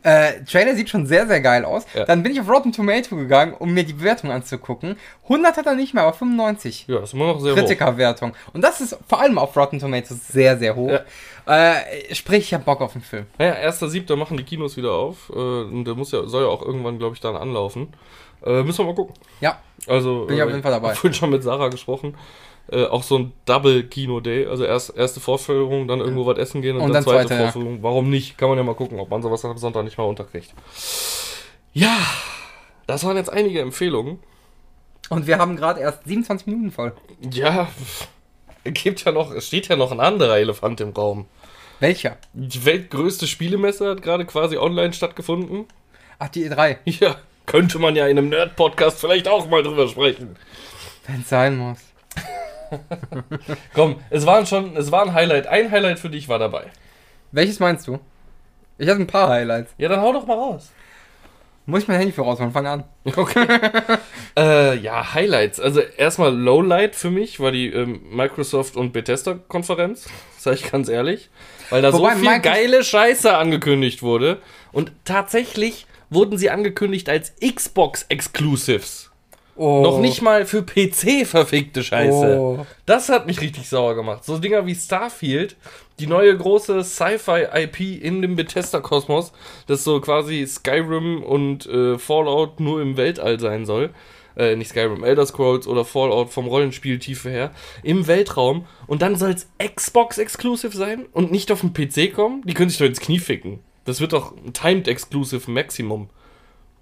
Äh, 0.05 0.43
Trailer 0.43 0.75
sieht 0.75 0.89
schon 0.89 1.07
sehr, 1.07 1.25
sehr 1.25 1.41
geil 1.41 1.65
aus. 1.65 1.85
Ja. 1.95 2.05
Dann 2.05 2.21
bin 2.21 2.31
ich 2.31 2.39
auf 2.39 2.47
Rotten 2.47 2.71
Tomato 2.71 3.15
gegangen, 3.15 3.55
um 3.57 3.73
mir 3.73 3.83
die 3.83 3.93
Bewertung 3.93 4.31
anzugucken. 4.31 4.97
100 5.23 5.57
hat 5.57 5.65
er 5.65 5.73
nicht 5.73 5.95
mehr, 5.95 6.03
aber 6.03 6.13
95. 6.13 6.85
ja, 6.87 6.99
das 6.99 7.09
ist 7.09 7.13
immer 7.13 7.25
noch 7.25 7.39
sehr 7.39 7.53
hoch. 7.53 7.57
Kritikerwertung. 7.57 8.33
Und 8.53 8.61
das 8.63 8.81
ist 8.81 8.97
vor 9.07 9.19
allem 9.19 9.39
auf 9.39 9.57
Rotten 9.57 9.79
Tomatoes 9.79 10.27
sehr, 10.27 10.57
sehr 10.59 10.75
hoch. 10.75 10.99
Äh, 11.47 12.13
sprich, 12.13 12.45
ich 12.45 12.53
hab 12.53 12.65
Bock 12.65 12.81
auf 12.81 12.93
den 12.93 13.01
Film. 13.01 13.25
Naja, 13.39 13.67
1.7. 13.69 14.15
machen 14.15 14.37
die 14.37 14.43
Kinos 14.43 14.77
wieder 14.77 14.91
auf. 14.91 15.29
Äh, 15.29 15.33
und 15.33 15.85
der 15.85 15.95
muss 15.95 16.11
ja, 16.11 16.23
soll 16.27 16.43
ja 16.43 16.49
auch 16.49 16.61
irgendwann, 16.61 16.99
glaube 16.99 17.15
ich, 17.15 17.21
dann 17.21 17.35
anlaufen. 17.35 17.93
Äh, 18.45 18.61
müssen 18.61 18.79
wir 18.79 18.85
mal 18.85 18.95
gucken. 18.95 19.15
Ja, 19.41 19.59
Also, 19.87 20.25
Bin 20.25 20.37
ich 20.37 20.43
auf 20.43 20.49
jeden 20.49 20.61
Fall 20.61 20.71
dabei. 20.71 20.93
Ich 20.93 20.99
vorhin 20.99 21.15
schon 21.15 21.31
mit 21.31 21.41
Sarah 21.41 21.69
gesprochen. 21.69 22.15
Äh, 22.71 22.85
auch 22.85 23.03
so 23.03 23.19
ein 23.19 23.33
Double-Kino-Day. 23.45 24.47
Also 24.47 24.65
erst 24.65 24.95
erste 24.97 25.19
Vorführung, 25.19 25.87
dann 25.87 25.99
irgendwo 25.99 26.25
was 26.25 26.37
essen 26.37 26.61
gehen 26.61 26.75
und, 26.77 26.83
Und 26.83 26.93
dann, 26.93 27.03
dann 27.03 27.03
zweite 27.03 27.27
zweite, 27.27 27.43
ja. 27.43 27.51
Vorführung. 27.51 27.83
Warum 27.83 28.09
nicht? 28.09 28.37
Kann 28.37 28.49
man 28.49 28.57
ja 28.57 28.63
mal 28.63 28.75
gucken, 28.75 28.99
ob 28.99 29.09
man 29.09 29.21
sowas 29.21 29.45
am 29.45 29.57
Sonntag 29.57 29.83
nicht 29.83 29.97
mal 29.97 30.05
unterkriegt. 30.05 30.53
Ja, 31.73 31.95
das 32.87 33.03
waren 33.03 33.17
jetzt 33.17 33.31
einige 33.31 33.61
Empfehlungen. 33.61 34.19
und 35.09 35.27
wir 35.27 35.37
haben 35.37 35.55
gerade 35.55 35.81
erst 35.81 36.05
27 36.05 36.47
Minuten 36.47 36.71
voll. 36.71 36.93
Ja, 37.31 37.67
es 38.63 38.73
gibt 38.73 39.05
ja 39.05 39.11
noch, 39.11 39.31
es 39.31 39.47
steht 39.47 39.67
ja 39.67 39.75
noch 39.75 39.91
ein 39.91 39.99
anderer 39.99 40.37
Elefant 40.37 40.81
im 40.81 40.89
Raum. 40.89 41.25
Welcher? 41.79 42.17
Die 42.33 42.65
weltgrößte 42.65 43.27
Spielemesse 43.27 43.89
hat 43.89 44.01
gerade 44.01 44.25
quasi 44.25 44.57
online 44.57 44.93
stattgefunden. 44.93 45.65
Ach, 46.17 46.29
die 46.29 46.49
E3. 46.49 46.77
Ja, 46.85 47.17
könnte 47.45 47.77
man 47.77 47.95
ja 47.95 48.07
in 48.07 48.17
einem 48.17 48.29
Nerd-Podcast 48.29 48.99
vielleicht 48.99 49.27
auch 49.27 49.47
mal 49.49 49.61
drüber 49.61 49.87
sprechen. 49.87 50.35
Wenn 51.05 51.21
es 51.21 51.29
sein 51.29 51.57
muss. 51.57 51.79
Komm, 53.73 53.97
es 54.09 54.25
waren 54.25 54.45
schon, 54.45 54.75
es 54.77 54.91
war 54.91 55.03
ein 55.03 55.13
Highlight. 55.13 55.47
Ein 55.47 55.71
Highlight 55.71 55.99
für 55.99 56.09
dich 56.09 56.27
war 56.29 56.39
dabei. 56.39 56.65
Welches 57.31 57.59
meinst 57.59 57.87
du? 57.87 57.99
Ich 58.77 58.87
hatte 58.89 58.99
ein 59.01 59.07
paar 59.07 59.29
Highlights. 59.29 59.73
Ja, 59.77 59.89
dann 59.89 60.01
hau 60.01 60.11
doch 60.13 60.25
mal 60.25 60.37
raus. 60.37 60.71
Muss 61.67 61.81
ich 61.81 61.87
mein 61.87 61.97
Handy 61.97 62.11
für 62.13 62.21
rausholen? 62.21 62.51
Fang 62.51 62.67
an. 62.67 62.83
Okay. 63.15 63.47
äh, 64.37 64.77
ja, 64.77 65.13
Highlights. 65.13 65.59
Also 65.59 65.79
erstmal 65.79 66.35
Lowlight 66.35 66.95
für 66.95 67.09
mich 67.09 67.39
war 67.39 67.51
die 67.51 67.67
ähm, 67.71 68.01
Microsoft 68.11 68.75
und 68.75 68.91
Bethesda-Konferenz. 68.93 70.07
Sag 70.37 70.53
ich 70.55 70.71
ganz 70.71 70.89
ehrlich. 70.89 71.29
Weil 71.71 71.81
da 71.81 71.91
Wobei 71.93 72.13
so 72.13 72.19
viel 72.19 72.29
Microsoft- 72.29 72.43
geile 72.43 72.83
Scheiße 72.83 73.35
angekündigt 73.35 74.03
wurde. 74.03 74.41
Und 74.71 74.91
tatsächlich 75.05 75.87
wurden 76.11 76.37
sie 76.37 76.51
angekündigt 76.51 77.09
als 77.09 77.33
Xbox-Exclusives. 77.41 79.04
Oh. 79.57 79.81
Noch 79.81 79.99
nicht 79.99 80.21
mal 80.21 80.45
für 80.45 80.63
PC 80.63 81.25
verfickte 81.25 81.83
Scheiße. 81.83 82.37
Oh. 82.39 82.65
Das 82.85 83.09
hat 83.09 83.25
mich 83.25 83.39
richtig 83.39 83.69
sauer 83.69 83.95
gemacht. 83.95 84.25
So 84.25 84.37
Dinger 84.37 84.65
wie 84.65 84.75
Starfield, 84.75 85.55
die 85.99 86.07
neue 86.07 86.35
große 86.37 86.83
Sci-Fi-IP 86.83 87.79
in 88.01 88.21
dem 88.21 88.35
Bethesda-Kosmos, 88.35 89.31
das 89.67 89.83
so 89.83 90.01
quasi 90.01 90.45
Skyrim 90.45 91.23
und 91.23 91.65
äh, 91.67 91.97
Fallout 91.97 92.59
nur 92.59 92.81
im 92.81 92.97
Weltall 92.97 93.39
sein 93.39 93.65
soll. 93.65 93.91
Äh, 94.35 94.57
nicht 94.57 94.69
Skyrim, 94.69 95.05
Elder 95.05 95.25
Scrolls 95.25 95.65
oder 95.67 95.85
Fallout 95.85 96.31
vom 96.31 96.47
Rollenspieltiefe 96.47 97.29
her. 97.29 97.51
Im 97.83 98.07
Weltraum. 98.07 98.65
Und 98.87 99.01
dann 99.01 99.15
soll 99.15 99.31
es 99.31 99.47
Xbox-Exclusive 99.57 100.75
sein 100.75 101.05
und 101.13 101.31
nicht 101.31 101.51
auf 101.51 101.61
den 101.61 101.73
PC 101.73 102.13
kommen? 102.13 102.41
Die 102.45 102.53
können 102.53 102.69
sich 102.69 102.79
doch 102.79 102.85
ins 102.85 102.99
Knie 102.99 103.19
ficken. 103.19 103.59
Das 103.85 104.01
wird 104.01 104.13
doch 104.13 104.35
ein 104.35 104.51
Timed 104.51 104.87
Exclusive 104.89 105.49
Maximum. 105.49 106.09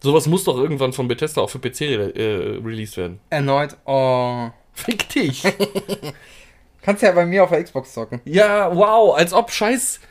Sowas 0.03 0.27
muss 0.27 0.43
doch 0.43 0.57
irgendwann 0.57 0.91
von 0.91 1.07
Bethesda 1.07 1.41
auch 1.41 1.49
für 1.49 1.59
PC 1.59 1.81
re 1.81 2.13
äh, 2.15 2.59
released 2.63 2.97
werden. 2.97 3.19
Erneut. 3.29 3.77
Oh. 3.85 4.49
Fick 4.73 5.07
dich! 5.09 5.43
Kannst 6.81 7.01
ja 7.03 7.11
bei 7.13 7.25
mir 7.25 7.43
auf 7.43 7.49
der 7.51 7.63
Xbox 7.63 7.93
zocken. 7.93 8.19
Ja, 8.25 8.75
wow, 8.75 9.15
als 9.15 9.31
ob 9.31 9.49
Scheiß. 9.51 10.01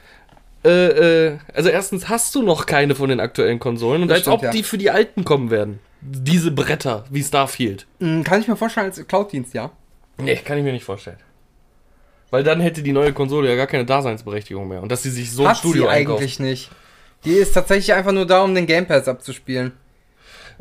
Äh, 0.64 0.70
äh, 0.70 1.38
also 1.52 1.68
erstens 1.68 2.08
hast 2.08 2.34
du 2.34 2.42
noch 2.42 2.64
keine 2.64 2.94
von 2.94 3.10
den 3.10 3.20
aktuellen 3.20 3.58
Konsolen 3.58 4.00
und 4.02 4.08
Das 4.08 4.16
als 4.18 4.22
stimmt, 4.22 4.36
ob 4.36 4.42
ja. 4.44 4.50
die 4.50 4.62
für 4.62 4.78
die 4.78 4.90
alten 4.90 5.24
kommen 5.24 5.50
werden. 5.50 5.80
Diese 6.00 6.50
Bretter 6.50 7.04
wie 7.10 7.22
Starfield. 7.22 7.86
Hm, 8.00 8.24
Kann 8.24 8.40
ich 8.40 8.48
mir 8.48 8.56
vorstellen 8.56 8.86
als 8.86 9.06
Cloud-Dienst, 9.06 9.52
ja? 9.52 9.70
Nee, 10.18 10.36
kann 10.36 10.56
ich 10.56 10.64
mir 10.64 10.72
nicht 10.72 10.84
vorstellen. 10.84 11.18
Weil 12.30 12.44
dann 12.44 12.60
hätte 12.60 12.82
die 12.82 12.92
neue 12.92 13.12
Konsole 13.12 13.50
ja 13.50 13.56
gar 13.56 13.66
keine 13.66 13.84
Daseinsberechtigung 13.84 14.66
mehr. 14.66 14.82
Und 14.82 14.90
dass 14.90 15.02
sie 15.02 15.10
sich 15.10 15.30
so 15.30 15.42
ein 15.42 15.50
Hat 15.50 15.58
Studio 15.58 15.84
sie 15.84 15.88
einkauft. 15.90 16.20
eigentlich 16.20 16.40
nicht. 16.40 16.70
Die 17.24 17.32
ist 17.34 17.52
tatsächlich 17.52 17.92
einfach 17.92 18.12
nur 18.12 18.26
da, 18.26 18.42
um 18.42 18.54
den 18.54 18.66
Game 18.66 18.86
Pass 18.86 19.06
abzuspielen. 19.06 19.72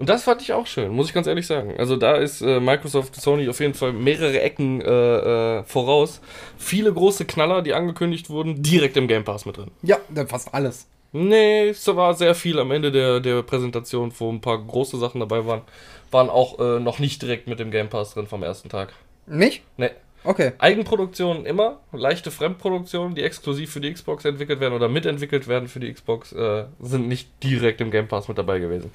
Und 0.02 0.10
das 0.10 0.24
fand 0.24 0.42
ich 0.42 0.52
auch 0.52 0.66
schön, 0.66 0.92
muss 0.92 1.10
ich 1.10 1.14
ganz 1.14 1.28
ehrlich 1.28 1.46
sagen. 1.46 1.76
Also 1.78 1.96
da 1.96 2.16
ist 2.16 2.42
äh, 2.42 2.60
Microsoft, 2.60 3.16
Sony 3.22 3.48
auf 3.48 3.60
jeden 3.60 3.76
Fall 3.76 3.94
mehrere 3.94 4.42
Ecken 4.42 4.82
äh, 4.82 5.60
äh, 5.60 5.64
voraus. 5.64 6.22
Viele 6.58 6.92
große 6.92 7.26
Knaller, 7.26 7.62
die 7.62 7.76
angekündigt 7.76 8.32
wurden, 8.32 8.64
direkt 8.64 8.98
im 8.98 9.08
Game 9.08 9.24
Pass 9.24 9.46
mit 9.46 9.58
drin. 9.58 9.70
Ja, 9.84 9.98
dann 10.10 10.28
fast 10.28 10.56
alles. 10.56 10.88
Nee, 11.12 11.70
es 11.70 11.86
war 11.86 12.16
sehr 12.16 12.34
viel 12.34 12.58
am 12.58 12.72
Ende 12.72 12.92
der, 12.92 13.20
der 13.20 13.44
Präsentation, 13.44 14.12
wo 14.18 14.32
ein 14.32 14.42
paar 14.42 14.58
große 14.58 14.98
Sachen 14.98 15.20
dabei 15.20 15.46
waren, 15.46 15.62
waren 16.10 16.32
auch 16.32 16.58
äh, 16.58 16.80
noch 16.80 16.98
nicht 16.98 17.22
direkt 17.22 17.48
mit 17.48 17.60
dem 17.60 17.70
Game 17.70 17.90
Pass 17.90 18.16
drin 18.16 18.26
vom 18.26 18.42
ersten 18.42 18.70
Tag. 18.70 18.94
Nicht? 19.28 19.62
Nee. 19.78 19.92
Okay. 20.24 20.54
Eigenproduktionen 20.58 21.46
immer, 21.46 21.78
leichte 21.92 22.32
Fremdproduktionen, 22.32 23.14
die 23.14 23.22
exklusiv 23.22 23.72
für 23.72 23.82
die 23.82 23.94
Xbox 23.94 24.26
entwickelt 24.26 24.62
werden 24.62 24.74
oder 24.74 24.90
mitentwickelt 24.90 25.48
werden 25.48 25.68
für 25.68 25.80
die 25.80 25.94
Xbox, 25.94 26.32
äh, 26.32 26.66
sind 26.80 27.08
nicht 27.08 27.30
direkt 27.44 27.82
im 27.82 27.92
Game 27.92 28.08
Pass 28.08 28.28
mit 28.28 28.40
dabei 28.40 28.58
gewesen. 28.58 28.92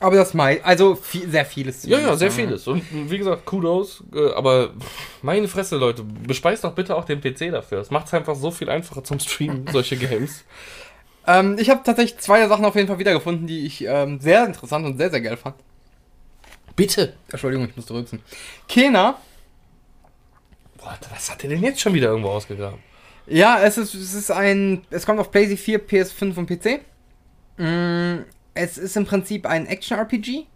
Aber 0.00 0.16
das 0.16 0.34
mei 0.34 0.62
also 0.64 0.96
viel, 0.96 1.30
sehr 1.30 1.44
vieles. 1.46 1.84
Ja, 1.84 1.98
ja, 1.98 2.16
sehr 2.16 2.30
vieles. 2.30 2.66
Und 2.66 2.82
wie 3.10 3.18
gesagt, 3.18 3.46
Kudos. 3.46 4.02
Äh, 4.14 4.32
aber 4.32 4.70
meine 5.22 5.48
Fresse, 5.48 5.76
Leute, 5.76 6.02
bespeist 6.02 6.64
doch 6.64 6.74
bitte 6.74 6.96
auch 6.96 7.04
den 7.04 7.20
PC 7.20 7.52
dafür. 7.52 7.78
Das 7.78 7.90
macht 7.90 8.08
es 8.08 8.14
einfach 8.14 8.34
so 8.34 8.50
viel 8.50 8.68
einfacher 8.68 9.04
zum 9.04 9.18
Streamen, 9.20 9.66
solche 9.72 9.96
Games. 9.96 10.44
Ähm, 11.26 11.56
ich 11.58 11.70
habe 11.70 11.82
tatsächlich 11.84 12.18
zwei 12.18 12.46
Sachen 12.48 12.64
auf 12.64 12.74
jeden 12.74 12.88
Fall 12.88 12.98
wiedergefunden, 12.98 13.46
die 13.46 13.64
ich 13.66 13.84
ähm, 13.86 14.20
sehr 14.20 14.44
interessant 14.44 14.84
und 14.84 14.98
sehr, 14.98 15.10
sehr 15.10 15.20
geil 15.20 15.36
fand. 15.36 15.54
Bitte. 16.76 17.14
Entschuldigung, 17.30 17.68
ich 17.68 17.76
musste 17.76 17.94
rülpsen. 17.94 18.20
Kena, 18.68 19.16
Boah, 20.84 20.98
was 21.10 21.30
hat 21.30 21.42
der 21.42 21.50
denn 21.50 21.62
jetzt 21.62 21.80
schon 21.80 21.94
wieder 21.94 22.08
irgendwo 22.08 22.28
ausgegraben? 22.28 22.78
ja, 23.26 23.62
es 23.62 23.78
ist, 23.78 23.94
es 23.94 24.12
ist 24.12 24.30
ein, 24.30 24.82
es 24.90 25.06
kommt 25.06 25.18
auf 25.18 25.30
PlayStation 25.30 25.80
4, 25.80 25.88
PS5 25.88 26.36
und 26.36 26.46
PC. 26.46 26.80
Mm, 27.56 28.24
es 28.54 28.78
ist 28.78 28.96
im 28.96 29.04
Prinzip 29.04 29.46
ein 29.46 29.66
Action-RPG, 29.66 30.46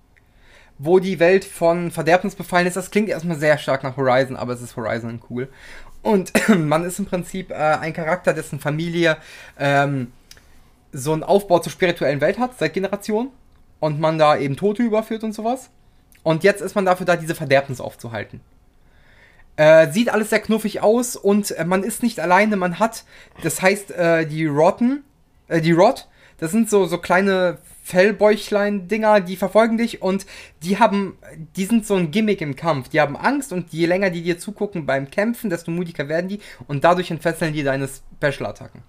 wo 0.79 1.01
die 1.01 1.19
Welt 1.19 1.45
von 1.45 1.91
Verderbnis 1.91 2.35
befallen 2.35 2.67
ist. 2.67 2.77
Das 2.77 2.91
klingt 2.91 3.09
erstmal 3.09 3.39
sehr 3.39 3.59
stark 3.59 3.83
nach 3.83 3.97
Horizon, 3.97 4.37
aber 4.37 4.53
es 4.53 4.63
ist 4.63 4.77
Horizon 4.77 5.21
cool. 5.29 5.49
Und 6.03 6.33
man 6.57 6.85
ist 6.85 6.99
im 6.99 7.07
Prinzip 7.07 7.51
äh, 7.51 7.55
ein 7.55 7.93
Charakter, 7.93 8.33
dessen 8.33 8.61
Familie 8.61 9.17
ähm, 9.59 10.13
so 10.93 11.13
einen 11.13 11.25
Aufbau 11.25 11.59
zur 11.59 11.73
spirituellen 11.73 12.21
Welt 12.21 12.39
hat, 12.39 12.59
seit 12.59 12.73
Generationen. 12.73 13.31
Und 13.81 14.01
man 14.01 14.19
da 14.19 14.37
eben 14.37 14.57
Tote 14.57 14.83
überführt 14.83 15.23
und 15.23 15.33
sowas. 15.33 15.71
Und 16.25 16.43
jetzt 16.43 16.61
ist 16.61 16.75
man 16.75 16.85
dafür 16.85 17.07
da, 17.07 17.17
diese 17.17 17.37
Verderbnis 17.37 17.81
aufzuhalten. 17.81 18.41
Äh, 19.57 19.91
sieht 19.93 20.09
alles 20.09 20.31
sehr 20.31 20.41
knuffig 20.41 20.83
aus 20.83 21.17
und 21.17 21.51
äh, 21.53 21.65
man 21.65 21.83
ist 21.83 22.03
nicht 22.03 22.21
alleine, 22.21 22.57
man 22.57 22.79
hat, 22.79 23.05
das 23.43 23.61
heißt, 23.61 23.91
äh, 23.91 24.27
die 24.27 24.47
Rotten, 24.47 25.03
äh, 25.49 25.61
die 25.61 25.73
Rot, 25.73 26.07
das 26.39 26.53
sind 26.53 26.71
so, 26.71 26.87
so 26.87 26.99
kleine 26.99 27.59
Fellbäuchlein-Dinger, 27.89 29.21
die 29.21 29.37
verfolgen 29.37 29.79
dich 29.79 30.03
und 30.03 30.27
die 30.63 30.79
haben, 30.79 31.17
die 31.57 31.65
sind 31.65 31.87
so 31.87 31.95
ein 31.95 32.11
Gimmick 32.11 32.43
im 32.43 32.55
Kampf. 32.55 32.91
Die 32.91 33.01
haben 33.01 33.17
Angst 33.17 33.51
und 33.51 33.73
je 33.73 33.87
länger 33.87 34.11
die 34.11 34.23
dir 34.23 34.39
zugucken 34.39 34.85
beim 34.85 35.11
Kämpfen, 35.11 35.49
desto 35.49 35.71
mutiger 35.71 36.07
werden 36.07 36.29
die 36.29 36.41
und 36.67 36.85
dadurch 36.85 37.11
entfesseln 37.11 37.55
die 37.55 37.63
deine 37.63 37.89
Special-Attacken. 37.89 38.83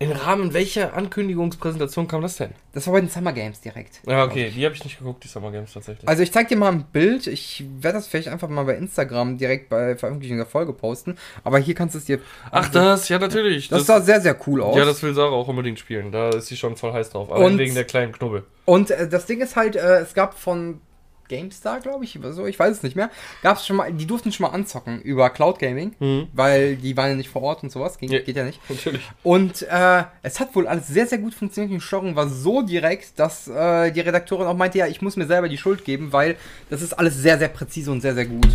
Im 0.00 0.10
Rahmen 0.10 0.52
welcher 0.52 0.94
Ankündigungspräsentation 0.94 2.08
kam 2.08 2.20
das 2.22 2.36
denn? 2.36 2.50
Das 2.72 2.86
war 2.86 2.94
bei 2.94 3.00
den 3.00 3.08
Summer 3.08 3.32
Games 3.32 3.60
direkt. 3.60 4.00
Ja, 4.06 4.24
okay, 4.24 4.50
die 4.54 4.64
habe 4.64 4.74
ich 4.74 4.82
nicht 4.84 4.98
geguckt, 4.98 5.22
die 5.22 5.28
Summer 5.28 5.52
Games 5.52 5.72
tatsächlich. 5.72 6.08
Also 6.08 6.22
ich 6.22 6.32
zeig 6.32 6.48
dir 6.48 6.56
mal 6.56 6.72
ein 6.72 6.84
Bild. 6.92 7.26
Ich 7.28 7.64
werde 7.78 7.98
das 7.98 8.08
vielleicht 8.08 8.28
einfach 8.28 8.48
mal 8.48 8.64
bei 8.64 8.74
Instagram 8.76 9.38
direkt 9.38 9.68
bei 9.68 9.96
Veröffentlichung 9.96 10.36
der 10.38 10.46
Folge 10.46 10.72
posten. 10.72 11.16
Aber 11.44 11.58
hier 11.58 11.74
kannst 11.74 11.94
du 11.94 11.98
es 12.00 12.04
dir. 12.06 12.18
Ach, 12.50 12.68
das, 12.70 13.08
ja, 13.08 13.18
natürlich. 13.18 13.68
Das 13.68 13.86
sah 13.86 14.00
sehr, 14.00 14.20
sehr 14.20 14.36
cool 14.46 14.62
aus. 14.62 14.76
ja, 14.76 14.84
das 14.84 15.02
will 15.02 15.14
Sarah 15.14 15.30
auch 15.32 15.48
unbedingt 15.48 15.78
spielen. 15.78 16.10
Da 16.10 16.30
ist 16.30 16.48
sie 16.48 16.56
schon 16.56 16.76
voll 16.76 16.92
heiß 16.92 17.10
drauf. 17.10 17.30
Aber 17.30 17.44
Und- 17.44 17.58
wegen 17.58 17.74
der 17.74 17.84
kleinen 17.84 18.12
Knubbel. 18.12 18.44
Und 18.64 18.90
äh, 18.90 19.08
das 19.08 19.26
Ding 19.26 19.40
ist 19.40 19.56
halt, 19.56 19.76
äh, 19.76 20.00
es 20.00 20.14
gab 20.14 20.38
von 20.38 20.80
GameStar, 21.28 21.80
glaube 21.80 22.04
ich, 22.04 22.18
oder 22.18 22.32
so, 22.32 22.46
ich 22.46 22.58
weiß 22.58 22.76
es 22.76 22.82
nicht 22.82 22.96
mehr, 22.96 23.10
gab 23.42 23.56
es 23.56 23.66
schon 23.66 23.76
mal, 23.76 23.92
die 23.92 24.06
durften 24.06 24.32
schon 24.32 24.46
mal 24.46 24.52
anzocken 24.54 25.00
über 25.02 25.30
Cloud 25.30 25.58
Gaming, 25.58 25.94
Mhm. 25.98 26.28
weil 26.32 26.76
die 26.76 26.96
waren 26.96 27.10
ja 27.10 27.16
nicht 27.16 27.30
vor 27.30 27.42
Ort 27.42 27.62
und 27.62 27.70
sowas, 27.70 27.98
ging, 27.98 28.10
Ja. 28.10 28.20
geht 28.20 28.36
ja 28.36 28.44
nicht. 28.44 28.60
Natürlich. 28.68 29.02
Und 29.22 29.62
äh, 29.62 30.04
es 30.22 30.40
hat 30.40 30.54
wohl 30.54 30.66
alles 30.66 30.86
sehr, 30.88 31.06
sehr 31.06 31.18
gut 31.18 31.34
funktioniert. 31.34 31.72
Die 31.72 31.80
Steuerung 31.80 32.14
war 32.16 32.28
so 32.28 32.62
direkt, 32.62 33.18
dass 33.18 33.48
äh, 33.48 33.90
die 33.92 34.00
Redakteurin 34.00 34.46
auch 34.46 34.56
meinte, 34.56 34.78
ja, 34.78 34.86
ich 34.86 35.02
muss 35.02 35.16
mir 35.16 35.26
selber 35.26 35.48
die 35.48 35.58
Schuld 35.58 35.84
geben, 35.84 36.12
weil 36.12 36.36
das 36.70 36.82
ist 36.82 36.92
alles 36.92 37.16
sehr, 37.16 37.38
sehr 37.38 37.48
präzise 37.48 37.90
und 37.90 38.00
sehr, 38.00 38.14
sehr 38.14 38.26
gut. 38.26 38.48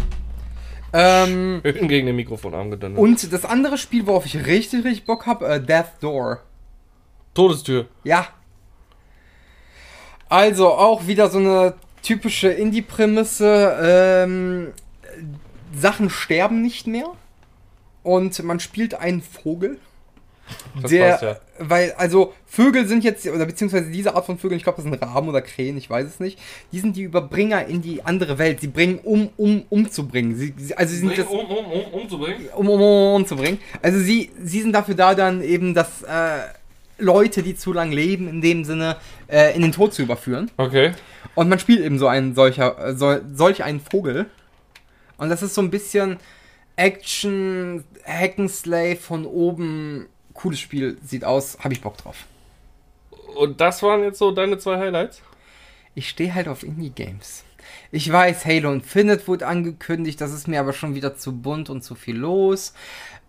Ähm, 0.92 1.62
Gegen 1.64 2.08
den 2.08 2.16
Mikrofonarm 2.16 2.72
gedonnert. 2.72 2.98
und 3.00 3.32
das 3.32 3.46
andere 3.46 3.78
Spiel, 3.78 4.08
worauf 4.08 4.26
ich 4.26 4.46
richtig, 4.48 4.84
richtig 4.86 5.06
Bock 5.06 5.26
habe, 5.28 5.48
äh, 5.48 5.62
Death 5.62 5.92
Door. 6.02 6.40
Todestür. 7.36 7.86
Ja. 8.04 8.26
Also 10.28 10.70
auch 10.70 11.08
wieder 11.08 11.30
so 11.30 11.40
eine 11.40 11.74
typische 12.02 12.50
Indie-Prämisse. 12.50 13.78
Ähm, 13.82 14.68
Sachen 15.74 16.10
sterben 16.10 16.62
nicht 16.62 16.88
mehr. 16.88 17.12
Und 18.04 18.42
man 18.44 18.60
spielt 18.60 18.96
einen 18.96 19.22
Vogel. 19.22 19.78
Das 20.82 20.90
der, 20.90 21.10
passt 21.12 21.24
ja. 21.24 21.40
weil, 21.60 21.92
also 21.94 22.34
Vögel 22.48 22.88
sind 22.88 23.04
jetzt, 23.04 23.28
oder 23.28 23.46
beziehungsweise 23.46 23.92
diese 23.92 24.16
Art 24.16 24.26
von 24.26 24.38
Vögeln, 24.38 24.58
ich 24.58 24.64
glaube, 24.64 24.78
das 24.78 24.86
sind 24.86 25.02
Raben 25.02 25.30
oder 25.30 25.42
Krähen, 25.42 25.78
ich 25.78 25.90
weiß 25.90 26.08
es 26.08 26.20
nicht, 26.20 26.40
die 26.72 26.80
sind 26.80 26.96
die 26.96 27.04
Überbringer 27.04 27.66
in 27.66 27.82
die 27.82 28.04
andere 28.04 28.40
Welt. 28.40 28.62
Sie 28.62 28.68
bringen 28.68 29.00
um, 29.04 29.30
um, 29.38 29.64
umzubringen. 29.70 30.36
Sie, 30.36 30.54
sie, 30.58 30.76
also 30.76 30.92
sie 30.92 31.00
sind 31.02 31.18
das, 31.18 31.28
um, 31.28 31.40
um, 31.40 31.66
um, 31.66 32.02
umzubringen. 32.02 32.48
um, 32.56 32.70
um, 32.70 32.82
um 32.82 33.16
umzubringen. 33.16 33.60
Also 33.82 34.00
sie, 34.00 34.32
sie 34.42 34.62
sind 34.62 34.74
dafür 34.74 34.96
da, 34.96 35.14
dann 35.14 35.44
eben, 35.44 35.74
dass 35.74 36.02
äh, 36.02 36.40
Leute, 37.00 37.44
die 37.44 37.56
zu 37.56 37.74
lang 37.74 37.92
leben, 37.92 38.28
in 38.28 38.42
dem 38.42 38.64
Sinne, 38.64 38.98
äh, 39.28 39.56
in 39.56 39.62
den 39.62 39.72
Tod 39.72 39.94
zu 39.94 40.02
überführen. 40.02 40.52
Okay. 40.58 40.92
Und 41.36 41.50
man 41.50 41.60
spielt 41.60 41.82
eben 41.82 42.00
so 42.00 42.08
einen 42.08 42.36
solcher, 42.36 42.78
äh, 42.78 42.96
so, 42.96 43.18
solch 43.34 43.64
einen 43.64 43.80
Vogel. 43.80 44.28
Und 45.18 45.30
das 45.30 45.42
ist 45.42 45.56
so 45.56 45.62
ein 45.62 45.70
bisschen 45.70 46.18
Action, 46.76 47.84
Hackenslay 48.06 48.96
von 48.96 49.26
oben. 49.26 50.08
Cooles 50.34 50.60
Spiel, 50.60 50.98
sieht 51.04 51.26
aus, 51.26 51.58
habe 51.60 51.74
ich 51.74 51.82
Bock 51.82 51.98
drauf. 51.98 52.26
Und 53.36 53.60
das 53.60 53.84
waren 53.84 54.04
jetzt 54.04 54.20
so 54.20 54.32
deine 54.32 54.58
zwei 54.58 54.78
Highlights? 54.78 55.22
Ich 55.96 56.10
stehe 56.10 56.34
halt 56.34 56.48
auf 56.48 56.64
Indie-Games. 56.64 57.44
Ich 57.92 58.12
weiß, 58.12 58.46
Halo 58.46 58.72
Infinite 58.72 59.28
wurde 59.28 59.48
angekündigt, 59.48 60.22
das 60.22 60.32
ist 60.32 60.48
mir 60.48 60.60
aber 60.60 60.74
schon 60.74 60.96
wieder 60.96 61.16
zu 61.16 61.36
bunt 61.36 61.70
und 61.70 61.84
zu 61.84 61.96
viel 61.96 62.18
los. 62.18 62.74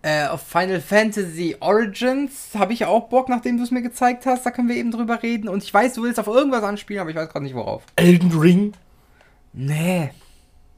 Äh, 0.03 0.27
auf 0.29 0.41
Final 0.43 0.81
Fantasy 0.81 1.57
Origins 1.61 2.49
habe 2.59 2.73
ich 2.73 2.87
auch 2.87 3.09
Bock, 3.09 3.29
nachdem 3.29 3.59
du 3.59 3.65
es 3.65 3.71
mir 3.71 3.83
gezeigt 3.83 4.25
hast. 4.25 4.47
Da 4.47 4.51
können 4.51 4.69
wir 4.69 4.77
eben 4.77 4.91
drüber 4.91 5.23
reden. 5.23 5.49
Und 5.49 5.63
ich 5.63 5.73
weiß, 5.75 5.93
du 5.95 6.03
willst 6.03 6.19
auf 6.19 6.27
irgendwas 6.27 6.63
anspielen, 6.63 7.01
aber 7.03 7.11
ich 7.11 7.17
weiß 7.17 7.29
gerade 7.29 7.45
nicht 7.45 7.55
worauf. 7.55 7.83
Elden 7.97 8.33
Ring. 8.39 8.73
Nee. 9.53 10.11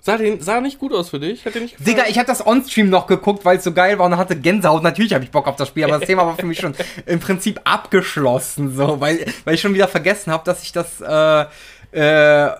Sah, 0.00 0.16
den, 0.16 0.40
sah 0.40 0.61
nicht 0.61 0.80
gut 0.80 0.92
aus 0.92 1.11
für 1.11 1.20
dich? 1.20 1.46
Hat 1.46 1.54
dir 1.54 1.61
nicht 1.61 1.76
gefallen? 1.76 1.96
Digga, 1.96 2.08
ich 2.11 2.18
habe 2.18 2.26
das 2.26 2.44
On-Stream 2.44 2.90
noch 2.90 3.06
geguckt, 3.06 3.44
weil 3.44 3.58
es 3.58 3.64
so 3.64 3.72
geil 3.72 4.00
war 4.00 4.06
und 4.06 4.16
hatte 4.16 4.35
Gänsehaut. 4.35 4.82
Natürlich 4.82 5.14
habe 5.14 5.22
ich 5.22 5.30
Bock 5.30 5.46
auf 5.46 5.54
das 5.54 5.68
Spiel, 5.68 5.85
aber 5.85 6.00
das 6.00 6.06
Thema 6.08 6.26
war 6.26 6.37
für 6.37 6.46
mich 6.46 6.58
schon 6.58 6.74
im 7.06 7.20
Prinzip 7.20 7.61
abgeschlossen, 7.62 8.74
so, 8.74 9.00
weil, 9.00 9.24
weil 9.44 9.54
ich 9.54 9.61
schon 9.61 9.74
wieder 9.74 9.87
vergessen 9.87 10.32
habe, 10.32 10.42
dass 10.44 10.64
ich 10.64 10.72
das, 10.72 11.00
äh, 11.00 11.44
äh, 11.92 12.00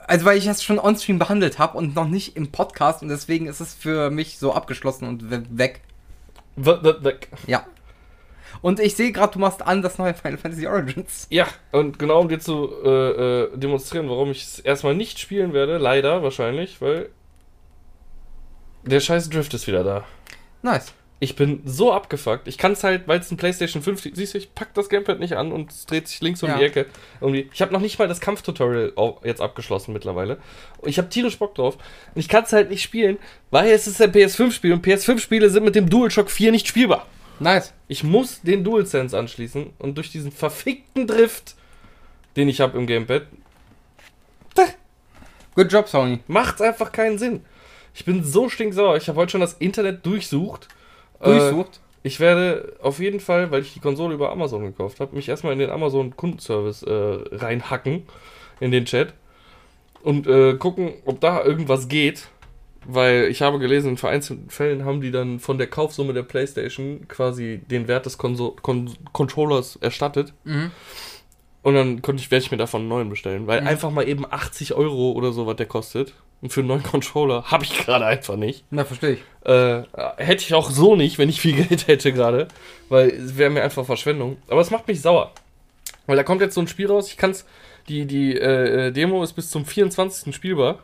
also 0.07 0.25
weil 0.25 0.39
ich 0.39 0.45
das 0.45 0.63
schon 0.63 0.79
On-Stream 0.79 1.19
behandelt 1.19 1.59
habe 1.59 1.77
und 1.79 1.97
noch 1.97 2.07
nicht 2.07 2.37
im 2.37 2.53
Podcast 2.53 3.03
und 3.03 3.09
deswegen 3.09 3.49
ist 3.49 3.59
es 3.59 3.75
für 3.75 4.11
mich 4.11 4.39
so 4.39 4.53
abgeschlossen 4.55 5.09
und 5.09 5.29
we- 5.29 5.43
weg. 5.51 5.81
Ja. 7.47 7.67
Und 8.61 8.79
ich 8.79 8.95
sehe 8.95 9.11
gerade, 9.11 9.33
du 9.33 9.39
machst 9.39 9.63
an 9.63 9.83
das 9.83 9.99
neue 9.99 10.15
Final 10.15 10.39
Fantasy 10.39 10.67
Origins. 10.67 11.27
Ja, 11.31 11.49
und 11.73 11.99
genau 11.99 12.21
um 12.21 12.29
dir 12.29 12.39
zu 12.39 12.71
äh, 12.85 12.89
äh, 12.89 13.57
demonstrieren, 13.57 14.09
warum 14.09 14.31
ich 14.31 14.45
es 14.45 14.59
erstmal 14.61 14.95
nicht 14.95 15.19
spielen 15.19 15.53
werde, 15.53 15.79
leider 15.79 16.23
wahrscheinlich, 16.23 16.81
weil 16.81 17.09
der 18.85 19.01
scheiß 19.01 19.31
Drift 19.31 19.55
ist 19.55 19.67
wieder 19.67 19.83
da. 19.83 20.05
Nice. 20.63 20.93
Ich 21.23 21.37
bin 21.37 21.63
so 21.65 21.93
abgefuckt. 21.93 22.49
Ich 22.49 22.59
kann 22.59 22.73
es 22.73 22.83
halt, 22.83 23.07
weil 23.07 23.21
es 23.21 23.31
ein 23.31 23.37
PlayStation 23.37 23.81
5 23.81 24.11
siehst 24.13 24.35
du, 24.35 24.39
ich 24.39 24.57
pack 24.57 24.75
das 24.75 24.89
Gamepad 24.89 25.21
nicht 25.21 25.35
an 25.35 25.53
und 25.53 25.71
es 25.71 25.87
dreht 25.87 26.09
sich 26.09 26.21
links 26.21 26.43
um 26.43 26.49
Ja. 26.49 26.59
die 26.59 26.65
Ecke. 26.65 26.87
Irgendwie. 27.21 27.49
Ich 27.55 27.63
habe 27.63 27.73
noch 27.73 27.81
nicht 27.81 27.97
mal 28.01 28.09
das 28.09 28.21
Kampftutorial 28.21 28.93
jetzt 29.23 29.41
abgeschlossen 29.41 29.93
mittlerweile. 29.93 30.39
Ich 30.85 30.99
habe 30.99 31.09
tierisch 31.11 31.39
Bock 31.39 31.55
drauf. 31.55 31.77
Und 32.13 32.19
ich 32.21 32.29
kann 32.29 32.43
es 32.43 32.53
halt 32.53 32.71
nicht 32.71 32.83
spielen, 32.83 33.19
weil 33.53 33.71
es 33.71 33.87
ist 33.87 34.03
ein 34.03 34.11
PS5-Spiel 34.11 34.73
und 34.73 34.85
PS5-Spiele 34.85 35.49
sind 35.49 35.63
mit 35.65 35.77
dem 35.77 35.89
DualShock 35.89 36.29
4 36.29 36.51
nicht 36.51 36.67
spielbar. 36.67 37.07
Nice. 37.39 37.73
Ich 37.87 38.03
muss 38.03 38.41
den 38.41 38.65
DualSense 38.65 39.17
anschließen 39.17 39.75
und 39.79 39.97
durch 39.99 40.11
diesen 40.11 40.33
verfickten 40.33 41.07
Drift, 41.07 41.55
den 42.35 42.49
ich 42.49 42.61
habe 42.61 42.77
im 42.77 42.89
Gamepad, 42.89 43.27
Good 45.55 45.71
job, 45.71 45.87
Sony. 45.87 46.19
macht's 46.27 46.61
einfach 46.63 46.91
keinen 46.91 47.19
Sinn. 47.19 47.45
Ich 47.95 48.05
bin 48.07 48.25
so 48.25 48.49
stinksauer. 48.49 48.97
Ich 48.97 49.09
habe 49.09 49.21
heute 49.21 49.31
schon 49.33 49.41
das 49.43 49.53
Internet 49.53 50.05
durchsucht. 50.05 50.67
Äh, 51.23 51.27
Durchsucht. 51.39 51.81
ich 52.03 52.21
werde 52.21 52.75
auf 52.83 52.99
jeden 52.99 53.21
Fall, 53.21 53.51
weil 53.51 53.63
ich 53.63 53.73
die 53.75 53.81
Konsole 53.81 54.15
über 54.15 54.31
Amazon 54.33 54.65
gekauft 54.65 55.01
habe, 55.01 55.17
mich 55.17 55.29
erstmal 55.29 55.53
in 55.55 55.59
den 55.61 55.71
Amazon 55.71 56.17
Kundenservice 56.17 56.83
äh, 56.83 57.19
reinhacken 57.37 58.03
in 58.61 58.71
den 58.71 58.85
Chat 58.85 59.15
und 60.03 60.27
äh, 60.27 60.55
gucken, 60.55 60.93
ob 61.05 61.21
da 61.21 61.45
irgendwas 61.45 61.89
geht. 61.89 62.29
Weil 62.85 63.29
ich 63.31 63.43
habe 63.43 63.61
gelesen, 63.61 63.91
in 63.91 63.97
vereinzelten 63.97 64.51
Fällen 64.51 64.85
haben 64.85 65.01
die 65.01 65.13
dann 65.13 65.39
von 65.39 65.57
der 65.57 65.69
Kaufsumme 65.69 66.15
der 66.15 66.25
PlayStation 66.25 67.07
quasi 67.07 67.61
den 67.71 67.87
Wert 67.87 68.07
des 68.07 68.19
Konso 68.19 68.57
Kon 68.61 68.91
Controllers 69.13 69.77
erstattet. 69.77 70.35
Mhm. 70.43 70.73
Und 71.63 71.75
dann 71.75 72.03
konnte 72.03 72.21
ich, 72.21 72.33
werde 72.33 72.45
ich 72.45 72.51
mir 72.51 72.57
davon 72.57 72.81
einen 72.81 72.89
neuen 72.89 73.09
bestellen. 73.09 73.47
Weil 73.47 73.61
Mhm. 73.61 73.69
einfach 73.69 73.93
mal 73.93 74.09
eben 74.09 74.25
80 74.29 74.75
Euro 74.75 75.13
oder 75.13 75.31
so, 75.31 75.47
was 75.47 75.55
der 75.55 75.67
kostet. 75.67 76.13
Und 76.43 76.53
für 76.53 76.61
einen 76.61 76.69
neuen 76.69 76.83
Controller 76.83 77.45
habe 77.45 77.65
ich 77.65 77.79
gerade 77.87 78.05
einfach 78.05 78.37
nicht. 78.37 78.65
Na, 78.71 78.85
verstehe 78.85 79.13
ich. 79.13 79.21
Äh, 79.49 79.85
hätte 80.17 80.43
ich 80.43 80.53
auch 80.55 80.71
so 80.71 80.97
nicht, 80.97 81.17
wenn 81.17 81.29
ich 81.29 81.41
viel 81.41 81.55
Geld 81.65 81.87
hätte 81.87 82.13
gerade. 82.13 82.49
Weil 82.89 83.09
es 83.11 83.39
wäre 83.39 83.49
mir 83.49 83.63
einfach 83.63 83.87
Verschwendung. 83.87 84.37
Aber 84.49 84.61
es 84.61 84.71
macht 84.71 84.89
mich 84.89 85.01
sauer. 85.01 85.33
Weil 86.07 86.17
da 86.17 86.25
kommt 86.25 86.41
jetzt 86.41 86.55
so 86.55 86.61
ein 86.61 86.69
Spiel 86.69 86.89
raus. 86.89 87.09
Ich 87.09 87.17
kann's. 87.17 87.47
Die, 87.89 88.07
die 88.07 88.37
äh, 88.37 88.89
äh, 88.89 88.93
Demo 88.93 89.25
ist 89.25 89.33
bis 89.33 89.51
zum 89.51 89.65
24. 89.65 90.35
spielbar. 90.35 90.79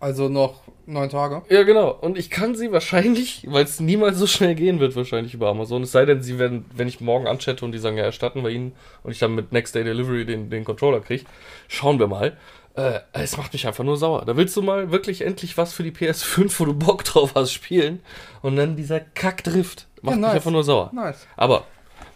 Also 0.00 0.28
noch 0.28 0.62
neun 0.86 1.08
Tage. 1.08 1.42
Ja, 1.48 1.62
genau. 1.62 1.90
Und 1.90 2.18
ich 2.18 2.28
kann 2.28 2.54
sie 2.54 2.70
wahrscheinlich, 2.70 3.44
weil 3.48 3.64
es 3.64 3.80
niemals 3.80 4.18
so 4.18 4.26
schnell 4.26 4.54
gehen 4.54 4.78
wird, 4.78 4.94
wahrscheinlich 4.94 5.32
über 5.34 5.48
Amazon. 5.48 5.82
Es 5.82 5.92
sei 5.92 6.04
denn, 6.04 6.22
sie 6.22 6.38
werden, 6.38 6.66
wenn 6.74 6.88
ich 6.88 7.00
morgen 7.00 7.26
anchatte 7.26 7.64
und 7.64 7.72
die 7.72 7.78
sagen, 7.78 7.96
ja, 7.96 8.04
erstatten 8.04 8.42
wir 8.42 8.50
ihnen 8.50 8.72
und 9.02 9.12
ich 9.12 9.18
dann 9.18 9.34
mit 9.34 9.52
Next 9.52 9.74
Day 9.74 9.84
Delivery 9.84 10.26
den, 10.26 10.50
den 10.50 10.64
Controller 10.64 11.00
kriege, 11.00 11.24
schauen 11.68 11.98
wir 11.98 12.08
mal. 12.08 12.36
Äh, 12.76 13.00
es 13.12 13.36
macht 13.36 13.52
mich 13.54 13.66
einfach 13.66 13.84
nur 13.84 13.96
sauer. 13.96 14.24
Da 14.26 14.36
willst 14.36 14.54
du 14.56 14.62
mal 14.62 14.90
wirklich 14.92 15.22
endlich 15.22 15.56
was 15.56 15.72
für 15.72 15.82
die 15.82 15.92
PS5, 15.92 16.60
wo 16.60 16.64
du 16.66 16.74
Bock 16.74 17.04
drauf 17.04 17.32
hast, 17.34 17.52
spielen. 17.52 18.00
Und 18.42 18.56
dann 18.56 18.76
dieser 18.76 19.00
Kackdrift. 19.00 19.86
Macht 20.02 20.12
Ja, 20.12 20.16
mich 20.16 20.26
nice. 20.26 20.34
einfach 20.34 20.50
nur 20.50 20.62
sauer. 20.64 20.90
Nice. 20.94 21.26
Aber 21.36 21.64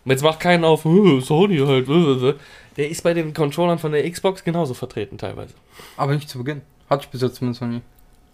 jetzt 0.04 0.22
macht 0.22 0.38
keinen 0.40 0.64
auf, 0.64 0.84
"Äh, 0.84 1.20
Sony 1.20 1.58
halt. 1.58 1.88
äh, 1.88 2.28
äh." 2.30 2.34
Der 2.76 2.88
ist 2.90 3.02
bei 3.02 3.14
den 3.14 3.32
Controllern 3.34 3.78
von 3.78 3.92
der 3.92 4.08
Xbox 4.10 4.44
genauso 4.44 4.74
vertreten 4.74 5.18
teilweise. 5.18 5.54
Aber 5.96 6.14
nicht 6.14 6.28
zu 6.28 6.38
Beginn. 6.38 6.60
Hatte 6.88 7.04
ich 7.04 7.08
bis 7.10 7.22
jetzt 7.22 7.36
zumindest 7.36 7.62
noch 7.62 7.68
nie. 7.68 7.80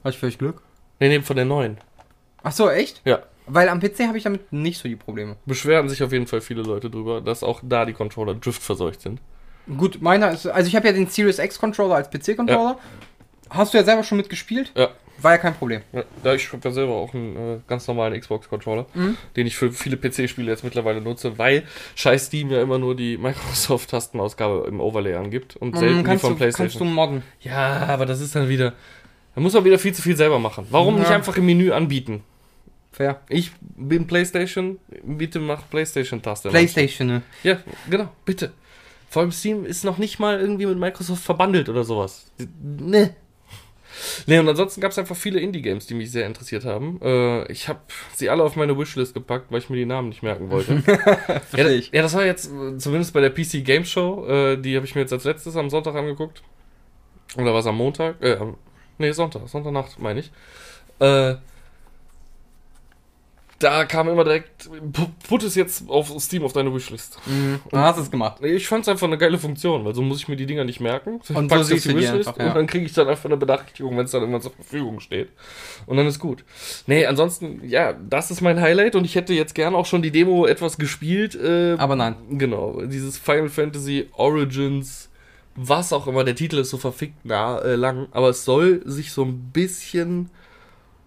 Hatte 0.02 0.10
ich 0.14 0.18
vielleicht 0.18 0.38
Glück? 0.40 0.62
Nee, 0.98 1.08
nee, 1.08 1.20
von 1.20 1.36
der 1.36 1.44
neuen. 1.44 1.78
Ach 2.42 2.52
so, 2.52 2.68
echt? 2.70 3.02
Ja. 3.04 3.20
Weil 3.46 3.68
am 3.68 3.78
PC 3.80 4.00
habe 4.08 4.18
ich 4.18 4.24
damit 4.24 4.52
nicht 4.52 4.80
so 4.80 4.88
die 4.88 4.96
Probleme. 4.96 5.36
Beschweren 5.46 5.88
sich 5.88 6.02
auf 6.02 6.10
jeden 6.12 6.26
Fall 6.26 6.40
viele 6.40 6.62
Leute 6.62 6.90
drüber, 6.90 7.20
dass 7.20 7.42
auch 7.44 7.60
da 7.62 7.84
die 7.84 7.92
Controller 7.92 8.34
driftverseucht 8.34 9.00
sind. 9.00 9.20
Gut, 9.76 10.00
meiner 10.00 10.30
ist. 10.30 10.46
Also 10.46 10.68
ich 10.68 10.76
habe 10.76 10.86
ja 10.86 10.92
den 10.92 11.06
Series 11.08 11.38
X 11.38 11.58
Controller 11.58 11.96
als 11.96 12.10
PC-Controller. 12.10 12.78
Hast 13.50 13.74
du 13.74 13.78
ja 13.78 13.84
selber 13.84 14.02
schon 14.04 14.18
mitgespielt? 14.18 14.72
Ja. 14.76 14.90
War 15.22 15.32
ja 15.32 15.38
kein 15.38 15.54
Problem. 15.54 15.80
Ja, 15.92 16.34
ich 16.34 16.52
habe 16.52 16.60
ja 16.68 16.70
selber 16.74 16.92
auch 16.92 17.14
einen 17.14 17.36
äh, 17.36 17.58
ganz 17.66 17.86
normalen 17.88 18.20
Xbox-Controller, 18.20 18.84
Mhm. 18.92 19.16
den 19.34 19.46
ich 19.46 19.56
für 19.56 19.72
viele 19.72 19.96
PC-Spiele 19.96 20.50
jetzt 20.50 20.62
mittlerweile 20.62 21.00
nutze, 21.00 21.38
weil 21.38 21.62
scheiß 21.94 22.26
Steam 22.26 22.50
ja 22.50 22.60
immer 22.60 22.78
nur 22.78 22.94
die 22.94 23.16
Microsoft-Tastenausgabe 23.76 24.66
im 24.68 24.80
Overlay 24.80 25.14
angibt 25.14 25.56
und 25.56 25.76
selten 25.78 25.96
Mm, 25.96 25.98
die 25.98 26.04
kannst, 26.04 26.20
von 26.22 26.34
du, 26.34 26.38
kannst 26.38 26.56
PlayStation. 26.58 26.88
du 26.88 26.94
modden. 26.94 27.22
ja, 27.40 27.86
aber 27.86 28.04
das 28.06 28.20
ist 28.20 28.34
dann 28.36 28.48
wieder. 28.48 28.74
Da 29.34 29.40
muss 29.40 29.54
man 29.54 29.64
wieder 29.64 29.78
viel 29.78 29.94
zu 29.94 30.02
viel 30.02 30.16
selber 30.16 30.38
machen. 30.38 30.66
Warum 30.70 30.96
nicht 30.98 31.08
Ja. 31.08 31.16
einfach 31.16 31.36
im 31.36 31.46
Menü 31.46 31.70
anbieten? 31.72 32.22
Fair. 32.92 33.20
Ich 33.28 33.52
bin 33.60 34.06
PlayStation, 34.06 34.78
bitte 35.02 35.38
mach 35.38 35.62
PlayStation-Taste. 35.70 36.48
PlayStation, 36.50 37.06
ne? 37.08 37.22
Ja, 37.42 37.58
genau, 37.90 38.08
bitte. 38.24 38.52
Vor 39.16 39.22
allem 39.22 39.32
Steam 39.32 39.64
ist 39.64 39.82
noch 39.82 39.96
nicht 39.96 40.18
mal 40.18 40.38
irgendwie 40.38 40.66
mit 40.66 40.76
Microsoft 40.76 41.24
verbandelt 41.24 41.70
oder 41.70 41.84
sowas. 41.84 42.30
Ne. 42.62 43.16
Ne, 44.26 44.40
und 44.40 44.46
ansonsten 44.46 44.82
gab 44.82 44.90
es 44.90 44.98
einfach 44.98 45.16
viele 45.16 45.40
Indie-Games, 45.40 45.86
die 45.86 45.94
mich 45.94 46.10
sehr 46.10 46.26
interessiert 46.26 46.66
haben. 46.66 47.00
Äh, 47.00 47.50
ich 47.50 47.66
habe 47.66 47.80
sie 48.14 48.28
alle 48.28 48.42
auf 48.42 48.56
meine 48.56 48.76
Wishlist 48.76 49.14
gepackt, 49.14 49.50
weil 49.50 49.60
ich 49.60 49.70
mir 49.70 49.78
die 49.78 49.86
Namen 49.86 50.10
nicht 50.10 50.22
merken 50.22 50.50
wollte. 50.50 50.82
ja, 51.56 51.66
ich. 51.70 51.92
ja, 51.92 52.02
das 52.02 52.12
war 52.12 52.26
jetzt 52.26 52.52
äh, 52.52 52.76
zumindest 52.76 53.14
bei 53.14 53.22
der 53.22 53.30
PC 53.30 53.64
Game 53.64 53.86
Show, 53.86 54.26
äh, 54.28 54.58
die 54.58 54.76
habe 54.76 54.84
ich 54.84 54.94
mir 54.94 55.00
jetzt 55.00 55.14
als 55.14 55.24
letztes 55.24 55.56
am 55.56 55.70
Sonntag 55.70 55.94
angeguckt. 55.94 56.42
Oder 57.38 57.54
war 57.54 57.60
es 57.60 57.66
am 57.66 57.78
Montag? 57.78 58.22
Äh, 58.22 58.36
nee, 58.98 59.12
Sonntag, 59.12 59.48
Sonntagnacht 59.48 59.98
meine 59.98 60.20
ich. 60.20 60.30
Äh, 60.98 61.36
da 63.58 63.84
kam 63.86 64.08
immer 64.08 64.22
direkt, 64.24 64.68
pu- 64.92 65.08
put 65.28 65.42
es 65.42 65.54
jetzt 65.54 65.88
auf 65.88 66.12
Steam 66.20 66.44
auf 66.44 66.52
deine 66.52 66.74
Wishlist. 66.74 67.18
Mhm. 67.26 67.60
Dann 67.70 67.80
hast 67.80 67.96
du 67.96 68.02
es 68.02 68.10
gemacht. 68.10 68.42
Ich 68.44 68.68
fand 68.68 68.82
es 68.82 68.88
einfach 68.88 69.06
eine 69.06 69.16
geile 69.16 69.38
Funktion, 69.38 69.84
weil 69.84 69.94
so 69.94 70.02
muss 70.02 70.18
ich 70.18 70.28
mir 70.28 70.36
die 70.36 70.44
Dinger 70.44 70.64
nicht 70.64 70.80
merken. 70.80 71.20
Ich 71.22 71.34
Und 71.34 71.50
so 71.50 71.62
siehst 71.62 71.86
du 71.86 71.94
die 71.94 72.06
einfach, 72.06 72.36
ja. 72.38 72.48
und 72.48 72.54
dann 72.54 72.66
kriege 72.66 72.84
ich 72.84 72.92
dann 72.92 73.08
einfach 73.08 73.24
eine 73.24 73.36
Benachrichtigung, 73.38 73.96
wenn 73.96 74.04
es 74.04 74.10
dann 74.10 74.20
irgendwann 74.20 74.42
zur 74.42 74.52
Verfügung 74.52 75.00
steht. 75.00 75.30
Und 75.86 75.96
dann 75.96 76.06
ist 76.06 76.18
gut. 76.18 76.44
Nee, 76.86 77.06
ansonsten, 77.06 77.62
ja, 77.66 77.94
das 77.94 78.30
ist 78.30 78.42
mein 78.42 78.60
Highlight 78.60 78.94
und 78.94 79.04
ich 79.04 79.14
hätte 79.14 79.32
jetzt 79.32 79.54
gern 79.54 79.74
auch 79.74 79.86
schon 79.86 80.02
die 80.02 80.10
Demo 80.10 80.44
etwas 80.46 80.76
gespielt. 80.76 81.34
Äh, 81.34 81.76
Aber 81.78 81.96
nein. 81.96 82.16
Genau, 82.30 82.82
dieses 82.84 83.16
Final 83.16 83.48
Fantasy 83.48 84.08
Origins, 84.12 85.08
was 85.54 85.94
auch 85.94 86.06
immer, 86.06 86.24
der 86.24 86.34
Titel 86.34 86.58
ist 86.58 86.68
so 86.68 86.76
verfickt 86.76 87.24
nah, 87.24 87.58
äh, 87.60 87.76
lang, 87.76 88.08
aber 88.12 88.28
es 88.28 88.44
soll 88.44 88.82
sich 88.84 89.12
so 89.12 89.22
ein 89.24 89.50
bisschen 89.52 90.28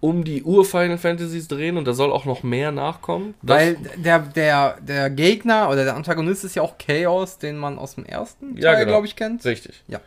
um 0.00 0.24
die 0.24 0.42
Ur-Final 0.42 0.98
Fantasies 0.98 1.46
drehen 1.46 1.76
und 1.76 1.84
da 1.86 1.92
soll 1.92 2.10
auch 2.10 2.24
noch 2.24 2.42
mehr 2.42 2.72
nachkommen. 2.72 3.34
Weil 3.42 3.76
der, 3.96 4.20
der, 4.20 4.78
der 4.80 5.10
Gegner 5.10 5.68
oder 5.68 5.84
der 5.84 5.94
Antagonist 5.94 6.42
ist 6.44 6.56
ja 6.56 6.62
auch 6.62 6.78
Chaos, 6.78 7.38
den 7.38 7.58
man 7.58 7.78
aus 7.78 7.96
dem 7.96 8.06
ersten 8.06 8.56
Ja, 8.56 8.72
Teil, 8.72 8.80
genau. 8.80 8.92
glaube 8.92 9.06
ich, 9.06 9.16
kennt. 9.16 9.44
Richtig. 9.44 9.82
Ja. 9.88 10.00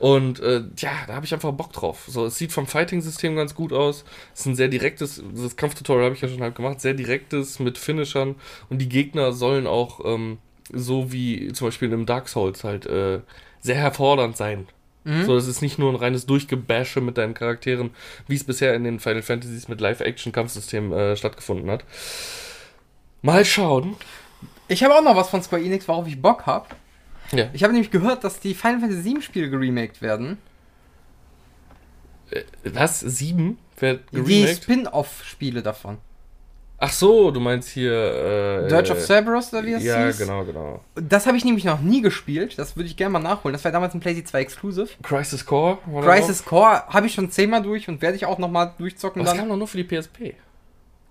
Und 0.00 0.40
äh, 0.40 0.62
ja, 0.78 0.90
da 1.06 1.14
habe 1.14 1.26
ich 1.26 1.34
einfach 1.34 1.52
Bock 1.52 1.72
drauf. 1.72 2.04
So, 2.08 2.24
es 2.24 2.38
sieht 2.38 2.52
vom 2.52 2.66
Fighting-System 2.66 3.36
ganz 3.36 3.54
gut 3.54 3.72
aus. 3.72 4.04
Es 4.34 4.40
ist 4.40 4.46
ein 4.46 4.54
sehr 4.56 4.68
direktes, 4.68 5.22
das 5.34 5.56
Kampftutorial 5.56 6.06
habe 6.06 6.14
ich 6.14 6.22
ja 6.22 6.28
schon 6.28 6.40
halb 6.42 6.54
gemacht, 6.54 6.80
sehr 6.80 6.94
direktes 6.94 7.58
mit 7.58 7.76
Finishern. 7.76 8.34
Und 8.70 8.78
die 8.78 8.88
Gegner 8.88 9.32
sollen 9.32 9.66
auch, 9.66 10.00
ähm, 10.04 10.38
so 10.72 11.12
wie 11.12 11.52
zum 11.52 11.68
Beispiel 11.68 11.92
im 11.92 12.06
Dark 12.06 12.28
Souls 12.28 12.64
halt, 12.64 12.86
äh, 12.86 13.20
sehr 13.60 13.76
herfordernd 13.76 14.36
sein. 14.38 14.66
Mhm. 15.04 15.24
So, 15.24 15.36
es 15.36 15.46
ist 15.46 15.62
nicht 15.62 15.78
nur 15.78 15.90
ein 15.90 15.96
reines 15.96 16.26
Durchgebashe 16.26 17.00
mit 17.00 17.16
deinen 17.18 17.34
Charakteren, 17.34 17.90
wie 18.26 18.34
es 18.34 18.44
bisher 18.44 18.74
in 18.74 18.84
den 18.84 19.00
Final 19.00 19.22
Fantasies 19.22 19.68
mit 19.68 19.80
Live-Action-Kampfsystem 19.80 20.92
äh, 20.92 21.16
stattgefunden 21.16 21.70
hat. 21.70 21.84
Mal 23.22 23.44
schauen. 23.44 23.96
Ich 24.68 24.82
habe 24.84 24.94
auch 24.94 25.02
noch 25.02 25.16
was 25.16 25.30
von 25.30 25.42
Square 25.42 25.62
Enix, 25.62 25.88
worauf 25.88 26.06
ich 26.06 26.20
Bock 26.20 26.46
habe. 26.46 26.66
Ja. 27.32 27.48
Ich 27.52 27.62
habe 27.62 27.72
nämlich 27.72 27.90
gehört, 27.90 28.24
dass 28.24 28.40
die 28.40 28.54
Final 28.54 28.80
Fantasy 28.80 29.02
7 29.02 29.22
Spiele 29.22 29.50
geremaked 29.50 30.02
werden. 30.02 30.38
Was? 32.64 33.00
Sieben? 33.00 33.58
Wird 33.78 34.04
Die 34.12 34.16
geremaked? 34.22 34.62
Spin-off-Spiele 34.64 35.62
davon. 35.62 35.98
Ach 36.82 36.90
so, 36.92 37.30
du 37.30 37.40
meinst 37.40 37.68
hier. 37.68 37.92
Äh, 38.64 38.68
Dirge 38.68 38.92
of 38.92 39.00
Cerberus 39.04 39.52
oder 39.52 39.64
wie 39.66 39.72
das 39.72 39.82
Ja, 39.84 40.06
hieß? 40.06 40.16
genau, 40.18 40.44
genau. 40.44 40.80
Das 40.94 41.26
habe 41.26 41.36
ich 41.36 41.44
nämlich 41.44 41.64
noch 41.64 41.80
nie 41.80 42.00
gespielt. 42.00 42.58
Das 42.58 42.74
würde 42.74 42.88
ich 42.88 42.96
gerne 42.96 43.12
mal 43.12 43.18
nachholen. 43.18 43.52
Das 43.52 43.62
war 43.64 43.70
damals 43.70 43.92
ein 43.92 44.00
PlayStation 44.00 44.30
2 44.30 44.40
Exclusive. 44.40 44.88
Crisis 45.02 45.44
Core? 45.44 45.76
Crisis 46.02 46.42
Core 46.42 46.84
habe 46.88 47.06
ich 47.06 47.12
schon 47.14 47.30
zehnmal 47.30 47.62
durch 47.62 47.86
und 47.88 48.00
werde 48.00 48.16
ich 48.16 48.24
auch 48.24 48.38
nochmal 48.38 48.72
durchzocken? 48.78 49.22
Das 49.22 49.32
dann. 49.32 49.40
kam 49.40 49.48
doch 49.50 49.56
nur 49.56 49.68
für 49.68 49.76
die 49.76 49.84
PSP. 49.84 50.34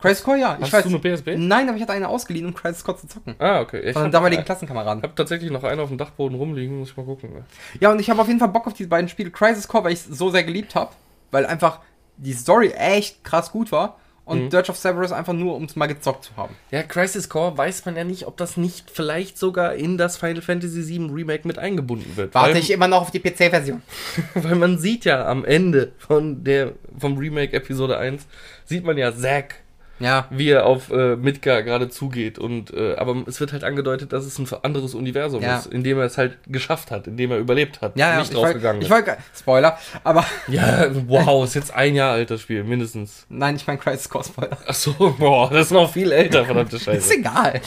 Crisis 0.02 0.24
Core, 0.24 0.40
ja. 0.40 0.58
Hast 0.60 0.68
ich 0.68 0.74
weiß. 0.74 0.84
du 0.86 0.90
eine 0.90 1.00
PSP? 1.18 1.36
Nein, 1.38 1.68
aber 1.68 1.76
ich 1.76 1.84
hatte 1.84 1.94
eine 1.94 2.08
ausgeliehen, 2.08 2.48
um 2.48 2.54
Crisis 2.56 2.84
Core 2.84 2.98
zu 2.98 3.08
zocken. 3.08 3.36
Ah, 3.38 3.60
okay. 3.60 3.80
Ich 3.82 3.94
Von 3.94 3.98
einem 3.98 4.04
habe 4.06 4.12
damaligen 4.12 4.46
Klassenkameraden. 4.46 5.04
hab 5.04 5.16
tatsächlich 5.16 5.52
noch 5.52 5.64
einen 5.64 5.82
auf 5.82 5.90
dem 5.90 5.98
Dachboden 6.00 6.36
rumliegen, 6.38 6.80
muss 6.80 6.90
ich 6.92 6.98
mal 6.98 7.06
gucken. 7.06 7.34
ne? 7.34 7.44
Ja, 7.80 7.92
und 7.92 8.00
ich 8.00 8.10
habe 8.10 8.20
auf 8.22 8.28
jeden 8.28 8.40
Fall 8.40 8.48
Bock 8.50 8.66
auf 8.66 8.74
diese 8.74 8.90
beiden 8.90 9.08
Spiele. 9.10 9.30
Crisis 9.30 9.68
Core, 9.68 9.84
weil 9.84 9.92
ich 9.94 10.00
es 10.00 10.06
so 10.18 10.30
sehr 10.32 10.44
geliebt 10.46 10.74
habe. 10.74 10.92
Weil 11.32 11.46
einfach 11.46 11.82
die 12.18 12.34
Story 12.34 12.70
echt 12.72 13.24
krass 13.24 13.52
gut 13.52 13.72
war. 13.72 13.98
Und 14.30 14.44
Mhm. 14.44 14.50
Dirge 14.52 14.70
of 14.70 14.78
Cerberus 14.78 15.12
einfach 15.12 15.34
nur, 15.34 15.56
um 15.56 15.64
es 15.64 15.76
mal 15.76 15.88
gezockt 15.88 16.26
zu 16.26 16.38
haben. 16.38 16.56
Ja, 16.70 16.84
Crisis 16.84 17.30
Core 17.30 17.58
weiß 17.58 17.86
man 17.86 17.96
ja 17.96 18.04
nicht, 18.04 18.28
ob 18.28 18.38
das 18.38 18.58
nicht 18.58 18.92
vielleicht 18.92 19.40
sogar 19.40 19.74
in 19.74 19.98
das 19.98 20.18
Final 20.18 20.44
Fantasy 20.44 20.88
VII 20.88 21.10
Remake 21.12 21.48
mit 21.48 21.58
eingebunden 21.58 22.16
wird. 22.16 22.36
Warte 22.36 22.54
weil, 22.54 22.60
ich 22.62 22.70
immer 22.70 22.88
noch 22.88 23.02
auf 23.02 23.10
die 23.12 23.20
PC-Version. 23.20 23.82
weil 24.36 24.56
man 24.56 24.78
sieht 24.78 25.04
ja 25.04 25.26
am 25.26 25.46
Ende 25.46 25.94
von 25.98 26.44
der, 26.44 26.74
vom 26.96 27.18
Remake 27.18 27.58
Episode 27.58 27.98
1, 27.98 28.28
sieht 28.66 28.84
man 28.86 29.00
ja 29.00 29.12
Zack 29.16 29.56
Ja. 30.00 30.28
wie 30.30 30.50
er 30.50 30.66
auf 30.66 30.92
äh, 30.92 31.16
Midgar 31.16 31.64
gerade 31.64 31.90
zugeht. 31.90 32.40
Und, 32.40 32.74
äh, 32.74 32.96
aber 32.96 33.24
es 33.28 33.40
wird 33.40 33.52
halt 33.54 33.64
angedeutet, 33.64 34.14
dass 34.14 34.26
es 34.26 34.38
ein 34.40 34.48
anderes 34.64 34.94
Universum 34.96 35.42
Ja. 35.42 35.58
ist, 35.60 35.68
in 35.68 35.84
dem 35.84 35.98
er 36.00 36.06
es 36.06 36.18
halt 36.18 36.38
geschafft 36.48 36.92
hat, 36.92 37.08
in 37.08 37.18
dem 37.18 37.32
er 37.32 37.38
überlebt 37.38 37.82
hat, 37.82 37.98
Ja, 37.98 38.14
ja, 38.14 38.20
nicht 38.20 38.36
rausgegangen 38.36 38.82
ich 38.82 38.88
ist. 38.88 38.94
wollte, 38.94 39.18
Spoiler, 39.38 39.78
aber 40.04 40.26
Ja, 40.48 40.88
wow, 41.08 41.44
ist 41.44 41.56
jetzt 41.56 41.74
ein 41.74 41.96
Jahr 41.96 42.14
alt 42.14 42.32
das 42.32 42.42
Spiel, 42.42 42.64
mindestens. 42.64 43.26
nein, 43.30 43.56
ich 43.56 43.68
meine 43.68 43.80
Crisis 43.80 44.10
Core 44.10 44.24
Spoiler. 44.24 44.58
Ach 44.66 44.74
so, 44.74 44.94
boah, 45.18 45.50
das 45.50 45.68
ist 45.68 45.72
noch 45.72 45.92
viel 45.92 46.12
älter, 46.12 46.46
verdammte 46.46 46.76
Ist 46.80 46.86
Scheiße. 46.86 47.14
egal. 47.16 47.62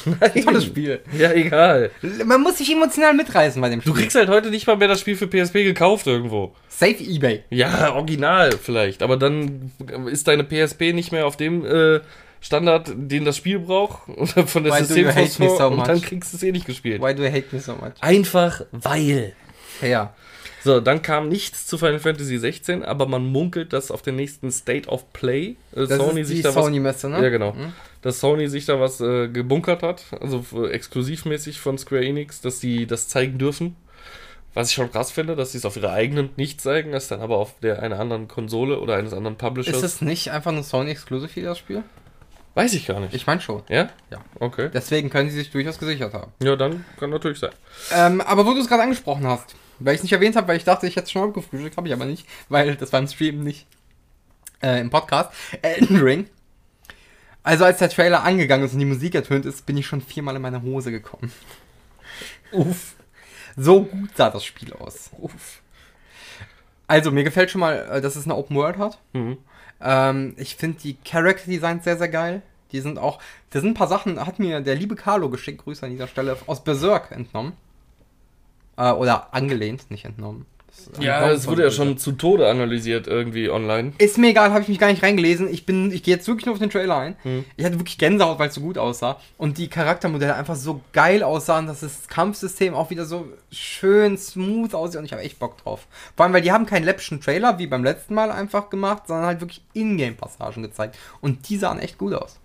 Tolles 0.45 0.65
Spiel. 0.65 1.01
Ja, 1.19 1.33
egal. 1.33 1.91
Man 2.25 2.41
muss 2.43 2.59
sich 2.59 2.73
emotional 2.73 3.15
mitreißen 3.15 3.61
bei 3.61 3.69
dem 3.69 3.81
Du 3.81 3.91
Spiel. 3.91 4.03
kriegst 4.03 4.17
halt 4.17 4.29
heute 4.29 4.51
nicht 4.51 4.67
mal 4.67 4.77
mehr 4.77 4.89
das 4.89 5.01
Spiel 5.01 5.17
für 5.17 5.27
PSP 5.27 5.65
gekauft 5.65 6.07
irgendwo. 6.07 6.55
Safe 6.69 6.97
Ebay. 7.03 7.43
Ja, 7.51 7.93
original 7.95 8.53
vielleicht, 8.53 9.03
aber 9.03 9.17
dann 9.19 9.71
ist 10.11 10.27
deine 10.29 10.45
PSP 10.45 10.93
nicht 10.95 11.13
mehr 11.13 11.27
auf 11.27 11.37
dem 11.37 11.65
äh, 11.67 12.01
Standard, 12.43 12.93
den 12.95 13.25
das 13.25 13.37
Spiel 13.39 13.61
braucht, 13.61 14.09
oder 14.17 14.47
von 14.47 14.65
der 14.65 14.75
Why 14.75 14.87
do 14.87 14.95
you 14.95 15.07
hate 15.07 15.15
me 15.17 15.27
Systemphosphor, 15.27 15.57
so 15.59 15.67
und 15.69 15.77
much? 15.77 15.87
dann 15.87 16.03
kriegst 16.03 16.33
du 16.33 16.37
es 16.37 16.43
eh 16.43 16.53
nicht 16.53 16.67
gespielt. 16.67 17.01
Why 17.01 17.15
do 17.15 17.23
you 17.23 17.31
hate 17.33 17.47
me 17.53 17.61
so 17.61 17.73
much? 17.73 17.93
Einfach 18.01 18.63
weil. 18.73 19.33
Ja. 19.81 20.13
So, 20.65 20.81
dann 20.81 21.03
kam 21.03 21.29
nichts 21.29 21.67
zu 21.67 21.77
Final 21.77 21.99
Fantasy 21.99 22.39
16, 22.39 22.85
aber 22.85 23.07
man 23.07 23.25
munkelt, 23.27 23.73
dass 23.73 23.91
auf 23.91 24.03
der 24.03 24.13
nächsten 24.13 24.53
State 24.53 24.89
of 24.89 25.13
Play 25.13 25.57
äh, 25.75 25.87
Das 25.87 25.97
Sony 25.97 26.25
sich 26.25 26.43
da 26.43 26.53
Sony-Messe, 26.53 27.11
was. 27.11 27.19
ne? 27.19 27.25
Ja, 27.25 27.31
genau. 27.31 27.53
Mhm. 27.53 27.73
Dass 28.03 28.21
Sony 28.21 28.49
sich 28.49 28.67
da 28.67 28.79
was 28.79 29.01
äh, 29.01 29.29
gebunkert 29.29 29.83
hat, 29.83 30.05
also 30.21 30.45
äh, 30.55 30.69
exklusivmäßig 30.71 31.59
von 31.59 31.79
Square 31.79 32.05
Enix, 32.05 32.41
dass 32.41 32.61
sie 32.61 32.87
das 32.87 33.09
zeigen 33.09 33.39
dürfen. 33.39 33.75
Was 34.55 34.69
ich 34.69 34.75
schon 34.75 34.93
krass 34.93 35.11
finde, 35.11 35.35
dass 35.35 35.53
sie 35.53 35.59
es 35.59 35.65
auf 35.65 35.77
ihrer 35.77 35.93
eigenen 35.93 36.31
nicht 36.37 36.61
zeigen, 36.61 36.93
es 36.93 37.09
dann 37.09 37.21
aber 37.21 37.39
auf 37.39 37.59
der 37.61 37.83
einer 37.83 37.99
anderen 37.99 38.29
Konsole 38.29 38.79
oder 38.79 38.97
eines 38.97 39.15
anderen 39.15 39.37
Publishers. 39.37 39.77
Ist 39.79 39.83
es 39.83 40.01
nicht 40.03 40.31
einfach 40.31 40.53
nur 40.53 40.63
Sony-Exclusive 40.63 41.33
hier, 41.33 41.45
das 41.45 41.59
Spiel? 41.59 41.83
Weiß 42.55 42.75
ich 42.75 42.87
gar 42.87 43.01
nicht. 43.01 43.15
Ich 43.15 43.27
meine 43.27 43.41
schon. 43.41 43.63
ja? 43.69 43.89
Ja. 44.11 44.23
Okay. 44.39 44.71
Deswegen 44.73 45.09
können 45.09 45.31
sie 45.31 45.37
sich 45.37 45.51
durchaus 45.51 45.79
gesichert 45.79 46.13
haben. 46.13 46.33
Ja, 46.43 46.55
dann 46.57 46.85
kann 46.99 47.11
natürlich 47.11 47.39
sein. 47.39 47.53
Ähm, 47.93 48.21
aber 48.21 48.45
wo 48.47 48.53
du 48.53 48.61
es 48.61 48.69
gerade 48.69 48.83
angesprochen 48.83 49.27
hast, 49.27 49.55
weil 49.79 49.95
ich 49.95 49.99
es 49.99 50.03
nicht 50.03 50.13
erwähnt 50.13 50.37
habe, 50.37 50.49
weil 50.49 50.59
ich 50.59 50.65
dachte, 50.65 50.87
ich 50.87 50.97
hätte 50.97 51.07
es 51.07 51.13
schon 51.13 51.29
abgefrühstückt, 51.29 51.77
habe 51.77 51.89
ich 51.89 51.95
aber 51.95 52.05
nicht, 52.05 52.27
weil 52.49 52.77
das 52.77 52.93
war 52.93 53.01
im 53.01 53.09
Stream 53.09 53.43
nicht 53.43 53.67
äh, 54.63 54.81
im 54.81 54.91
Podcast. 54.91 55.33
Elden 55.63 56.01
Ring. 56.01 56.29
Also 57.43 57.65
als 57.65 57.79
der 57.79 57.89
Trailer 57.89 58.23
angegangen 58.23 58.65
ist 58.67 58.73
und 58.73 58.79
die 58.79 58.85
Musik 58.85 59.15
ertönt 59.15 59.47
ist, 59.47 59.67
bin 59.67 59.77
ich 59.77 59.87
schon 59.87 60.01
viermal 60.01 60.37
in 60.37 60.43
meine 60.43 60.63
Hose 60.63 60.93
gekommen. 60.93 61.33
Uff. 62.53 62.95
So 63.57 63.83
gut 63.83 64.11
sah 64.17 64.31
das 64.31 64.45
Spiel 64.45 64.73
aus. 64.75 65.11
Uff. 65.19 65.61
Also, 66.87 67.11
mir 67.11 67.25
gefällt 67.25 67.51
schon 67.51 67.61
mal, 67.61 67.89
äh, 67.91 68.01
dass 68.01 68.17
es 68.17 68.25
eine 68.25 68.37
Open 68.37 68.57
World 68.57 68.77
hat. 68.77 68.99
Mhm. 69.13 69.39
Ähm, 69.83 70.35
ich 70.37 70.57
finde 70.57 70.79
die 70.81 70.97
Character 71.05 71.47
Designs 71.51 71.85
sehr, 71.85 71.99
sehr 71.99 72.09
geil. 72.09 72.43
Die 72.73 72.81
sind 72.81 72.99
auch, 72.99 73.21
da 73.51 73.61
sind 73.61 73.71
ein 73.71 73.75
paar 73.75 73.89
Sachen, 73.89 74.25
hat 74.25 74.39
mir 74.39 74.61
der 74.61 74.75
liebe 74.75 74.97
Carlo 74.97 75.29
geschickt, 75.29 75.63
Grüße 75.65 75.85
an 75.85 75.93
dieser 75.93 76.09
Stelle, 76.09 76.37
aus 76.47 76.65
Berserk 76.65 77.11
entnommen. 77.11 77.53
Äh, 78.77 78.93
oder 78.93 79.35
angelehnt, 79.35 79.91
nicht 79.91 80.05
entnommen. 80.05 80.47
Ja, 81.01 81.31
es 81.31 81.47
wurde 81.47 81.63
ja 81.63 81.71
schon 81.71 81.99
zu 81.99 82.13
Tode 82.13 82.49
analysiert 82.49 83.07
irgendwie 83.07 83.51
online. 83.51 83.93
Ist 83.99 84.19
mir 84.19 84.29
egal, 84.29 84.51
habe 84.51 84.63
ich 84.63 84.69
mich 84.69 84.79
gar 84.79 84.91
nicht 84.91 85.03
reingelesen. 85.03 85.53
Ich 85.53 85.67
bin, 85.67 85.93
ich 85.93 86.03
gehe 86.03 86.15
jetzt 86.15 86.27
wirklich 86.27 86.47
nur 86.47 86.55
auf 86.55 86.59
den 86.59 86.71
Trailer 86.71 86.97
ein. 86.97 87.17
Hm. 87.23 87.45
Ich 87.57 87.65
hatte 87.65 87.79
wirklich 87.79 87.99
Gänsehaut, 87.99 88.39
weil 88.39 88.49
es 88.49 88.55
so 88.55 88.61
gut 88.61 88.79
aussah. 88.79 89.19
Und 89.39 89.59
die 89.59 89.69
Charaktermodelle 89.69 90.35
einfach 90.35 90.57
so 90.57 90.81
geil 90.93 91.23
aussahen, 91.23 91.67
dass 91.67 91.81
das 91.81 92.09
Kampfsystem 92.09 92.75
auch 92.75 92.91
wieder 92.91 93.05
so 93.05 93.29
schön 93.51 94.19
smooth 94.19 94.75
aussieht. 94.75 94.99
Und 94.99 95.05
ich 95.05 95.13
habe 95.13 95.23
echt 95.23 95.39
Bock 95.39 95.59
drauf. 95.59 95.87
Vor 96.17 96.25
allem, 96.25 96.33
weil 96.33 96.43
die 96.43 96.53
haben 96.53 96.67
keinen 96.67 96.85
läppischen 96.85 97.21
Trailer, 97.21 97.59
wie 97.59 97.67
beim 97.67 97.85
letzten 97.85 98.15
Mal 98.15 98.31
einfach 98.31 98.71
gemacht, 98.71 99.07
sondern 99.07 99.27
halt 99.27 99.41
wirklich 99.41 99.63
Ingame-Passagen 99.75 100.63
gezeigt. 100.63 100.97
Und 101.21 101.49
die 101.49 101.57
sahen 101.57 101.79
echt 101.79 101.99
gut 101.99 102.15
aus. 102.15 102.39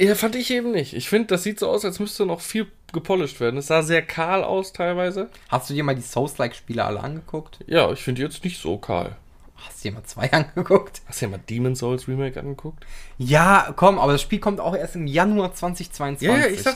Ja, 0.00 0.14
fand 0.14 0.34
ich 0.34 0.50
eben 0.50 0.70
nicht. 0.70 0.94
Ich 0.94 1.10
finde, 1.10 1.28
das 1.28 1.42
sieht 1.42 1.58
so 1.58 1.68
aus, 1.68 1.84
als 1.84 2.00
müsste 2.00 2.24
noch 2.24 2.40
viel 2.40 2.66
gepolished 2.92 3.38
werden. 3.38 3.58
Es 3.58 3.66
sah 3.66 3.82
sehr 3.82 4.00
kahl 4.00 4.42
aus 4.42 4.72
teilweise. 4.72 5.28
Hast 5.50 5.68
du 5.68 5.74
dir 5.74 5.84
mal 5.84 5.94
die 5.94 6.00
Souls-like-Spiele 6.00 6.82
alle 6.82 7.00
angeguckt? 7.00 7.58
Ja, 7.66 7.92
ich 7.92 8.02
finde 8.02 8.20
die 8.20 8.26
jetzt 8.26 8.42
nicht 8.42 8.58
so 8.58 8.78
kahl. 8.78 9.16
Hast 9.56 9.84
du 9.84 9.88
dir 9.90 9.94
mal 9.96 10.04
zwei 10.04 10.32
angeguckt? 10.32 11.02
Hast 11.06 11.20
du 11.20 11.26
dir 11.26 11.32
mal 11.32 11.40
Demon 11.50 11.76
Souls 11.76 12.08
Remake 12.08 12.40
angeguckt? 12.40 12.82
Ja, 13.18 13.74
komm, 13.76 13.98
aber 13.98 14.12
das 14.12 14.22
Spiel 14.22 14.38
kommt 14.40 14.58
auch 14.58 14.74
erst 14.74 14.96
im 14.96 15.06
Januar 15.06 15.52
2022. 15.54 16.26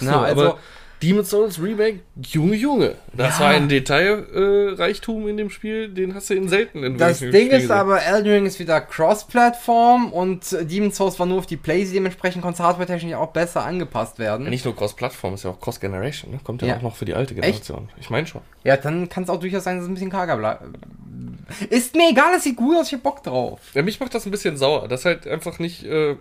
ne? 0.02 0.12
aber 0.16 0.26
Also, 0.26 0.58
Demon 1.04 1.24
Souls 1.24 1.60
Remake, 1.62 2.00
Junge, 2.26 2.54
Junge. 2.56 2.94
Das 3.12 3.38
Ja. 3.38 3.44
war 3.44 3.50
ein 3.52 3.68
Detailreichtum 3.68 5.26
äh, 5.26 5.30
in 5.30 5.36
dem 5.36 5.50
Spiel, 5.50 5.88
den 5.88 6.14
hast 6.14 6.30
du 6.30 6.34
in 6.34 6.48
selten 6.48 6.82
in 6.82 6.96
Das 6.98 7.18
Ding 7.18 7.28
Spiel 7.30 7.40
ist 7.48 7.50
gesehen. 7.50 7.70
aber, 7.72 8.02
Elden 8.02 8.32
Ring 8.32 8.46
ist 8.46 8.58
wieder 8.58 8.80
Cross-Plattform 8.80 10.12
und 10.12 10.52
äh, 10.52 10.64
Demon's 10.64 10.96
Souls 10.96 11.18
war 11.18 11.26
nur 11.26 11.38
auf 11.38 11.46
die 11.46 11.56
Playsee, 11.56 11.94
dementsprechend 11.94 12.42
konnte 12.42 12.62
es 12.62 12.66
hardware-technisch 12.66 13.14
auch 13.14 13.32
besser 13.32 13.64
angepasst 13.64 14.18
werden. 14.18 14.48
Nicht 14.48 14.64
nur 14.64 14.74
Cross-Plattform, 14.74 15.34
ist 15.34 15.44
ja 15.44 15.50
auch 15.50 15.60
Cross-Generation, 15.60 16.30
ne? 16.32 16.40
Kommt 16.42 16.62
ja, 16.62 16.68
Ja. 16.68 16.76
auch 16.78 16.82
noch 16.82 16.96
für 16.96 17.04
die 17.04 17.14
alte 17.14 17.34
Generation. 17.34 17.88
Ich 18.00 18.10
meine 18.10 18.26
schon. 18.26 18.40
Ja, 18.64 18.76
dann 18.76 19.08
kann 19.08 19.24
es 19.24 19.28
auch 19.30 19.40
durchaus 19.40 19.64
sein, 19.64 19.76
dass 19.76 19.84
es 19.84 19.90
ein 19.90 19.94
bisschen 19.94 20.10
karger 20.10 20.36
bleibt. 20.36 20.62
Ist 21.70 21.94
mir 21.94 22.10
egal, 22.10 22.34
es 22.36 22.44
sieht 22.44 22.56
gut 22.56 22.76
aus, 22.78 22.86
ich 22.88 22.94
hab 22.94 23.02
Bock 23.02 23.22
drauf. 23.22 23.60
Ja, 23.74 23.82
mich 23.82 24.00
macht 24.00 24.14
das 24.14 24.24
ein 24.24 24.30
bisschen 24.30 24.56
sauer, 24.56 24.88
dass 24.88 25.04
halt 25.04 25.26
einfach 25.26 25.58
nicht 25.58 25.84
äh, 25.84 26.16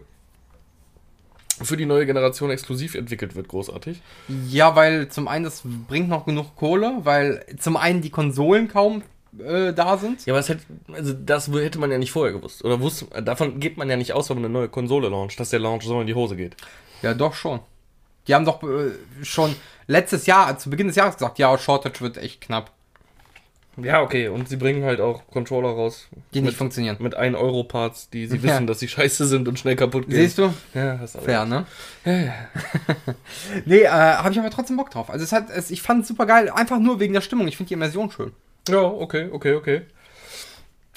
für 1.61 1.77
die 1.77 1.85
neue 1.85 2.05
Generation 2.05 2.49
exklusiv 2.49 2.95
entwickelt 2.95 3.35
wird, 3.35 3.47
großartig. 3.47 4.01
Ja, 4.49 4.75
weil 4.75 5.09
zum 5.09 5.27
einen, 5.27 5.45
das 5.45 5.61
bringt 5.63 6.09
noch 6.09 6.25
genug 6.25 6.55
Kohle, 6.55 6.93
weil 7.03 7.45
zum 7.59 7.77
einen 7.77 8.01
die 8.01 8.09
Konsolen 8.09 8.67
kaum 8.67 9.03
äh, 9.39 9.73
da 9.73 9.97
sind. 9.97 10.25
Ja, 10.25 10.33
aber 10.33 10.39
es 10.39 10.49
hätte, 10.49 10.63
also 10.91 11.13
das 11.13 11.47
hätte 11.47 11.79
man 11.79 11.91
ja 11.91 11.97
nicht 11.97 12.11
vorher 12.11 12.33
gewusst. 12.33 12.63
Oder 12.63 12.79
wusste, 12.79 13.05
davon 13.21 13.59
geht 13.59 13.77
man 13.77 13.89
ja 13.89 13.97
nicht 13.97 14.13
aus, 14.13 14.29
wenn 14.29 14.37
man 14.37 14.45
eine 14.45 14.53
neue 14.53 14.69
Konsole 14.69 15.09
launcht, 15.09 15.39
dass 15.39 15.49
der 15.49 15.59
Launch 15.59 15.83
so 15.83 15.99
in 16.01 16.07
die 16.07 16.15
Hose 16.15 16.35
geht. 16.35 16.55
Ja, 17.01 17.13
doch 17.13 17.33
schon. 17.33 17.59
Die 18.27 18.35
haben 18.35 18.45
doch 18.45 18.63
äh, 18.63 18.91
schon 19.23 19.55
letztes 19.87 20.25
Jahr, 20.25 20.57
zu 20.57 20.69
Beginn 20.69 20.87
des 20.87 20.95
Jahres 20.95 21.15
gesagt, 21.15 21.39
ja, 21.39 21.57
Shortage 21.57 22.01
wird 22.01 22.17
echt 22.17 22.41
knapp. 22.41 22.71
Ja, 23.77 24.01
okay. 24.01 24.27
Und 24.27 24.49
sie 24.49 24.57
bringen 24.57 24.83
halt 24.83 25.01
auch 25.01 25.25
Controller 25.31 25.69
raus. 25.69 26.07
Die 26.33 26.41
nicht 26.41 26.51
mit, 26.51 26.55
funktionieren. 26.55 26.97
mit 26.99 27.15
1 27.15 27.35
Euro 27.35 27.63
Parts, 27.63 28.09
die 28.09 28.27
sie 28.27 28.37
Ja. 28.37 28.43
wissen, 28.55 28.67
dass 28.67 28.79
sie 28.79 28.87
scheiße 28.87 29.25
sind 29.25 29.47
und 29.47 29.57
schnell 29.57 29.75
kaputt 29.75 30.07
gehen. 30.07 30.15
Siehst 30.15 30.37
du? 30.37 30.53
Ja, 30.73 30.99
hast 30.99 31.15
aber. 31.15 31.25
Fair, 31.25 31.45
ne? 31.45 31.65
Ja, 32.05 32.13
ja. 32.13 32.33
Nee, 33.65 33.81
äh, 33.81 33.87
habe 33.89 34.31
ich 34.31 34.39
aber 34.39 34.49
trotzdem 34.51 34.77
Bock 34.77 34.91
drauf. 34.91 35.09
Also 35.09 35.23
es 35.23 35.31
hat, 35.31 35.49
es, 35.49 35.71
ich 35.71 35.81
fand 35.81 36.03
es 36.03 36.07
super 36.07 36.25
geil, 36.25 36.49
einfach 36.49 36.79
nur 36.79 36.99
wegen 36.99 37.13
der 37.13 37.21
Stimmung. 37.21 37.47
Ich 37.47 37.57
finde 37.57 37.69
die 37.69 37.73
Immersion 37.73 38.11
schön. 38.11 38.31
Ja, 38.69 38.81
okay, 38.81 39.29
okay, 39.31 39.53
okay. 39.55 39.81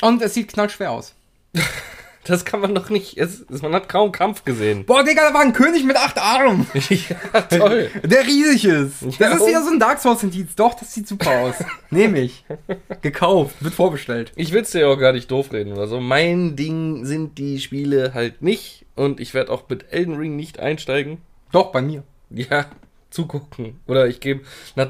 Und 0.02 0.20
es 0.20 0.34
sieht 0.34 0.48
knallschwer 0.52 0.90
aus. 0.90 1.14
Das 2.26 2.44
kann 2.44 2.60
man 2.60 2.74
doch 2.74 2.90
nicht. 2.90 3.16
Es, 3.18 3.44
man 3.62 3.72
hat 3.72 3.88
kaum 3.88 4.12
Kampf 4.12 4.44
gesehen. 4.44 4.84
Boah, 4.84 5.04
Digga, 5.04 5.28
da 5.28 5.34
war 5.34 5.42
ein 5.42 5.52
König 5.52 5.84
mit 5.84 5.96
acht 5.96 6.18
Armen. 6.18 6.66
ja, 6.74 7.40
toll. 7.42 7.90
Der 8.02 8.26
riesig 8.26 8.64
ist. 8.64 8.94
Das 9.02 9.18
Ja, 9.18 9.28
ist 9.32 9.40
und- 9.40 9.48
wieder 9.48 9.62
so 9.62 9.70
ein 9.70 9.78
Dark 9.78 10.00
Souls-Indiz. 10.00 10.54
Doch, 10.56 10.74
das 10.74 10.92
sieht 10.92 11.06
super 11.08 11.30
aus. 11.30 11.54
Nehme 11.90 12.20
ich. 12.20 12.44
Gekauft, 13.02 13.56
wird 13.62 13.74
vorbestellt. 13.74 14.32
Ich 14.36 14.52
will 14.52 14.62
es 14.62 14.70
dir 14.70 14.80
ja 14.82 14.86
auch 14.88 14.98
gar 14.98 15.12
nicht 15.12 15.30
doof 15.30 15.52
reden 15.52 15.72
oder 15.72 15.86
so. 15.86 16.00
Mein 16.00 16.56
Ding 16.56 17.04
sind 17.04 17.38
die 17.38 17.60
Spiele 17.60 18.12
halt 18.14 18.42
nicht. 18.42 18.84
Und 18.94 19.20
ich 19.20 19.34
werde 19.34 19.52
auch 19.52 19.68
mit 19.68 19.92
Elden 19.92 20.16
Ring 20.16 20.36
nicht 20.36 20.58
einsteigen. 20.58 21.18
Doch, 21.52 21.70
bei 21.70 21.82
mir. 21.82 22.02
Ja, 22.30 22.66
zugucken. 23.10 23.80
Oder 23.86 24.06
ich 24.06 24.20
gebe. 24.20 24.40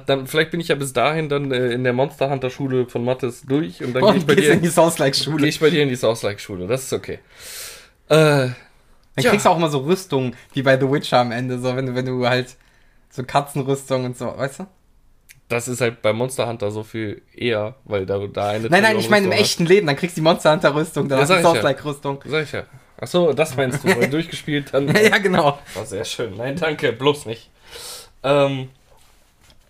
Dann, 0.06 0.26
vielleicht 0.26 0.50
bin 0.50 0.60
ich 0.60 0.68
ja 0.68 0.74
bis 0.74 0.92
dahin 0.92 1.28
dann 1.28 1.52
äh, 1.52 1.68
in 1.72 1.84
der 1.84 1.92
Monster 1.92 2.30
Hunter 2.30 2.50
Schule 2.50 2.86
von 2.88 3.04
Mattes 3.04 3.42
durch 3.42 3.82
und 3.84 3.92
dann 3.94 4.02
gehe 4.04 4.16
ich 4.16 4.26
bei 4.26 4.34
dir 4.34 4.52
in 4.52 4.62
die 4.62 4.68
Souls-like-Schule. 4.68 5.38
gehe 5.38 5.48
ich 5.48 5.60
bei 5.60 5.70
dir 5.70 5.82
in 5.82 5.88
die 5.88 5.96
Souls-like-Schule. 5.96 6.66
Das 6.66 6.84
ist 6.84 6.92
okay. 6.92 7.18
Äh, 8.08 8.16
Dann 8.16 8.54
Ja. 9.18 9.30
kriegst 9.30 9.46
du 9.46 9.50
auch 9.50 9.56
immer 9.56 9.68
so 9.70 9.78
Rüstungen, 9.78 10.34
wie 10.52 10.62
bei 10.62 10.78
The 10.78 10.90
Witcher 10.90 11.18
am 11.18 11.32
Ende. 11.32 11.58
So, 11.58 11.74
wenn 11.76 11.86
du, 11.86 11.94
wenn 11.94 12.06
du 12.06 12.26
halt 12.26 12.56
so 13.10 13.22
Katzenrüstung 13.24 14.04
und 14.04 14.16
so, 14.16 14.26
weißt 14.36 14.60
du? 14.60 14.66
das 15.48 15.68
ist 15.68 15.80
halt 15.80 16.02
bei 16.02 16.12
Monster 16.12 16.48
Hunter 16.48 16.72
so 16.72 16.82
viel 16.82 17.22
eher, 17.32 17.76
weil 17.84 18.04
da, 18.04 18.18
da 18.26 18.48
eine. 18.48 18.68
Nein, 18.68 18.82
nein, 18.82 18.98
ich 18.98 19.08
meine 19.08 19.26
im 19.26 19.30
Rüstung 19.30 19.44
echten 19.44 19.66
Leben. 19.66 19.86
Dann 19.86 19.94
kriegst 19.94 20.16
du 20.16 20.20
die 20.20 20.24
Monster 20.24 20.50
Hunter 20.52 20.74
Rüstung, 20.74 21.08
dann 21.08 21.18
Ja, 21.18 21.22
hast 21.22 21.28
du 21.30 21.34
ja. 21.34 21.42
Souls-like-Rüstung. 21.42 22.18
hat. 22.24 22.28
Sag 22.30 22.42
ich 22.42 22.52
ja. 22.52 22.64
Achso, 22.98 23.32
das 23.32 23.56
meinst 23.56 23.84
du. 23.84 23.88
Weil 23.88 24.10
durchgespielt, 24.10 24.74
dann. 24.74 24.88
Ja, 24.92 25.18
genau. 25.18 25.58
War 25.74 25.86
sehr 25.86 26.04
schön. 26.04 26.36
Nein, 26.36 26.56
danke, 26.56 26.92
bloß 26.92 27.26
nicht. 27.26 27.50
Ähm, 28.26 28.68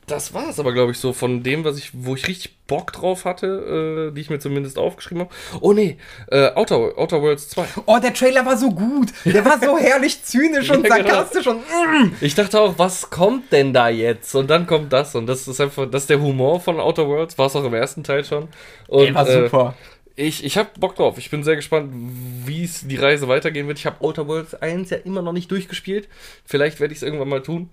das 0.07 0.32
war 0.32 0.48
es 0.48 0.61
aber, 0.61 0.72
glaube 0.72 0.92
ich, 0.92 0.98
so 0.98 1.12
von 1.12 1.42
dem, 1.42 1.64
was 1.64 1.78
ich, 1.78 1.90
wo 1.92 2.14
ich 2.14 2.28
richtig 2.28 2.57
Bock 2.68 2.92
drauf 2.92 3.24
hatte, 3.24 4.11
äh, 4.11 4.14
die 4.14 4.20
ich 4.20 4.30
mir 4.30 4.38
zumindest 4.38 4.78
aufgeschrieben 4.78 5.24
habe. 5.24 5.34
Oh 5.61 5.72
nee, 5.72 5.96
äh, 6.30 6.52
Outer, 6.54 6.96
Outer 6.96 7.22
Worlds 7.22 7.48
2. 7.48 7.66
Oh, 7.86 7.98
der 8.00 8.14
Trailer 8.14 8.46
war 8.46 8.57
so 8.57 8.70
gut. 8.70 9.09
Der 9.24 9.44
war 9.44 9.59
so 9.61 9.76
herrlich 9.80 10.22
zynisch 10.22 10.70
und 10.70 10.86
Ja, 10.86 10.96
genau. 10.96 11.09
sarkastisch 11.09 11.46
und 11.48 11.59
mm. 11.59 12.14
Ich 12.20 12.36
dachte 12.36 12.61
auch, 12.61 12.74
was 12.78 13.11
kommt 13.11 13.50
denn 13.50 13.72
da 13.72 13.88
jetzt? 13.88 14.32
Und 14.36 14.48
dann 14.48 14.68
kommt 14.68 14.92
das. 14.92 15.16
Und 15.16 15.26
das 15.26 15.48
ist 15.48 15.61
einfach, 15.61 15.90
das 15.90 16.02
ist 16.02 16.11
der 16.11 16.20
Humor 16.20 16.61
von 16.61 16.78
Outer 16.78 17.09
Worlds. 17.09 17.36
War 17.36 17.46
es 17.46 17.57
auch 17.57 17.64
im 17.64 17.74
ersten 17.74 18.04
Teil 18.04 18.24
schon. 18.24 18.48
Und, 18.86 19.07
Ey, 19.07 19.14
war 19.14 19.28
äh, 19.28 19.42
super. 19.42 19.74
Ich, 20.14 20.44
ich 20.44 20.57
habe 20.57 20.70
Bock 20.78 20.94
drauf. 20.94 21.18
Ich 21.18 21.30
bin 21.30 21.42
sehr 21.42 21.57
gespannt, 21.57 21.92
wie 21.92 22.62
es 22.62 22.86
die 22.86 22.96
Reise 22.96 23.26
weitergehen 23.26 23.66
wird. 23.66 23.78
Ich 23.78 23.86
habe 23.86 24.02
Outer 24.04 24.28
Worlds 24.28 24.54
1 24.54 24.90
ja 24.90 24.98
immer 24.98 25.20
noch 25.20 25.32
nicht 25.32 25.50
durchgespielt. 25.50 26.09
Vielleicht 26.44 26.78
werde 26.78 26.92
ich 26.92 26.98
es 26.98 27.02
irgendwann 27.02 27.28
mal 27.28 27.42
tun. 27.42 27.70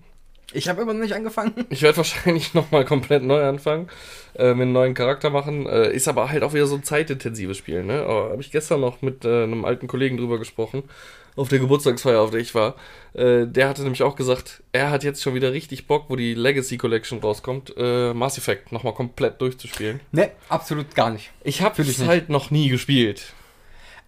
Ich 0.54 0.68
habe 0.68 0.82
immer 0.82 0.94
noch 0.94 1.00
nicht 1.00 1.14
angefangen. 1.14 1.52
Ich 1.68 1.82
werde 1.82 1.96
wahrscheinlich 1.98 2.54
nochmal 2.54 2.84
komplett 2.84 3.24
neu 3.24 3.42
anfangen, 3.44 3.88
äh, 4.36 4.54
mit 4.54 4.62
einem 4.62 4.72
neuen 4.72 4.94
Charakter 4.94 5.30
machen. 5.30 5.66
Äh, 5.66 5.92
ist 5.92 6.08
aber 6.08 6.30
halt 6.30 6.42
auch 6.44 6.54
wieder 6.54 6.66
so 6.66 6.76
ein 6.76 6.84
zeitintensives 6.84 7.58
Spiel, 7.58 7.82
ne? 7.82 8.02
Aber 8.02 8.30
habe 8.30 8.40
ich 8.40 8.52
gestern 8.52 8.80
noch 8.80 9.02
mit 9.02 9.24
äh, 9.24 9.42
einem 9.42 9.64
alten 9.64 9.88
Kollegen 9.88 10.16
drüber 10.16 10.38
gesprochen, 10.38 10.84
auf 11.36 11.48
der 11.48 11.58
Geburtstagsfeier, 11.58 12.20
auf 12.20 12.30
der 12.30 12.40
ich 12.40 12.54
war. 12.54 12.76
Äh, 13.14 13.46
der 13.46 13.68
hatte 13.68 13.82
nämlich 13.82 14.04
auch 14.04 14.14
gesagt, 14.14 14.62
er 14.72 14.90
hat 14.90 15.02
jetzt 15.02 15.22
schon 15.22 15.34
wieder 15.34 15.52
richtig 15.52 15.88
Bock, 15.88 16.04
wo 16.08 16.16
die 16.16 16.34
Legacy 16.34 16.78
Collection 16.78 17.18
rauskommt, 17.18 17.74
äh, 17.76 18.14
Mass 18.14 18.38
Effect 18.38 18.70
nochmal 18.70 18.94
komplett 18.94 19.40
durchzuspielen. 19.40 20.00
Ne, 20.12 20.30
absolut 20.48 20.94
gar 20.94 21.10
nicht. 21.10 21.32
Ich 21.42 21.62
habe 21.62 21.82
es 21.82 22.06
halt 22.06 22.28
noch 22.28 22.52
nie 22.52 22.68
gespielt. 22.68 23.34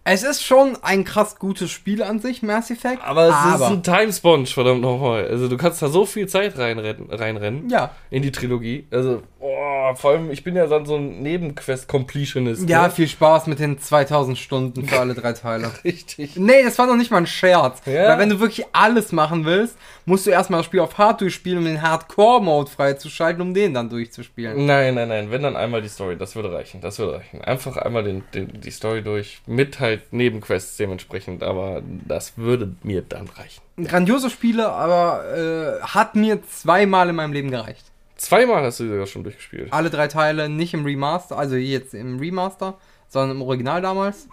Es 0.09 0.23
ist 0.23 0.41
schon 0.41 0.77
ein 0.83 1.03
krass 1.03 1.37
gutes 1.37 1.69
Spiel 1.69 2.01
an 2.01 2.19
sich, 2.19 2.41
Mass 2.41 2.71
Effect. 2.71 3.03
Aber 3.03 3.27
es 3.27 3.55
ist 3.55 3.61
ein 3.61 3.83
Time 3.83 4.13
Sponge, 4.13 4.45
verdammt 4.45 4.79
nochmal. 4.79 5.27
Also 5.27 5.49
du 5.49 5.57
kannst 5.57 5.81
da 5.81 5.89
so 5.89 6.05
viel 6.05 6.29
Zeit 6.29 6.57
reinrennen, 6.57 7.11
reinrennen 7.11 7.69
ja. 7.69 7.91
in 8.09 8.21
die 8.21 8.31
Trilogie. 8.31 8.87
Also, 8.89 9.23
oh, 9.41 9.46
vor 9.95 10.11
allem, 10.11 10.31
ich 10.31 10.43
bin 10.43 10.55
ja 10.55 10.67
dann 10.67 10.85
so 10.85 10.95
ein 10.95 11.21
Nebenquest-Completionist. 11.21 12.69
Ja, 12.69 12.83
ne? 12.83 12.91
viel 12.91 13.07
Spaß 13.07 13.47
mit 13.47 13.59
den 13.59 13.79
2000 13.79 14.37
Stunden 14.37 14.87
für 14.87 14.99
alle 14.99 15.13
drei 15.13 15.33
Teile. 15.33 15.71
Richtig. 15.83 16.35
Nee, 16.35 16.63
das 16.63 16.77
war 16.77 16.87
noch 16.87 16.95
nicht 16.95 17.11
mal 17.11 17.17
ein 17.17 17.27
Scherz. 17.27 17.81
Ja. 17.85 18.09
Weil 18.09 18.19
wenn 18.19 18.29
du 18.29 18.39
wirklich 18.39 18.65
alles 18.73 19.11
machen 19.11 19.45
willst, 19.45 19.77
musst 20.05 20.25
du 20.25 20.31
erstmal 20.31 20.59
das 20.59 20.65
Spiel 20.65 20.79
auf 20.79 20.97
Hard 20.97 21.21
durchspielen, 21.21 21.59
um 21.59 21.65
den 21.65 21.81
Hardcore-Mode 21.81 22.69
freizuschalten, 22.69 23.41
um 23.41 23.53
den 23.53 23.73
dann 23.73 23.89
durchzuspielen. 23.89 24.65
Nein, 24.65 24.95
nein, 24.95 25.09
nein. 25.09 25.31
Wenn 25.31 25.43
dann 25.43 25.55
einmal 25.55 25.81
die 25.81 25.89
Story, 25.89 26.17
das 26.17 26.35
würde 26.35 26.51
reichen. 26.51 26.81
Das 26.81 26.99
würde 26.99 27.17
reichen. 27.17 27.41
Einfach 27.41 27.77
einmal 27.77 28.03
den, 28.03 28.23
den, 28.33 28.61
die 28.61 28.71
Story 28.71 29.01
durch, 29.01 29.41
mit 29.45 29.79
halt 29.79 30.13
Nebenquests 30.13 30.77
dementsprechend, 30.77 31.43
aber 31.43 31.81
das 32.07 32.37
würde 32.37 32.75
mir 32.83 33.01
dann 33.01 33.27
reichen. 33.27 33.61
Grandiose 33.83 34.29
Spiele, 34.29 34.71
aber 34.71 35.79
äh, 35.81 35.81
hat 35.83 36.15
mir 36.15 36.41
zweimal 36.47 37.09
in 37.09 37.15
meinem 37.15 37.33
Leben 37.33 37.51
gereicht. 37.51 37.91
Zweimal 38.17 38.63
hast 38.63 38.79
du 38.79 38.87
sogar 38.89 39.05
schon 39.07 39.23
durchgespielt. 39.23 39.71
Alle 39.71 39.89
drei 39.89 40.07
Teile 40.07 40.49
nicht 40.49 40.73
im 40.73 40.83
Remaster, 40.85 41.37
also 41.37 41.55
jetzt 41.55 41.93
im 41.93 42.19
Remaster, 42.19 42.77
sondern 43.07 43.37
im 43.37 43.41
Original 43.43 43.81
damals. 43.81 44.27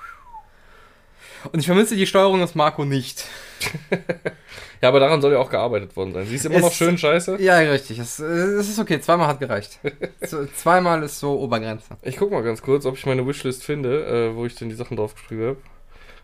Und 1.52 1.60
ich 1.60 1.66
vermisse 1.66 1.94
die 1.94 2.06
Steuerung 2.06 2.40
des 2.40 2.54
Marco 2.54 2.84
nicht. 2.84 3.24
Ja, 4.82 4.88
aber 4.90 5.00
daran 5.00 5.22
soll 5.22 5.32
ja 5.32 5.38
auch 5.38 5.48
gearbeitet 5.48 5.96
worden 5.96 6.12
sein. 6.12 6.26
Sie 6.26 6.34
ist 6.34 6.44
immer 6.44 6.58
noch 6.58 6.68
Es- 6.70 6.76
schön 6.76 6.98
scheiße. 6.98 7.40
Ja, 7.40 7.56
richtig. 7.56 7.98
Es, 7.98 8.18
es 8.18 8.68
ist 8.68 8.78
okay. 8.78 9.00
Zweimal 9.00 9.28
hat 9.28 9.40
gereicht. 9.40 9.78
Zweimal 10.56 11.02
ist 11.02 11.18
so 11.20 11.38
Obergrenze. 11.40 11.96
Ich 12.02 12.18
guck 12.18 12.30
mal 12.30 12.42
ganz 12.42 12.60
kurz, 12.60 12.84
ob 12.84 12.98
ich 12.98 13.06
meine 13.06 13.26
Wishlist 13.26 13.64
finde, 13.64 14.04
äh, 14.04 14.36
wo 14.36 14.44
ich 14.44 14.56
denn 14.56 14.68
die 14.68 14.74
Sachen 14.74 14.98
draufgeschrieben 14.98 15.46
habe. 15.46 15.56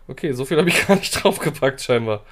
Okay, 0.07 0.33
so 0.33 0.45
viel 0.45 0.59
habe 0.59 0.69
ich 0.69 0.85
gar 0.87 0.95
nicht 0.95 1.11
draufgepackt, 1.23 1.81
scheinbar. 1.81 2.23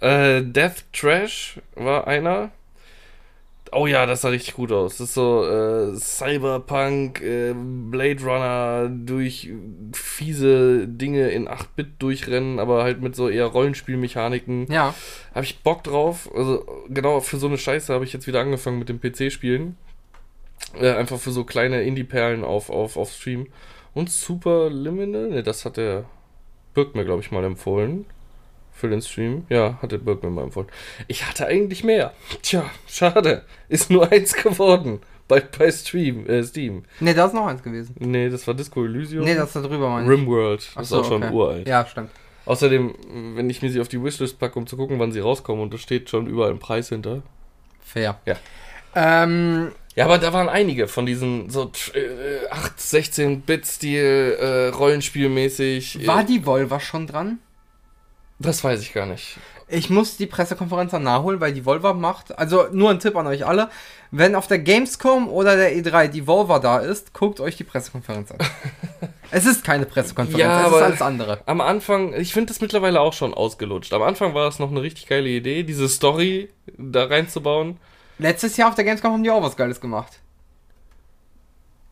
Äh, 0.00 0.42
Death 0.42 0.84
Trash 0.92 1.60
war 1.76 2.06
einer. 2.08 2.50
Oh 3.72 3.86
ja, 3.86 4.06
das 4.06 4.20
sah 4.20 4.28
richtig 4.28 4.54
gut 4.54 4.70
aus. 4.70 4.98
Das 4.98 5.08
ist 5.08 5.14
so 5.14 5.44
äh, 5.44 5.96
Cyberpunk, 5.96 7.20
äh, 7.20 7.54
Blade 7.54 8.22
Runner 8.22 8.88
durch 8.88 9.50
fiese 9.92 10.86
Dinge 10.86 11.30
in 11.30 11.48
8-Bit 11.48 12.00
durchrennen, 12.00 12.58
aber 12.58 12.84
halt 12.84 13.00
mit 13.00 13.16
so 13.16 13.28
eher 13.28 13.46
Rollenspielmechaniken. 13.46 14.70
Ja. 14.70 14.94
Habe 15.34 15.44
ich 15.44 15.60
Bock 15.60 15.82
drauf. 15.82 16.30
Also 16.34 16.64
genau 16.88 17.20
für 17.20 17.38
so 17.38 17.46
eine 17.46 17.58
Scheiße 17.58 17.92
habe 17.92 18.04
ich 18.04 18.12
jetzt 18.12 18.26
wieder 18.26 18.40
angefangen 18.40 18.78
mit 18.78 18.88
dem 18.88 19.00
PC-Spielen. 19.00 19.76
Äh, 20.78 20.92
einfach 20.92 21.18
für 21.18 21.30
so 21.30 21.44
kleine 21.44 21.82
Indie-Perlen 21.82 22.44
auf, 22.44 22.70
auf, 22.70 22.96
auf 22.96 23.12
Stream. 23.12 23.48
Und 23.94 24.10
Super 24.10 24.70
Liminal, 24.70 25.28
ne, 25.28 25.42
das 25.42 25.64
hat 25.64 25.76
der 25.76 26.04
Birk 26.74 26.94
mir, 26.94 27.04
glaube 27.04 27.22
ich, 27.22 27.30
mal 27.30 27.44
empfohlen. 27.44 28.06
Für 28.74 28.88
den 28.88 29.00
Stream. 29.00 29.46
Ja, 29.48 29.78
hat 29.80 29.92
der 29.92 29.98
Birk 29.98 30.22
mir 30.22 30.30
mal 30.30 30.42
empfohlen. 30.42 30.68
Ich 31.06 31.26
hatte 31.26 31.46
eigentlich 31.46 31.84
mehr. 31.84 32.12
Tja, 32.42 32.64
schade. 32.86 33.42
Ist 33.68 33.88
nur 33.90 34.10
eins 34.10 34.34
geworden. 34.34 35.00
Bei, 35.28 35.40
bei 35.40 35.70
Stream, 35.70 36.26
äh, 36.26 36.42
Steam. 36.42 36.84
Ne, 37.00 37.14
da 37.14 37.26
ist 37.26 37.34
noch 37.34 37.46
eins 37.46 37.62
gewesen. 37.62 37.94
Nee, 37.98 38.28
das 38.28 38.46
war 38.46 38.52
Disco 38.54 38.84
Elysium. 38.84 39.24
Ne, 39.24 39.34
das 39.36 39.46
ist 39.46 39.56
da 39.56 39.60
drüber, 39.62 39.88
meine 39.88 40.04
ich. 40.04 40.10
Rimworld. 40.10 40.70
Das 40.74 40.88
so, 40.88 40.96
ist 41.00 41.06
auch 41.06 41.08
schon 41.08 41.22
okay. 41.22 41.32
uralt. 41.32 41.68
Ja, 41.68 41.86
stimmt. 41.86 42.10
Außerdem, 42.46 42.94
wenn 43.36 43.48
ich 43.48 43.62
mir 43.62 43.70
sie 43.70 43.80
auf 43.80 43.88
die 43.88 44.02
Wishlist 44.02 44.38
packe, 44.38 44.58
um 44.58 44.66
zu 44.66 44.76
gucken, 44.76 44.98
wann 44.98 45.12
sie 45.12 45.20
rauskommen, 45.20 45.62
und 45.62 45.72
da 45.72 45.78
steht 45.78 46.10
schon 46.10 46.26
überall 46.26 46.50
ein 46.50 46.58
Preis 46.58 46.90
hinter. 46.90 47.22
Fair. 47.80 48.20
Ja. 48.26 48.36
Ähm, 48.94 49.72
Ja, 49.96 50.04
aber 50.04 50.18
da 50.18 50.32
waren 50.32 50.48
einige 50.50 50.88
von 50.88 51.06
diesen 51.06 51.48
so 51.48 51.70
äh, 51.94 52.46
8, 52.50 52.78
16-Bit-Stil, 52.78 54.36
äh, 54.38 54.68
Rollenspielmäßig. 54.76 56.06
war 56.06 56.24
die 56.24 56.44
Volva 56.44 56.80
schon 56.80 57.06
dran? 57.06 57.38
Das 58.44 58.62
weiß 58.62 58.80
ich 58.80 58.92
gar 58.92 59.06
nicht. 59.06 59.38
Ich 59.66 59.88
muss 59.88 60.16
die 60.18 60.26
Pressekonferenz 60.26 60.90
dann 60.90 61.02
nachholen, 61.04 61.40
weil 61.40 61.52
die 61.54 61.64
Volva 61.64 61.94
macht. 61.94 62.38
Also 62.38 62.66
nur 62.70 62.90
ein 62.90 62.98
Tipp 63.00 63.16
an 63.16 63.26
euch 63.26 63.46
alle. 63.46 63.70
Wenn 64.10 64.34
auf 64.34 64.46
der 64.46 64.58
Gamescom 64.58 65.28
oder 65.28 65.56
der 65.56 65.74
E3 65.74 66.08
die 66.08 66.26
Volva 66.26 66.58
da 66.58 66.78
ist, 66.78 67.14
guckt 67.14 67.40
euch 67.40 67.56
die 67.56 67.64
Pressekonferenz 67.64 68.30
an. 68.30 68.38
es 69.30 69.46
ist 69.46 69.64
keine 69.64 69.86
Pressekonferenz, 69.86 70.38
Ja, 70.40 70.60
es 70.60 70.66
ist 70.68 70.74
aber- 70.74 70.84
alles 70.84 71.02
andere. 71.02 71.40
Am 71.46 71.60
Anfang, 71.62 72.12
ich 72.14 72.32
finde 72.34 72.52
das 72.52 72.60
mittlerweile 72.60 73.00
auch 73.00 73.14
schon 73.14 73.32
ausgelutscht. 73.32 73.92
Am 73.94 74.02
Anfang 74.02 74.34
war 74.34 74.46
es 74.48 74.58
noch 74.58 74.70
eine 74.70 74.82
richtig 74.82 75.06
geile 75.06 75.28
Idee, 75.30 75.62
diese 75.62 75.88
Story 75.88 76.50
da 76.76 77.04
reinzubauen. 77.06 77.78
Letztes 78.18 78.56
Jahr 78.58 78.68
auf 78.68 78.74
der 78.74 78.84
Gamescom 78.84 79.12
haben 79.12 79.24
die 79.24 79.30
auch 79.30 79.42
was 79.42 79.56
Geiles 79.56 79.80
gemacht. 79.80 80.20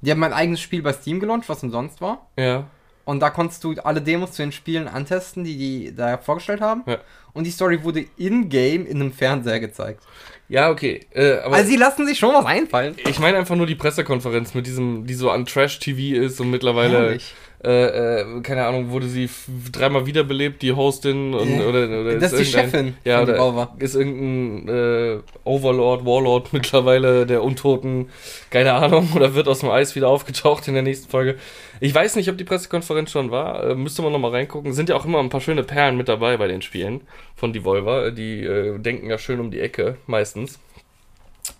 Die 0.02 0.10
haben 0.10 0.22
ein 0.22 0.32
eigenes 0.32 0.60
Spiel 0.60 0.82
bei 0.82 0.92
Steam 0.92 1.20
gelauncht, 1.20 1.48
was 1.48 1.62
umsonst 1.62 2.00
war. 2.00 2.26
Ja. 2.38 2.64
Und 3.04 3.20
da 3.20 3.30
konntest 3.30 3.64
du 3.64 3.74
alle 3.82 4.00
Demos 4.00 4.32
zu 4.32 4.42
den 4.42 4.52
Spielen 4.52 4.86
antesten, 4.88 5.44
die 5.44 5.56
die 5.56 5.94
da 5.94 6.18
vorgestellt 6.18 6.60
haben. 6.60 6.82
Ja. 6.86 6.98
Und 7.32 7.44
die 7.44 7.50
Story 7.50 7.82
wurde 7.82 8.04
in-game 8.16 8.86
in 8.86 9.00
einem 9.00 9.12
Fernseher 9.12 9.58
gezeigt. 9.58 10.02
Ja, 10.48 10.70
okay. 10.70 11.00
Äh, 11.14 11.38
aber 11.38 11.56
Also 11.56 11.70
sie 11.70 11.76
lassen 11.76 12.06
sich 12.06 12.18
schon 12.18 12.34
was 12.34 12.44
einfallen. 12.44 12.94
ich 13.08 13.18
meine 13.18 13.38
einfach 13.38 13.56
nur 13.56 13.66
die 13.66 13.74
Pressekonferenz 13.74 14.54
mit 14.54 14.66
diesem, 14.66 15.06
die 15.06 15.14
so 15.14 15.30
an 15.30 15.46
Trash-TV 15.46 16.22
ist 16.22 16.40
und 16.40 16.50
mittlerweile, 16.50 16.98
Herrlich. 16.98 17.34
Äh, 17.64 18.20
äh, 18.20 18.40
keine 18.42 18.66
Ahnung, 18.66 18.90
wurde 18.90 19.06
sie 19.06 19.30
dreimal 19.70 20.04
wiederbelebt, 20.06 20.62
die 20.62 20.72
Hostin 20.72 21.32
und, 21.32 21.60
Ja. 21.60 21.66
oder, 21.66 21.84
oder 22.00 22.18
Das 22.18 22.32
ist 22.32 22.40
die 22.40 22.44
Chefin 22.44 22.96
ja, 23.04 23.24
von 23.24 23.34
oder 23.34 23.72
ist 23.78 23.94
irgendein 23.94 24.68
äh, 24.68 25.18
Overlord, 25.44 26.04
Warlord 26.04 26.52
mittlerweile 26.52 27.24
der 27.24 27.42
Untoten, 27.44 28.08
keine 28.50 28.72
Ahnung, 28.72 29.10
oder 29.14 29.34
wird 29.34 29.46
aus 29.46 29.60
dem 29.60 29.70
Eis 29.70 29.94
wieder 29.94 30.08
aufgetaucht 30.08 30.66
in 30.66 30.74
der 30.74 30.82
nächsten 30.82 31.08
Folge. 31.08 31.36
Ich 31.78 31.94
weiß 31.94 32.16
nicht, 32.16 32.28
ob 32.28 32.36
die 32.36 32.44
Pressekonferenz 32.44 33.10
schon 33.12 33.30
war, 33.30 33.62
äh, 33.64 33.74
müsste 33.76 34.02
man 34.02 34.12
nochmal 34.12 34.32
reingucken. 34.32 34.72
Sind 34.72 34.88
ja 34.88 34.96
auch 34.96 35.04
immer 35.04 35.20
ein 35.20 35.30
paar 35.30 35.40
schöne 35.40 35.62
Perlen 35.62 35.96
mit 35.96 36.08
dabei 36.08 36.36
bei 36.36 36.48
den 36.48 36.62
Spielen 36.62 37.02
von 37.36 37.52
Devolver, 37.52 38.10
die 38.10 38.42
äh, 38.44 38.78
denken 38.78 39.08
ja 39.08 39.18
schön 39.18 39.38
um 39.40 39.50
die 39.52 39.60
Ecke, 39.60 39.96
meistens. 40.06 40.58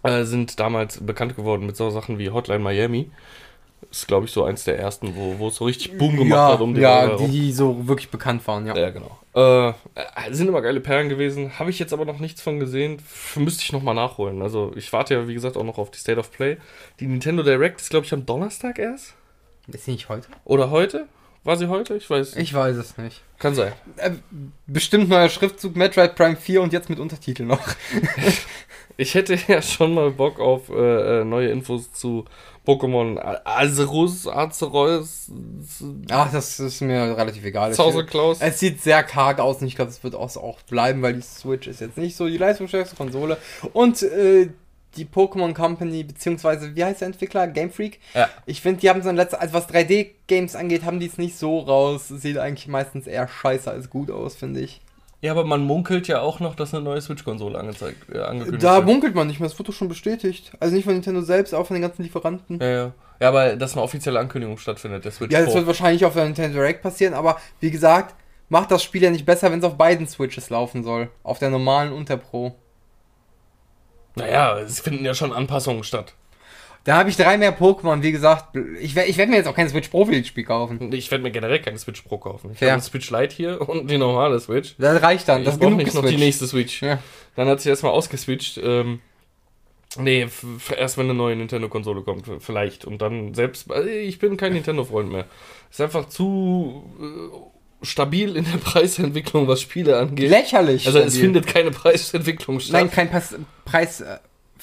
Äh, 0.03 0.25
sind 0.25 0.59
damals 0.59 1.05
bekannt 1.05 1.37
geworden 1.37 1.67
mit 1.67 1.77
so 1.77 1.91
Sachen 1.91 2.19
wie 2.19 2.31
Hotline 2.31 2.61
Miami. 2.61 3.11
Ist, 3.91 4.09
glaube 4.09 4.27
ich, 4.27 4.33
so 4.33 4.45
eins 4.45 4.65
der 4.65 4.79
ersten, 4.79 5.15
wo, 5.17 5.39
wo 5.39 5.49
es 5.49 5.57
so 5.57 5.65
richtig 5.65 5.99
Boom 5.99 6.17
gemacht 6.17 6.31
ja, 6.31 6.53
hat 6.53 6.61
um 6.61 6.75
ja, 6.77 7.03
Devolver 7.03 7.19
herum. 7.19 7.33
die 7.33 7.53
so 7.53 7.89
wirklich 7.89 8.11
bekannt 8.11 8.47
waren, 8.47 8.67
ja. 8.67 8.77
Ja, 8.77 8.91
genau. 8.91 9.19
Äh, 9.35 9.69
äh, 9.71 9.73
sind 10.31 10.49
immer 10.49 10.63
geile 10.63 10.81
Perlen 10.81 11.09
gewesen. 11.09 11.59
Habe 11.59 11.71
ich 11.71 11.79
jetzt 11.79 11.93
aber 11.93 12.05
noch 12.05 12.19
nichts 12.19 12.43
von 12.43 12.61
gesehen. 12.61 12.99
F 12.99 13.37
müsste 13.37 13.63
ich 13.63 13.73
nochmal 13.73 13.95
nachholen. 13.95 14.43
Also 14.43 14.73
ich 14.77 14.93
warte 14.93 15.15
ja, 15.15 15.29
wie 15.29 15.35
gesagt, 15.35 15.57
auch 15.57 15.65
noch 15.65 15.79
auf 15.79 15.91
die 15.91 15.99
State 15.99 16.19
of 16.19 16.31
Play. 16.33 16.59
Die 17.01 17.07
Nintendo 17.07 17.43
Direct 17.43 17.81
ist, 17.81 17.91
glaube 17.91 18.07
ich, 18.07 18.13
am 18.13 18.27
Donnerstag 18.27 18.79
erst. 18.79 19.15
Ist 19.69 19.85
sie 19.85 19.93
nicht 19.93 20.09
heute? 20.09 20.29
Oder 20.45 20.71
heute? 20.71 21.07
War 21.45 21.57
sie 21.57 21.69
heute? 21.69 21.97
Ich 21.97 22.09
weiß. 22.09 22.37
Ich 22.37 22.55
weiß 22.55 22.77
es 22.77 22.99
nicht. 22.99 23.21
Kann 23.39 23.55
sein. 23.57 23.73
Äh, 23.97 24.13
bestimmt 24.69 25.09
neuer 25.09 25.29
Schriftzug 25.29 25.75
Metroid 25.75 26.15
Prime 26.15 26.37
4 26.37 26.63
und 26.63 26.73
jetzt 26.73 26.89
mit 26.89 27.01
Untertitel 27.01 27.43
noch. 27.43 27.61
Ich 28.97 29.15
hätte 29.15 29.39
ja 29.49 29.63
schon 29.63 29.95
mal 29.95 30.11
Bock 30.11 30.41
auf 30.41 30.69
äh, 30.69 31.21
äh, 31.21 31.25
neue 31.25 31.51
Infos 31.51 31.93
zu 31.93 32.25
Pokémon 32.67 33.19
Azerus, 33.45 34.29
Azerois, 34.29 35.31
Ach, 36.11 36.31
das 36.31 36.61
ist 36.61 36.81
mir 36.81 37.17
relativ 37.17 37.45
egal. 37.45 37.73
Zauser 37.73 38.05
Klaus. 38.05 38.39
Es 38.41 38.61
sieht 38.61 38.81
sehr 38.81 39.03
karg 39.03 39.41
aus 39.41 39.61
und 39.61 39.67
ich 39.67 39.75
glaube, 39.75 39.91
es 39.91 40.05
wird 40.05 40.15
auch, 40.15 40.37
auch 40.37 40.63
bleiben, 40.63 41.03
weil 41.03 41.15
die 41.15 41.23
Switch 41.23 41.67
ist 41.67 41.81
jetzt 41.81 41.99
nicht 41.99 42.17
so 42.17 42.29
die 42.29 42.39
leistungsstärkste 42.39 42.95
Konsole. 42.95 43.37
Und 43.73 44.03
äh, 44.03 44.51
die 44.97 45.07
Pokémon 45.07 45.55
Company, 45.55 46.05
beziehungsweise, 46.05 46.77
wie 46.77 46.85
heißt 46.85 47.01
der 47.01 47.07
Entwickler? 47.07 47.49
Game 47.49 47.71
Freak? 47.71 47.99
Ja. 48.15 48.29
Ich 48.47 48.61
finde, 48.61 48.81
die 48.81 48.91
haben 48.91 49.03
so 49.03 49.09
ein 49.09 49.17
letztes, 49.17 49.41
also 49.41 49.55
was 49.55 49.69
3D-Games 49.69 50.55
angeht, 50.55 50.85
haben 50.85 51.01
die 51.01 51.07
es 51.07 51.19
nicht 51.19 51.37
so 51.37 51.59
raus. 51.61 52.09
Sieht 52.09 52.39
eigentlich 52.39 52.69
meistens 52.69 53.07
eher 53.07 53.27
scheiße 53.27 53.71
als 53.71 53.91
gut 53.91 54.11
aus, 54.11 54.37
finde 54.37 54.61
ich. 54.61 54.81
Ja, 55.23 55.31
aber 55.31 55.45
man 55.45 55.65
munkelt 55.65 56.09
ja 56.09 56.21
auch 56.21 56.41
noch, 56.41 56.57
dass 56.57 56.75
eine 56.75 56.83
neue 56.83 57.01
Switch-Konsole 57.01 57.57
angezeigt, 57.57 58.13
äh, 58.13 58.19
angekündigt 58.19 58.65
Da 58.65 58.77
wird. 58.77 58.87
munkelt 58.87 59.15
man 59.15 59.29
nicht 59.29 59.39
mehr, 59.39 59.49
das 59.49 59.57
doch 59.57 59.73
schon 59.73 59.89
bestätigt. 59.89 60.51
Also 60.59 60.75
nicht 60.75 60.85
von 60.85 60.95
Nintendo 60.95 61.23
selbst, 61.23 61.55
auch 61.55 61.65
von 61.65 61.75
den 61.75 61.83
ganzen 61.83 62.03
Lieferanten. 62.03 62.59
Ja, 62.61 62.69
ja. 62.69 62.93
Ja, 63.21 63.29
aber 63.29 63.55
dass 63.55 63.75
eine 63.75 63.83
offizielle 63.83 64.19
Ankündigung 64.19 64.59
stattfindet, 64.59 65.05
der 65.05 65.13
Switch 65.13 65.33
Ja, 65.33 65.45
das 65.45 65.55
wird 65.55 65.69
wahrscheinlich 65.69 66.05
auf 66.05 66.15
der 66.15 66.25
Nintendo 66.25 66.55
Direct 66.59 66.83
passieren, 66.83 67.15
aber 67.15 67.39
wie 67.61 67.71
gesagt, 67.71 68.17
macht 68.49 68.73
das 68.73 68.83
Spiel 68.83 69.05
ja 69.05 69.11
nicht 69.11 69.25
besser, 69.25 69.53
wenn 69.53 69.61
es 69.61 69.65
auf 69.65 69.77
beiden 69.79 70.09
Switches 70.09 70.51
laufen 70.51 70.83
soll. 70.83 71.09
Auf 71.23 71.39
der 71.39 71.51
normalen 71.51 71.93
und 71.93 72.09
der 72.09 72.17
Pro. 72.17 72.57
Naja, 74.17 74.59
es 74.59 74.81
finden 74.81 75.05
ja 75.05 75.15
schon 75.15 75.33
Anpassungen 75.33 75.85
statt. 75.85 76.15
Da 76.85 76.97
habe 76.97 77.09
ich 77.11 77.17
drei 77.17 77.39
mehr 77.39 77.57
Pokémon, 77.57 78.03
wie 78.03 78.11
gesagt. 78.11 78.57
Ich 78.81 78.95
werde 78.97 79.09
ich 79.09 79.17
werd 79.17 79.31
mir 79.31 79.37
jetzt 79.37 79.47
auch 79.47 79.55
kein 79.55 79.69
Switch 79.69 79.89
Pro 79.89 80.05
für 80.05 80.19
das 80.19 80.27
Spiel 80.27 80.43
kaufen. 80.45 80.93
Ich 80.93 81.11
werde 81.13 81.23
mir 81.23 81.31
generell 81.31 81.61
keine 81.61 81.79
Switch 81.79 82.03
Pro 82.03 82.19
kaufen. 82.19 82.51
Ich 82.53 82.59
Fair. 82.59 82.69
habe 82.71 82.75
eine 82.75 82.83
Switch 82.83 83.09
Lite 83.11 83.35
hier 83.37 83.69
und 83.69 83.89
die 83.89 83.99
normale 83.99 84.41
Switch. 84.41 84.75
Das 84.79 85.01
reicht 85.03 85.29
dann. 85.29 85.45
Das 85.45 85.55
ich 85.55 85.55
ist 85.55 85.61
brauche 85.61 85.71
genug 85.77 85.85
nicht 85.87 85.95
noch 85.95 86.05
die 86.05 86.17
nächste 86.17 86.47
Switch. 86.49 86.83
Ja. 86.83 86.99
Dann 87.37 87.47
hat 87.49 87.61
sie 87.61 87.69
erstmal 87.69 87.93
ausgeswitcht. 87.93 88.59
Ähm, 88.63 89.01
nee, 89.97 90.27
erst 90.77 90.99
wenn 90.99 91.07
eine 91.07 91.15
neue 91.15 91.37
Nintendo-Konsole 91.37 92.03
kommt, 92.03 92.25
vielleicht. 92.41 92.85
Und 92.85 93.01
dann 93.01 93.33
selbst. 93.35 93.71
äh, 93.71 94.01
Ich 94.01 94.19
bin 94.19 94.37
kein 94.37 94.53
Nintendo-Freund 94.53 95.11
mehr. 95.13 95.27
Ist 95.71 95.81
einfach 95.81 96.09
zu 96.09 96.85
äh, 97.01 97.85
stabil 97.87 98.37
in 98.37 98.45
der 98.45 98.59
Preisentwicklung, 98.65 99.47
was 99.47 99.61
Spiele 99.61 99.99
angeht. 99.99 100.31
Lächerlich. 100.31 100.85
also 100.87 100.99
es 100.99 101.13
stabil. 101.13 101.21
findet 101.27 101.47
keine 101.47 101.71
Preisentwicklung 101.71 102.59
statt. 102.59 102.73
Nein, 102.73 102.91
kein 102.91 103.09
Pas 103.09 103.35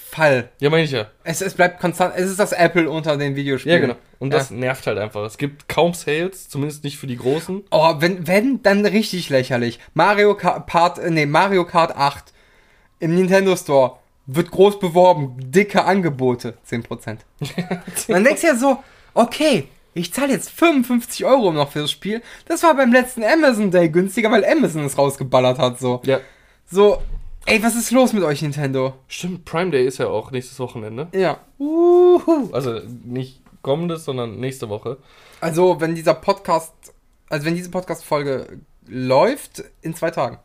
Preisfall. 0.10 0.49
ja, 0.60 0.70
meine 0.70 0.84
ich 0.84 0.91
ja. 0.91 1.07
Es, 1.24 1.41
es 1.41 1.53
bleibt 1.53 1.80
konstant. 1.80 2.14
Es 2.16 2.30
ist 2.30 2.39
das 2.39 2.51
Apple 2.51 2.89
unter 2.89 3.18
den 3.18 3.36
Videospielen. 3.36 3.82
Ja, 3.82 3.88
genau. 3.88 3.99
Und 4.20 4.34
das 4.34 4.51
nervt 4.51 4.86
halt 4.88 4.97
einfach. 4.97 5.24
Es 5.24 5.38
gibt 5.38 5.70
kaum 5.70 5.93
Sales, 5.93 6.49
zumindest 6.49 6.84
nicht 6.84 6.97
für 6.97 7.07
die 7.07 7.18
Großen. 7.18 7.64
Oh, 7.72 7.95
wenn, 7.99 8.28
wenn, 8.28 8.62
dann 8.62 8.86
richtig 8.86 9.30
lächerlich. 9.30 9.80
Mario 9.93 10.36
Kart, 10.36 10.99
äh, 10.99 11.10
nee, 11.10 11.26
Mario 11.26 11.66
Kart 11.66 11.95
8 11.95 12.34
im 12.99 13.16
Nintendo 13.16 13.55
Store 13.55 13.97
wird 14.26 14.51
groß 14.51 14.80
beworben, 14.80 15.36
dicke 15.39 15.86
Angebote, 15.86 16.57
10%. 16.70 17.18
dann 18.07 18.24
denkst 18.24 18.41
du 18.41 18.47
ja 18.47 18.55
so, 18.55 18.84
okay, 19.14 19.68
ich 19.95 20.14
zahle 20.14 20.34
jetzt 20.34 20.51
55 20.51 21.26
Euro 21.26 21.51
noch 21.51 21.72
für 21.72 21.80
das 21.80 21.91
Spiel. 21.91 22.22
Das 22.45 22.62
war 22.62 22.76
beim 22.76 22.91
letzten 22.91 23.24
Amazon 23.24 23.72
Day 23.72 23.89
günstiger, 23.89 24.30
weil 24.30 24.45
Amazon 24.45 24.86
es 24.86 24.97
rausgeballert 24.97 25.57
hat, 25.57 25.80
so. 25.80 26.01
Ja. 26.05 26.20
So, 26.70 27.01
ey, 27.46 27.64
was 27.64 27.76
ist 27.76 27.92
los 27.92 28.14
mit 28.14 28.24
euch, 28.24 28.42
Nintendo? 28.42 28.94
Stimmt, 29.08 29.46
Prime 29.46 29.72
Day 29.72 29.86
ist 29.86 29.98
ja 29.98 30.08
auch 30.08 30.32
nächstes 30.32 30.60
Wochenende. 30.60 31.08
Ja. 31.14 31.40
Uhu. 31.58 32.50
Also 32.52 32.80
nicht 33.04 33.42
kommendes, 33.62 34.06
sondern 34.06 34.40
nächste 34.40 34.70
Woche. 34.70 34.98
Also, 35.42 35.80
wenn 35.82 35.96
dieser 35.96 36.14
Podcast, 36.14 36.74
also 37.30 37.46
wenn 37.46 37.56
diese 37.56 37.72
Podcast-Folge 37.72 38.60
läuft, 38.88 39.64
in 39.82 39.94
zwei 39.96 40.12
Tagen. 40.12 40.40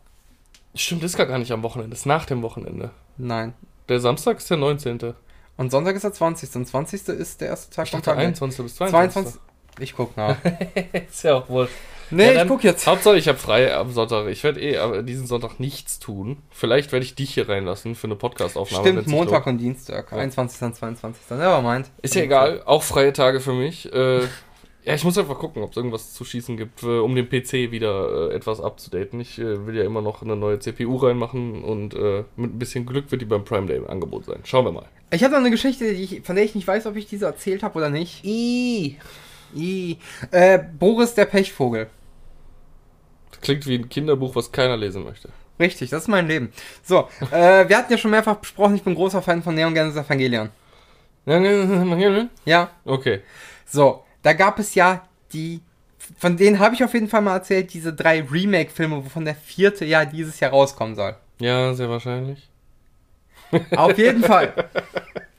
Stimmt, 0.74 1.04
ist 1.04 1.16
gar 1.16 1.38
nicht 1.38 1.52
am 1.52 1.62
Wochenende, 1.62 1.94
ist 1.94 2.06
nach 2.06 2.26
dem 2.26 2.42
Wochenende. 2.42 2.90
Nein. 3.16 3.54
Der 3.88 4.00
Samstag 4.00 4.38
ist 4.38 4.50
der 4.50 4.56
19. 4.56 5.14
Und 5.56 5.70
Sonntag 5.70 5.94
ist 5.94 6.02
der 6.02 6.12
20. 6.12 6.56
Und 6.56 6.66
20. 6.66 7.08
ist 7.08 7.40
der 7.40 7.48
erste 7.48 7.74
Tag 7.74 7.86
Ich 7.86 7.92
dachte 7.92 8.06
Tag. 8.06 8.18
21. 8.18 8.64
bis 8.64 8.74
22. 8.76 9.12
22. 9.22 9.40
Ich 9.78 9.94
guck 9.96 10.16
nach. 10.16 10.36
ist 11.10 11.22
ja 11.22 11.34
auch 11.34 11.48
wohl. 11.48 11.68
Nee, 12.10 12.34
Ja, 12.34 12.42
ich 12.42 12.48
guck 12.48 12.62
jetzt. 12.64 12.86
Hauptsache, 12.86 13.16
ich 13.16 13.28
habe 13.28 13.38
frei 13.38 13.74
am 13.74 13.90
Sonntag. 13.90 14.28
Ich 14.28 14.42
werde 14.44 14.60
eh 14.60 15.02
diesen 15.02 15.26
Sonntag 15.26 15.58
nichts 15.60 15.98
tun. 15.98 16.38
Vielleicht 16.50 16.92
werde 16.92 17.04
ich 17.04 17.14
dich 17.14 17.34
hier 17.34 17.48
reinlassen 17.48 17.94
für 17.94 18.06
eine 18.06 18.16
Podcast-Aufnahme. 18.16 18.84
Stimmt, 18.84 19.06
Montag 19.06 19.46
und 19.46 19.58
Dienstag. 19.58 20.10
Ja. 20.12 20.18
21. 20.18 20.62
und 20.62 20.74
22. 20.76 21.30
Nevermind. 21.30 21.90
Ist 22.02 22.14
ja 22.14 22.22
egal, 22.22 22.62
auch 22.64 22.82
freie 22.82 23.12
Tage 23.12 23.40
für 23.40 23.52
mich. 23.52 23.92
Äh, 23.92 24.20
Ja, 24.86 24.94
ich 24.94 25.02
muss 25.02 25.16
einfach 25.16 25.38
gucken, 25.38 25.62
ob 25.62 25.70
es 25.70 25.78
irgendwas 25.78 26.12
zu 26.12 26.26
schießen 26.26 26.58
gibt, 26.58 26.82
äh, 26.82 26.98
um 26.98 27.14
den 27.14 27.26
PC 27.26 27.70
wieder 27.70 28.30
äh, 28.30 28.34
etwas 28.34 28.60
abzudaten. 28.60 29.18
Ich 29.18 29.38
äh, 29.38 29.66
will 29.66 29.74
ja 29.74 29.82
immer 29.82 30.02
noch 30.02 30.20
eine 30.20 30.36
neue 30.36 30.58
CPU 30.58 30.96
reinmachen 30.96 31.64
und 31.64 31.94
äh, 31.94 32.24
mit 32.36 32.54
ein 32.54 32.58
bisschen 32.58 32.84
Glück 32.84 33.10
wird 33.10 33.22
die 33.22 33.24
beim 33.24 33.46
Prime 33.46 33.66
Day 33.66 33.78
im 33.78 33.86
Angebot 33.88 34.26
sein. 34.26 34.40
Schauen 34.44 34.66
wir 34.66 34.72
mal. 34.72 34.84
Ich 35.10 35.24
habe 35.24 35.32
noch 35.32 35.40
eine 35.40 35.50
Geschichte, 35.50 35.94
die 35.94 36.02
ich, 36.02 36.20
von 36.22 36.36
der 36.36 36.44
ich 36.44 36.54
nicht 36.54 36.66
weiß, 36.68 36.84
ob 36.84 36.96
ich 36.96 37.06
diese 37.06 37.24
erzählt 37.24 37.62
habe 37.62 37.78
oder 37.78 37.88
nicht. 37.88 38.24
I. 38.26 38.98
I. 39.54 39.98
Äh, 40.30 40.58
Boris 40.58 41.14
der 41.14 41.24
Pechvogel. 41.26 41.88
Klingt 43.40 43.66
wie 43.66 43.76
ein 43.78 43.88
Kinderbuch, 43.88 44.34
was 44.36 44.50
keiner 44.52 44.76
lesen 44.76 45.04
möchte. 45.04 45.28
Richtig, 45.60 45.90
das 45.90 46.02
ist 46.02 46.08
mein 46.08 46.26
Leben. 46.26 46.52
So, 46.82 47.08
äh, 47.30 47.68
wir 47.68 47.76
hatten 47.76 47.92
ja 47.92 47.98
schon 47.98 48.10
mehrfach 48.10 48.36
besprochen, 48.36 48.74
ich 48.74 48.82
bin 48.82 48.94
großer 48.94 49.22
Fan 49.22 49.42
von 49.42 49.54
Neon 49.54 49.74
Genesis 49.74 50.00
Evangelion. 50.04 50.50
Ja, 52.44 52.70
Okay. 52.84 53.20
so, 53.66 54.04
da 54.22 54.32
gab 54.32 54.58
es 54.58 54.74
ja 54.74 55.06
die, 55.32 55.60
von 56.18 56.36
denen 56.36 56.58
habe 56.58 56.74
ich 56.74 56.82
auf 56.84 56.92
jeden 56.94 57.08
Fall 57.08 57.22
mal 57.22 57.34
erzählt, 57.36 57.72
diese 57.72 57.92
drei 57.92 58.22
Remake-Filme, 58.22 59.04
wovon 59.04 59.24
der 59.24 59.34
vierte 59.34 59.84
ja 59.84 60.04
dieses 60.04 60.40
Jahr 60.40 60.50
rauskommen 60.50 60.94
soll. 60.96 61.14
Ja, 61.38 61.72
sehr 61.74 61.88
wahrscheinlich. 61.88 62.48
Auf 63.76 63.96
jeden 63.98 64.22
Fall. 64.24 64.52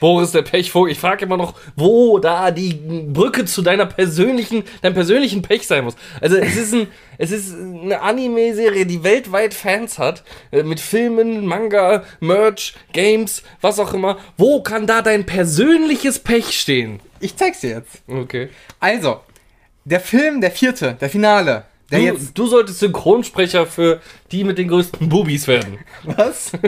Boris 0.00 0.32
der 0.32 0.42
Pechvogel, 0.42 0.92
ich 0.92 0.98
frage 0.98 1.24
immer 1.24 1.36
noch, 1.36 1.54
wo 1.76 2.18
da 2.18 2.50
die 2.50 2.74
Brücke 2.74 3.44
zu 3.44 3.62
deiner 3.62 3.86
persönlichen, 3.86 4.62
deinem 4.82 4.94
persönlichen 4.94 5.42
Pech 5.42 5.66
sein 5.66 5.84
muss. 5.84 5.96
Also 6.20 6.36
es 6.36 6.56
ist 6.56 6.74
ein, 6.74 6.86
es 7.18 7.30
ist 7.30 7.54
eine 7.54 8.00
Anime-Serie, 8.00 8.86
die 8.86 9.02
weltweit 9.02 9.54
Fans 9.54 9.98
hat, 9.98 10.22
äh, 10.52 10.62
mit 10.62 10.80
Filmen, 10.80 11.46
Manga, 11.46 12.04
Merch, 12.20 12.74
Games, 12.92 13.42
was 13.60 13.78
auch 13.78 13.94
immer. 13.94 14.18
Wo 14.36 14.62
kann 14.62 14.86
da 14.86 15.02
dein 15.02 15.26
persönliches 15.26 16.18
Pech 16.18 16.58
stehen? 16.58 17.00
Ich 17.20 17.36
zeig's 17.36 17.60
dir 17.60 17.70
jetzt. 17.70 18.02
Okay. 18.06 18.48
Also, 18.80 19.20
der 19.84 20.00
Film, 20.00 20.40
der 20.40 20.50
vierte, 20.50 20.96
der 21.00 21.10
Finale, 21.10 21.64
der 21.90 21.98
Du, 22.00 22.04
jetzt. 22.04 22.38
du 22.38 22.46
solltest 22.46 22.80
Synchronsprecher 22.80 23.66
für 23.66 24.00
die 24.30 24.44
mit 24.44 24.58
den 24.58 24.68
größten 24.68 25.08
Bubis 25.08 25.48
werden. 25.48 25.78
Was? 26.04 26.52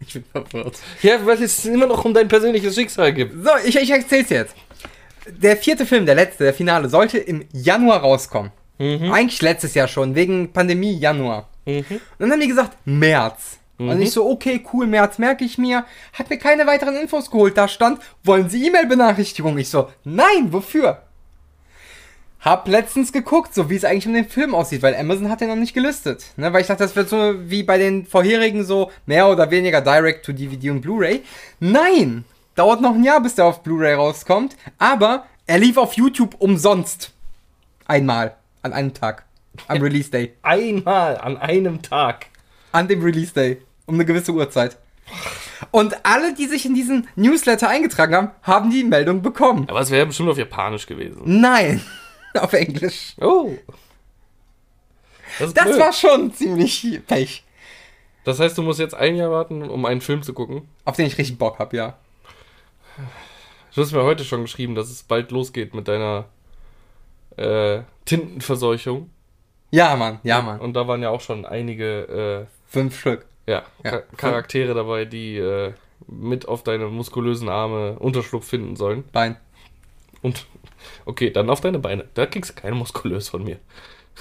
ich 0.06 0.14
bin 0.14 0.24
verwirrt. 0.24 0.76
Ja, 1.02 1.24
weil 1.24 1.42
es 1.42 1.64
immer 1.64 1.86
noch 1.86 2.04
um 2.04 2.14
dein 2.14 2.28
persönliches 2.28 2.74
Schicksal 2.74 3.12
geht. 3.12 3.32
So, 3.32 3.50
ich, 3.64 3.76
ich 3.76 3.90
erzähl's 3.90 4.30
jetzt. 4.30 4.54
Der 5.26 5.56
vierte 5.56 5.84
Film, 5.84 6.06
der 6.06 6.14
letzte, 6.14 6.44
der 6.44 6.54
Finale, 6.54 6.88
sollte 6.88 7.18
im 7.18 7.44
Januar 7.52 8.00
rauskommen. 8.00 8.50
Eigentlich 9.12 9.42
letztes 9.42 9.74
Jahr 9.74 9.88
schon, 9.88 10.14
wegen 10.14 10.52
Pandemie 10.52 10.96
Januar. 10.96 11.48
Und 11.66 12.00
dann 12.18 12.30
haben 12.32 12.40
die 12.40 12.48
gesagt, 12.48 12.76
März. 12.84 13.58
Und 13.78 14.00
ich 14.02 14.10
so, 14.12 14.28
okay, 14.28 14.64
cool, 14.72 14.86
März 14.86 15.18
merke 15.18 15.44
ich 15.44 15.58
mir. 15.58 15.84
Hat 16.12 16.30
mir 16.30 16.38
keine 16.38 16.66
weiteren 16.66 16.96
Infos 16.96 17.30
geholt. 17.30 17.56
Da 17.56 17.68
stand, 17.68 18.00
wollen 18.24 18.48
Sie 18.48 18.66
E-Mail-Benachrichtigung? 18.66 19.56
Ich 19.58 19.68
so, 19.68 19.88
nein, 20.04 20.52
wofür? 20.52 21.02
Hab 22.40 22.68
letztens 22.68 23.12
geguckt, 23.12 23.52
so 23.52 23.68
wie 23.68 23.76
es 23.76 23.84
eigentlich 23.84 24.06
um 24.06 24.14
den 24.14 24.28
Film 24.28 24.54
aussieht, 24.54 24.82
weil 24.82 24.94
Amazon 24.94 25.28
hat 25.28 25.40
den 25.40 25.48
noch 25.48 25.56
nicht 25.56 25.74
gelistet. 25.74 26.24
Ne? 26.36 26.52
Weil 26.52 26.60
ich 26.60 26.68
dachte, 26.68 26.84
das 26.84 26.94
wird 26.94 27.08
so 27.08 27.34
wie 27.50 27.64
bei 27.64 27.78
den 27.78 28.06
vorherigen 28.06 28.64
so 28.64 28.92
mehr 29.06 29.28
oder 29.28 29.50
weniger 29.50 29.80
direct 29.80 30.24
to 30.24 30.32
DVD 30.32 30.70
und 30.70 30.80
Blu-ray. 30.80 31.22
Nein! 31.58 32.24
Dauert 32.54 32.80
noch 32.80 32.94
ein 32.94 33.04
Jahr, 33.04 33.20
bis 33.20 33.34
der 33.34 33.44
auf 33.44 33.62
Blu-ray 33.62 33.94
rauskommt. 33.94 34.56
Aber 34.78 35.26
er 35.46 35.58
lief 35.58 35.76
auf 35.76 35.94
YouTube 35.94 36.36
umsonst. 36.38 37.12
Einmal. 37.86 38.36
An 38.62 38.72
einem 38.72 38.94
Tag. 38.94 39.24
Am 39.66 39.80
Release 39.80 40.10
Day. 40.10 40.34
Einmal 40.42 41.16
an 41.18 41.36
einem 41.36 41.82
Tag. 41.82 42.26
An 42.70 42.86
dem 42.86 43.02
Release 43.02 43.32
Day. 43.32 43.62
Um 43.86 43.94
eine 43.94 44.04
gewisse 44.04 44.32
Uhrzeit. 44.32 44.76
Und 45.70 46.04
alle, 46.04 46.34
die 46.34 46.46
sich 46.46 46.66
in 46.66 46.74
diesen 46.74 47.08
Newsletter 47.16 47.68
eingetragen 47.68 48.14
haben, 48.14 48.30
haben 48.42 48.70
die 48.70 48.84
Meldung 48.84 49.22
bekommen. 49.22 49.66
Aber 49.68 49.80
es 49.80 49.90
wäre 49.90 50.06
bestimmt 50.06 50.28
auf 50.28 50.38
Japanisch 50.38 50.86
gewesen. 50.86 51.22
Nein. 51.24 51.80
auf 52.40 52.52
Englisch. 52.52 53.14
Oh. 53.20 53.52
Das, 55.38 55.54
Das 55.54 55.78
war 55.78 55.92
schon 55.92 56.32
ziemlich 56.32 57.00
Pech. 57.06 57.44
Das 58.24 58.40
heißt, 58.40 58.58
du 58.58 58.62
musst 58.62 58.80
jetzt 58.80 58.94
ein 58.94 59.16
Jahr 59.16 59.30
warten, 59.30 59.62
um 59.68 59.84
einen 59.84 60.00
Film 60.00 60.22
zu 60.22 60.32
gucken. 60.34 60.68
Auf 60.84 60.96
den 60.96 61.06
ich 61.06 61.16
richtig 61.18 61.38
Bock 61.38 61.58
hab, 61.58 61.72
ja. 61.72 61.96
Du 63.74 63.82
hast 63.82 63.92
mir 63.92 64.02
heute 64.02 64.24
schon 64.24 64.42
geschrieben, 64.42 64.74
dass 64.74 64.90
es 64.90 65.02
bald 65.02 65.30
losgeht 65.30 65.74
mit 65.74 65.86
deiner 65.88 66.24
äh, 67.36 67.82
Tintenverseuchung. 68.06 69.10
Ja, 69.70 69.94
Mann, 69.96 70.18
ja, 70.24 70.42
Mann. 70.42 70.60
Und 70.60 70.72
da 70.74 70.88
waren 70.88 71.02
ja 71.02 71.10
auch 71.10 71.20
schon 71.20 71.44
einige 71.46 72.46
Fünf 72.66 72.98
Stück. 72.98 73.26
äh, 73.46 73.52
ja, 73.52 73.62
Ja. 73.84 73.90
Cha- 73.90 74.02
Charaktere 74.16 74.74
dabei, 74.74 75.04
die 75.04 75.36
äh, 75.36 75.72
mit 76.06 76.48
auf 76.48 76.62
deine 76.64 76.86
muskulösen 76.86 77.48
Arme 77.48 77.98
Unterschlupf 77.98 78.46
finden 78.48 78.76
sollen. 78.76 79.04
Bein. 79.12 79.36
Und 80.22 80.46
okay, 81.04 81.30
dann 81.30 81.50
auf 81.50 81.60
deine 81.60 81.78
Beine. 81.78 82.04
Da 82.14 82.26
kriegst 82.26 82.50
du 82.50 82.54
keine 82.60 82.74
muskulös 82.74 83.28
von 83.28 83.44
mir. 83.44 83.58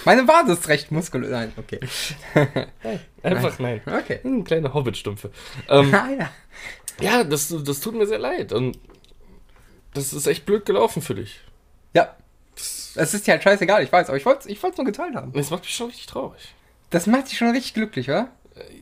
Meine 0.05 0.27
Wade 0.27 0.53
ist 0.53 0.67
recht 0.67 0.91
muskulös. 0.91 1.31
Nein, 1.31 1.53
okay. 1.57 1.79
Einfach 3.23 3.57
nein. 3.59 3.81
Okay. 3.85 4.19
Hm, 4.21 4.43
kleine 4.43 4.73
Hobbitstümpfe. 4.73 5.31
Ähm, 5.69 5.93
Ah, 5.93 6.09
ja. 6.17 6.29
ja, 6.99 7.23
das, 7.23 7.53
das 7.63 7.79
tut 7.79 7.95
mir 7.95 8.05
sehr 8.05 8.19
leid. 8.19 8.53
Und 8.53 8.77
das 9.93 10.13
ist 10.13 10.27
echt 10.27 10.45
blöd 10.45 10.65
gelaufen 10.65 11.01
für 11.01 11.15
dich. 11.15 11.39
Ja. 11.93 12.15
Es 12.55 13.13
ist 13.13 13.27
dir 13.27 13.31
halt 13.33 13.43
scheißegal, 13.43 13.83
ich 13.83 13.91
weiß, 13.91 14.07
aber 14.07 14.17
ich 14.17 14.25
wollte 14.25 14.39
es 14.41 14.45
ich 14.47 14.61
wollt's 14.63 14.77
nur 14.77 14.85
geteilt 14.85 15.15
haben. 15.15 15.31
Das 15.33 15.51
macht 15.51 15.63
mich 15.63 15.73
schon 15.75 15.87
richtig 15.87 16.07
traurig. 16.07 16.55
Das 16.89 17.05
macht 17.05 17.29
dich 17.29 17.37
schon 17.37 17.49
richtig 17.51 17.73
glücklich, 17.75 18.09
oder? 18.09 18.31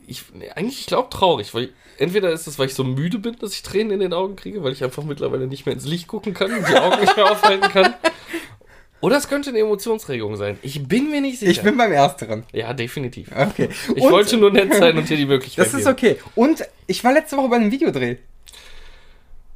Ich, 0.06 0.24
nee, 0.34 0.50
eigentlich, 0.50 0.80
ich 0.80 0.86
glaube 0.86 1.08
traurig, 1.10 1.52
weil 1.54 1.70
entweder 1.98 2.30
ist 2.30 2.46
es, 2.46 2.58
weil 2.58 2.66
ich 2.66 2.74
so 2.74 2.84
müde 2.84 3.18
bin, 3.18 3.36
dass 3.38 3.52
ich 3.52 3.62
Tränen 3.62 3.92
in 3.92 4.00
den 4.00 4.12
Augen 4.12 4.36
kriege, 4.36 4.62
weil 4.62 4.72
ich 4.72 4.82
einfach 4.84 5.02
mittlerweile 5.04 5.46
nicht 5.46 5.66
mehr 5.66 5.74
ins 5.74 5.84
Licht 5.86 6.06
gucken 6.08 6.34
kann 6.34 6.52
und 6.52 6.68
die 6.68 6.76
Augen 6.76 7.00
nicht 7.00 7.16
mehr 7.16 7.30
aufhalten 7.30 7.68
kann. 7.70 7.94
Oder 9.02 9.18
es 9.18 9.28
könnte 9.28 9.50
eine 9.50 9.58
Emotionsregung 9.58 10.36
sein. 10.36 10.58
Ich 10.62 10.88
bin 10.88 11.10
mir 11.10 11.20
nicht 11.20 11.38
sicher. 11.38 11.50
Ich 11.50 11.62
bin 11.62 11.76
beim 11.76 11.92
Ersteren. 11.92 12.44
ja, 12.52 12.72
definitiv. 12.72 13.28
Okay. 13.30 13.68
Ich 13.94 14.02
Und- 14.02 14.10
wollte 14.10 14.36
nur 14.38 14.50
nett 14.50 14.74
sein 14.74 14.96
und 14.96 15.08
dir 15.08 15.16
die 15.16 15.26
Möglichkeit 15.34 15.66
Das 15.66 15.74
ist 15.74 15.84
geben. 15.84 16.16
okay. 16.16 16.16
Und 16.34 16.64
ich 16.86 17.04
war 17.04 17.12
letzte 17.12 17.36
Woche 17.36 17.48
bei 17.48 17.56
einem 17.56 17.70
Videodreh. 17.70 18.16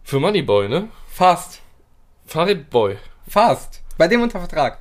Für 0.05 0.21
Moneyboy, 0.21 0.69
ne? 0.69 0.89
Fast. 1.11 1.61
Fahrradboy. 2.27 2.97
Fast. 3.29 3.81
Bei 3.97 4.09
dem 4.09 4.21
unter 4.23 4.39
Vertrag. 4.41 4.79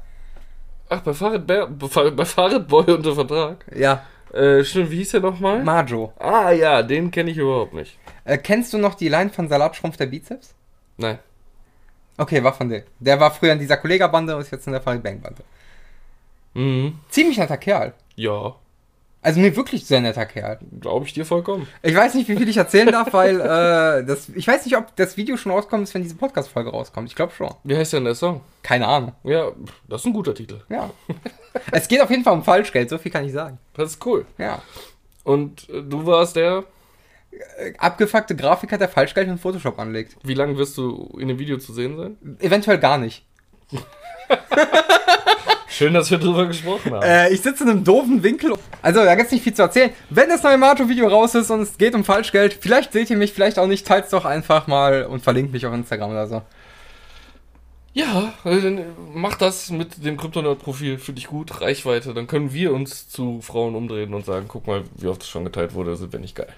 Ach, 0.90 1.02
bei 1.02 1.14
Fahrradboy, 1.14 2.12
bei 2.12 2.26
Fahrradboy 2.26 2.92
unter 2.92 3.16
Vertrag. 3.16 3.66
Ja. 3.76 4.06
Äh, 4.34 4.64
stimmt, 4.64 4.92
wie 4.92 4.98
hieß 4.98 5.12
der 5.12 5.22
nochmal? 5.22 5.64
Majo. 5.64 6.14
ah 6.20 6.52
ja, 6.52 6.84
den 6.84 7.12
kenne 7.12 7.32
ich 7.32 7.38
überhaupt 7.38 7.74
nicht. 7.74 7.98
Äh, 8.26 8.38
kennst 8.38 8.74
du 8.74 8.78
noch 8.78 8.96
die 8.96 9.10
Line 9.10 9.30
von 9.30 9.48
Salatschrumpf 9.48 9.98
der 9.98 10.06
Bizeps? 10.06 10.54
Nein. 10.98 11.20
Okay, 12.18 12.44
war 12.44 12.54
von 12.54 12.70
dem. 12.70 12.84
Der 13.00 13.20
war 13.20 13.32
früher 13.32 13.54
in 13.54 13.60
dieser 13.60 13.78
Kollega-Bande 13.78 14.36
und 14.36 14.42
ist 14.42 14.52
jetzt 14.52 14.68
in 14.68 14.74
der 14.74 14.82
Farid 14.82 15.02
Bang-Bande. 15.02 15.44
Mhm. 16.54 17.00
Ziemlich 17.10 17.38
netter 17.38 17.58
Kerl. 17.58 17.94
Ja, 18.16 18.56
Also 19.22 19.40
nee, 19.42 19.54
wirklich 19.56 19.86
sehr 19.86 20.00
netter 20.00 20.26
Kerl. 20.26 20.60
glaube 20.80 21.06
ich 21.06 21.14
dir 21.14 21.26
vollkommen. 21.26 21.68
Ich 21.82 21.94
weiß 21.96 22.14
nicht, 22.14 22.30
wie 22.30 22.38
viel 22.38 22.48
ich 22.48 22.56
erzählen 22.56 22.88
darf, 22.92 23.12
weil 23.12 23.42
äh, 23.42 24.06
das, 24.06 24.30
ich 24.30 24.48
weiß 24.48 24.64
nicht, 24.66 24.78
ob 24.78 24.96
das 24.96 25.18
Video 25.18 25.36
schon 25.36 25.52
rauskommt, 25.52 25.84
ist, 25.84 25.94
wenn 25.94 26.04
diese 26.04 26.16
Podcast-Folge 26.16 26.70
rauskommt. 26.70 27.10
Ich 27.10 27.16
glaube 27.16 27.34
schon. 27.34 27.54
Wie 27.66 27.76
heißt 27.76 27.92
denn 27.94 28.06
der 28.06 28.16
Song? 28.16 28.42
Keine 28.64 28.88
Ahnung. 28.88 29.12
Ja, 29.24 29.52
das 29.90 30.02
ist 30.02 30.06
ein 30.08 30.14
guter 30.14 30.34
Titel. 30.34 30.62
Ja. 30.70 30.90
es 31.72 31.88
geht 31.90 32.02
auf 32.02 32.10
jeden 32.10 32.24
Fall 32.24 32.34
um 32.34 32.44
Falschgeld, 32.44 32.90
so 32.90 32.98
viel 32.98 33.12
kann 33.12 33.26
ich 33.26 33.34
sagen. 33.34 33.58
Das 33.74 33.92
ist 33.92 34.06
cool. 34.06 34.26
Ja. 34.38 34.62
Und 35.26 35.70
äh, 35.70 35.82
du 35.84 36.06
warst 36.06 36.36
der, 36.38 36.64
Äh, 37.58 37.74
Abgefuckte 37.78 38.36
Grafiker, 38.36 38.78
der 38.78 38.90
Falschgeld 38.90 39.28
in 39.28 39.38
Photoshop 39.38 39.78
anlegt. 39.80 40.16
wie 40.24 40.34
lange 40.34 40.58
wirst 40.58 40.78
du 40.78 41.16
in 41.20 41.28
dem 41.28 41.38
Video 41.40 41.58
zu 41.58 41.74
sehen 41.74 41.98
sein? 41.98 42.18
Eventuell 42.40 42.80
gar 42.80 42.98
nicht. 42.98 43.26
Schön, 45.70 45.94
dass 45.94 46.10
wir 46.10 46.18
drüber 46.18 46.48
gesprochen 46.48 46.94
haben. 46.94 47.04
Äh, 47.04 47.30
ich 47.30 47.42
sitze 47.42 47.64
in 47.64 47.70
einem 47.70 47.84
doofen 47.84 48.24
Winkel. 48.24 48.54
Also, 48.82 49.04
da 49.04 49.16
gibt's 49.16 49.32
nicht 49.32 49.44
viel 49.44 49.54
zu 49.54 49.62
erzählen. 49.62 49.92
Wenn 50.10 50.30
das 50.30 50.44
neue 50.44 50.58
Mato-Video 50.58 51.08
raus 51.08 51.36
ist 51.36 51.52
und 51.52 51.62
es 51.62 51.78
geht 51.78 51.96
um 51.96 52.04
Falschgeld, 52.04 52.58
vielleicht 52.60 52.94
seht 52.94 53.10
ihr 53.10 53.18
mich, 53.18 53.34
vielleicht 53.34 53.60
auch 53.60 53.68
nicht, 53.68 53.86
teilt's 53.86 54.10
doch 54.10 54.26
einfach 54.26 54.68
mal 54.68 55.04
und 55.06 55.22
verlinkt 55.22 55.54
mich 55.54 55.66
auf 55.66 55.74
Instagram 55.74 56.12
oder 56.12 56.28
so. 56.28 56.42
Ja, 57.94 58.34
äh, 58.46 58.62
dann 58.62 58.78
äh, 58.78 58.86
mach 59.14 59.36
das 59.36 59.70
mit 59.72 60.04
dem 60.06 60.18
Kryptonerd-Profil, 60.18 60.98
finde 60.98 61.20
ich 61.20 61.28
gut, 61.28 61.62
Reichweite. 61.62 62.14
Dann 62.14 62.28
können 62.28 62.54
wir 62.54 62.74
uns 62.74 63.10
zu 63.10 63.42
Frauen 63.42 63.76
umdrehen 63.76 64.14
und 64.14 64.26
sagen, 64.26 64.46
guck 64.48 64.68
mal, 64.68 64.84
wie 64.96 65.08
oft 65.08 65.22
das 65.22 65.30
schon 65.30 65.44
geteilt 65.44 65.74
wurde, 65.74 65.96
sind 65.96 66.12
wir 66.12 66.20
nicht 66.20 66.36
geil. 66.36 66.54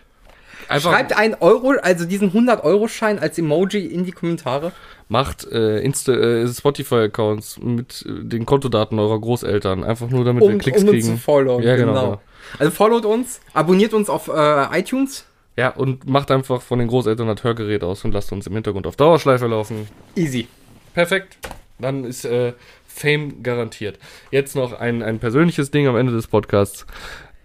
Einfach 0.68 0.92
Schreibt 0.92 1.18
einen 1.18 1.36
Euro, 1.36 1.74
also 1.82 2.06
diesen 2.06 2.32
100-Euro-Schein 2.32 3.20
als 3.20 3.38
Emoji 3.38 3.86
in 3.86 4.06
die 4.06 4.12
Kommentare. 4.12 4.72
macht 5.10 5.46
äh, 5.52 5.80
äh, 5.82 6.48
Spotify-Accounts 6.48 7.60
mit 7.60 8.06
äh, 8.08 8.24
den 8.24 8.46
Kontodaten 8.46 8.98
eurer 9.00 9.20
Großeltern, 9.20 9.84
einfach 9.84 10.10
nur 10.10 10.24
damit 10.26 10.42
wir 10.42 10.48
Um, 10.48 10.54
um 10.54 10.60
Klicks 10.60 10.82
uns 10.82 10.90
zu 10.90 10.92
kriegen. 10.92 11.18
followen. 11.18 11.64
Ja, 11.64 11.76
genau, 11.76 11.94
genau. 11.94 12.22
Also 12.60 12.72
followt 12.72 13.06
uns, 13.06 13.42
abonniert 13.54 13.94
uns 13.94 14.10
auf 14.10 14.28
äh, 14.28 14.80
iTunes. 14.80 15.26
Ja, 15.58 15.70
und 15.70 16.08
macht 16.08 16.32
einfach 16.32 16.62
von 16.62 16.80
den 16.80 16.88
Großeltern 16.88 17.28
das 17.28 17.44
Hörgerät 17.44 17.84
aus 17.84 18.06
und 18.06 18.14
lasst 18.14 18.32
uns 18.32 18.48
im 18.48 18.54
Hintergrund 18.54 18.88
auf 18.88 18.96
Dauerschleife 18.96 19.48
laufen. 19.48 19.88
Easy. 20.16 20.48
Perfekt. 20.94 21.38
Dann 21.78 22.04
ist 22.06 22.26
äh, 22.26 22.54
Fame 22.88 23.44
garantiert. 23.44 24.00
Jetzt 24.32 24.56
noch 24.56 24.74
ein, 24.80 25.02
ein 25.04 25.20
persönliches 25.20 25.72
Ding 25.72 25.88
am 25.88 25.98
Ende 25.98 26.14
des 26.14 26.28
Podcasts. 26.28 26.86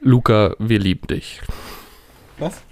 Luca, 0.01 0.55
wir 0.59 0.79
lieben 0.79 1.07
dich. 1.09 1.41
Was? 2.39 2.63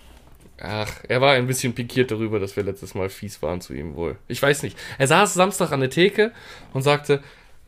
Ach, 0.61 0.91
er 1.09 1.21
war 1.21 1.33
ein 1.33 1.47
bisschen 1.47 1.75
pikiert 1.75 2.11
darüber, 2.11 2.39
dass 2.39 2.57
wir 2.57 2.63
letztes 2.63 2.95
Mal 2.95 3.09
fies 3.09 3.43
waren 3.43 3.61
zu 3.61 3.75
ihm 3.75 3.97
wohl. 3.97 4.17
Ich 4.29 4.41
weiß 4.41 4.63
nicht. 4.63 4.79
Er 4.99 5.07
saß 5.07 5.35
Samstag 5.35 5.73
an 5.73 5.81
der 5.81 5.91
Theke 5.91 6.31
und 6.73 6.83
sagte, 6.83 7.23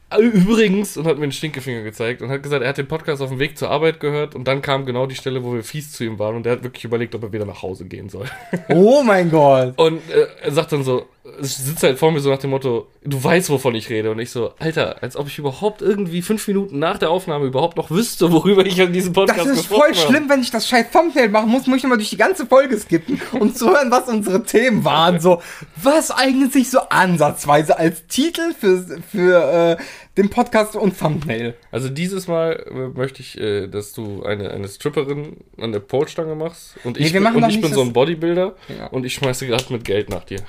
"Ah, 0.08 0.18
übrigens, 0.18 0.96
und 0.96 1.04
hat 1.06 1.16
mir 1.16 1.24
einen 1.24 1.32
Stinkefinger 1.32 1.82
gezeigt 1.82 2.22
und 2.22 2.30
hat 2.30 2.42
gesagt, 2.42 2.62
er 2.62 2.68
hat 2.68 2.78
den 2.78 2.86
Podcast 2.86 3.20
auf 3.20 3.30
dem 3.30 3.40
Weg 3.40 3.58
zur 3.58 3.70
Arbeit 3.70 3.98
gehört 3.98 4.36
und 4.36 4.44
dann 4.46 4.62
kam 4.62 4.86
genau 4.86 5.06
die 5.06 5.16
Stelle, 5.16 5.42
wo 5.42 5.52
wir 5.54 5.64
fies 5.64 5.90
zu 5.92 6.04
ihm 6.04 6.18
waren 6.20 6.36
und 6.36 6.44
der 6.46 6.52
hat 6.52 6.62
wirklich 6.62 6.84
überlegt, 6.84 7.14
ob 7.16 7.24
er 7.24 7.32
wieder 7.32 7.44
nach 7.44 7.62
Hause 7.62 7.86
gehen 7.86 8.08
soll. 8.08 8.26
Oh 8.68 9.02
mein 9.02 9.30
Gott. 9.30 9.74
Und 9.76 10.08
äh, 10.10 10.26
er 10.42 10.52
sagt 10.52 10.70
dann 10.70 10.84
so, 10.84 11.06
sitzt 11.40 11.82
halt 11.82 11.98
vor 11.98 12.12
mir 12.12 12.20
so 12.20 12.30
nach 12.30 12.38
dem 12.38 12.50
Motto, 12.50 12.86
du 13.04 13.22
weißt, 13.22 13.50
wovon 13.50 13.74
ich 13.74 13.88
rede. 13.90 14.10
Und 14.10 14.18
ich 14.18 14.30
so, 14.30 14.52
Alter, 14.58 15.02
als 15.02 15.16
ob 15.16 15.26
ich 15.28 15.38
überhaupt 15.38 15.82
irgendwie 15.82 16.22
fünf 16.22 16.46
Minuten 16.48 16.78
nach 16.78 16.98
der 16.98 17.10
Aufnahme 17.10 17.46
überhaupt 17.46 17.76
noch 17.76 17.90
wüsste, 17.90 18.30
worüber 18.32 18.64
ich 18.64 18.80
an 18.80 18.92
diesem 18.92 19.12
Podcast 19.12 19.38
Das 19.40 19.46
ist 19.46 19.56
gesprochen 19.58 19.78
voll 19.80 19.88
habe. 19.88 19.98
schlimm, 20.12 20.28
wenn 20.28 20.40
ich 20.40 20.50
das 20.50 20.68
scheiß 20.68 20.90
Thumbnail 20.90 21.28
machen 21.28 21.50
muss, 21.50 21.66
muss 21.66 21.78
ich 21.78 21.84
immer 21.84 21.96
durch 21.96 22.10
die 22.10 22.16
ganze 22.16 22.46
Folge 22.46 22.78
skippen, 22.78 23.20
um 23.32 23.54
zu 23.54 23.68
hören, 23.68 23.90
was 23.90 24.08
unsere 24.08 24.42
Themen 24.44 24.84
waren. 24.84 25.20
So, 25.20 25.42
was 25.82 26.10
eignet 26.10 26.52
sich 26.52 26.70
so 26.70 26.78
ansatzweise 26.90 27.78
als 27.78 28.06
Titel 28.06 28.52
für, 28.58 28.84
für 29.10 29.76
äh, 29.78 29.82
den 30.16 30.30
Podcast 30.30 30.76
und 30.76 30.98
Thumbnail? 30.98 31.54
Also 31.70 31.88
dieses 31.88 32.26
Mal 32.28 32.64
äh, 32.70 32.98
möchte 32.98 33.20
ich, 33.20 33.38
äh, 33.38 33.66
dass 33.68 33.92
du 33.92 34.22
eine, 34.24 34.50
eine 34.50 34.68
Stripperin 34.68 35.38
an 35.58 35.72
der 35.72 35.80
Polstange 35.80 36.34
machst 36.34 36.74
und 36.84 36.96
ich, 36.98 37.12
Nee, 37.12 37.20
wir 37.20 37.30
bin, 37.32 37.42
und 37.42 37.50
ich 37.50 37.60
bin 37.60 37.72
so 37.72 37.82
ein 37.82 37.92
Bodybuilder 37.92 38.54
Ja. 38.78 38.86
und 38.88 39.04
ich 39.04 39.14
schmeiße 39.14 39.46
gerade 39.46 39.72
mit 39.72 39.84
Geld 39.84 40.08
nach 40.08 40.24
dir. 40.24 40.40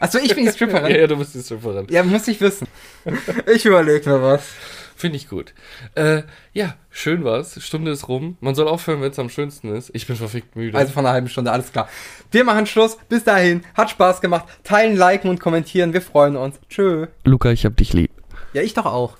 Achso, 0.00 0.18
ich 0.18 0.34
bin 0.34 0.38
die 0.38 0.44
Ja, 0.46 0.52
Stripperin. 0.52 0.96
ja, 0.96 1.06
du 1.06 1.16
bist 1.16 1.34
die 1.34 1.40
Stripperin. 1.40 1.86
Ja, 1.90 2.02
muss 2.02 2.26
ich 2.26 2.40
wissen. 2.40 2.66
Ich 3.54 3.64
überlege 3.64 4.10
mir 4.10 4.20
was. 4.22 4.42
Finde 4.96 5.16
ich 5.16 5.28
gut. 5.30 5.54
Äh, 5.94 6.24
ja, 6.52 6.74
schön 6.90 7.24
war's. 7.24 7.62
Stunde 7.64 7.90
ist 7.90 8.08
rum. 8.08 8.36
Man 8.40 8.54
soll 8.54 8.68
aufhören, 8.68 9.00
wenn 9.00 9.10
es 9.12 9.18
am 9.18 9.30
schönsten 9.30 9.74
ist. 9.74 9.90
Ich 9.94 10.06
bin 10.06 10.14
verfickt 10.16 10.56
müde. 10.56 10.76
Also 10.76 10.92
von 10.92 11.06
einer 11.06 11.14
halben 11.14 11.28
Stunde, 11.30 11.52
alles 11.52 11.72
klar. 11.72 11.88
Wir 12.30 12.44
machen 12.44 12.66
Schluss. 12.66 12.98
Bis 13.08 13.24
dahin. 13.24 13.62
Hat 13.74 13.88
Spaß 13.88 14.20
gemacht. 14.20 14.44
Teilen, 14.62 14.96
liken 14.96 15.30
und 15.30 15.40
kommentieren. 15.40 15.94
Wir 15.94 16.02
freuen 16.02 16.36
uns. 16.36 16.56
Tschö. 16.68 17.06
Luca, 17.24 17.50
ich 17.50 17.64
hab 17.64 17.76
dich 17.78 17.94
lieb. 17.94 18.10
Ja, 18.52 18.60
ich 18.60 18.74
doch 18.74 18.84
auch. 18.86 19.16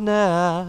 Da. 0.00 0.66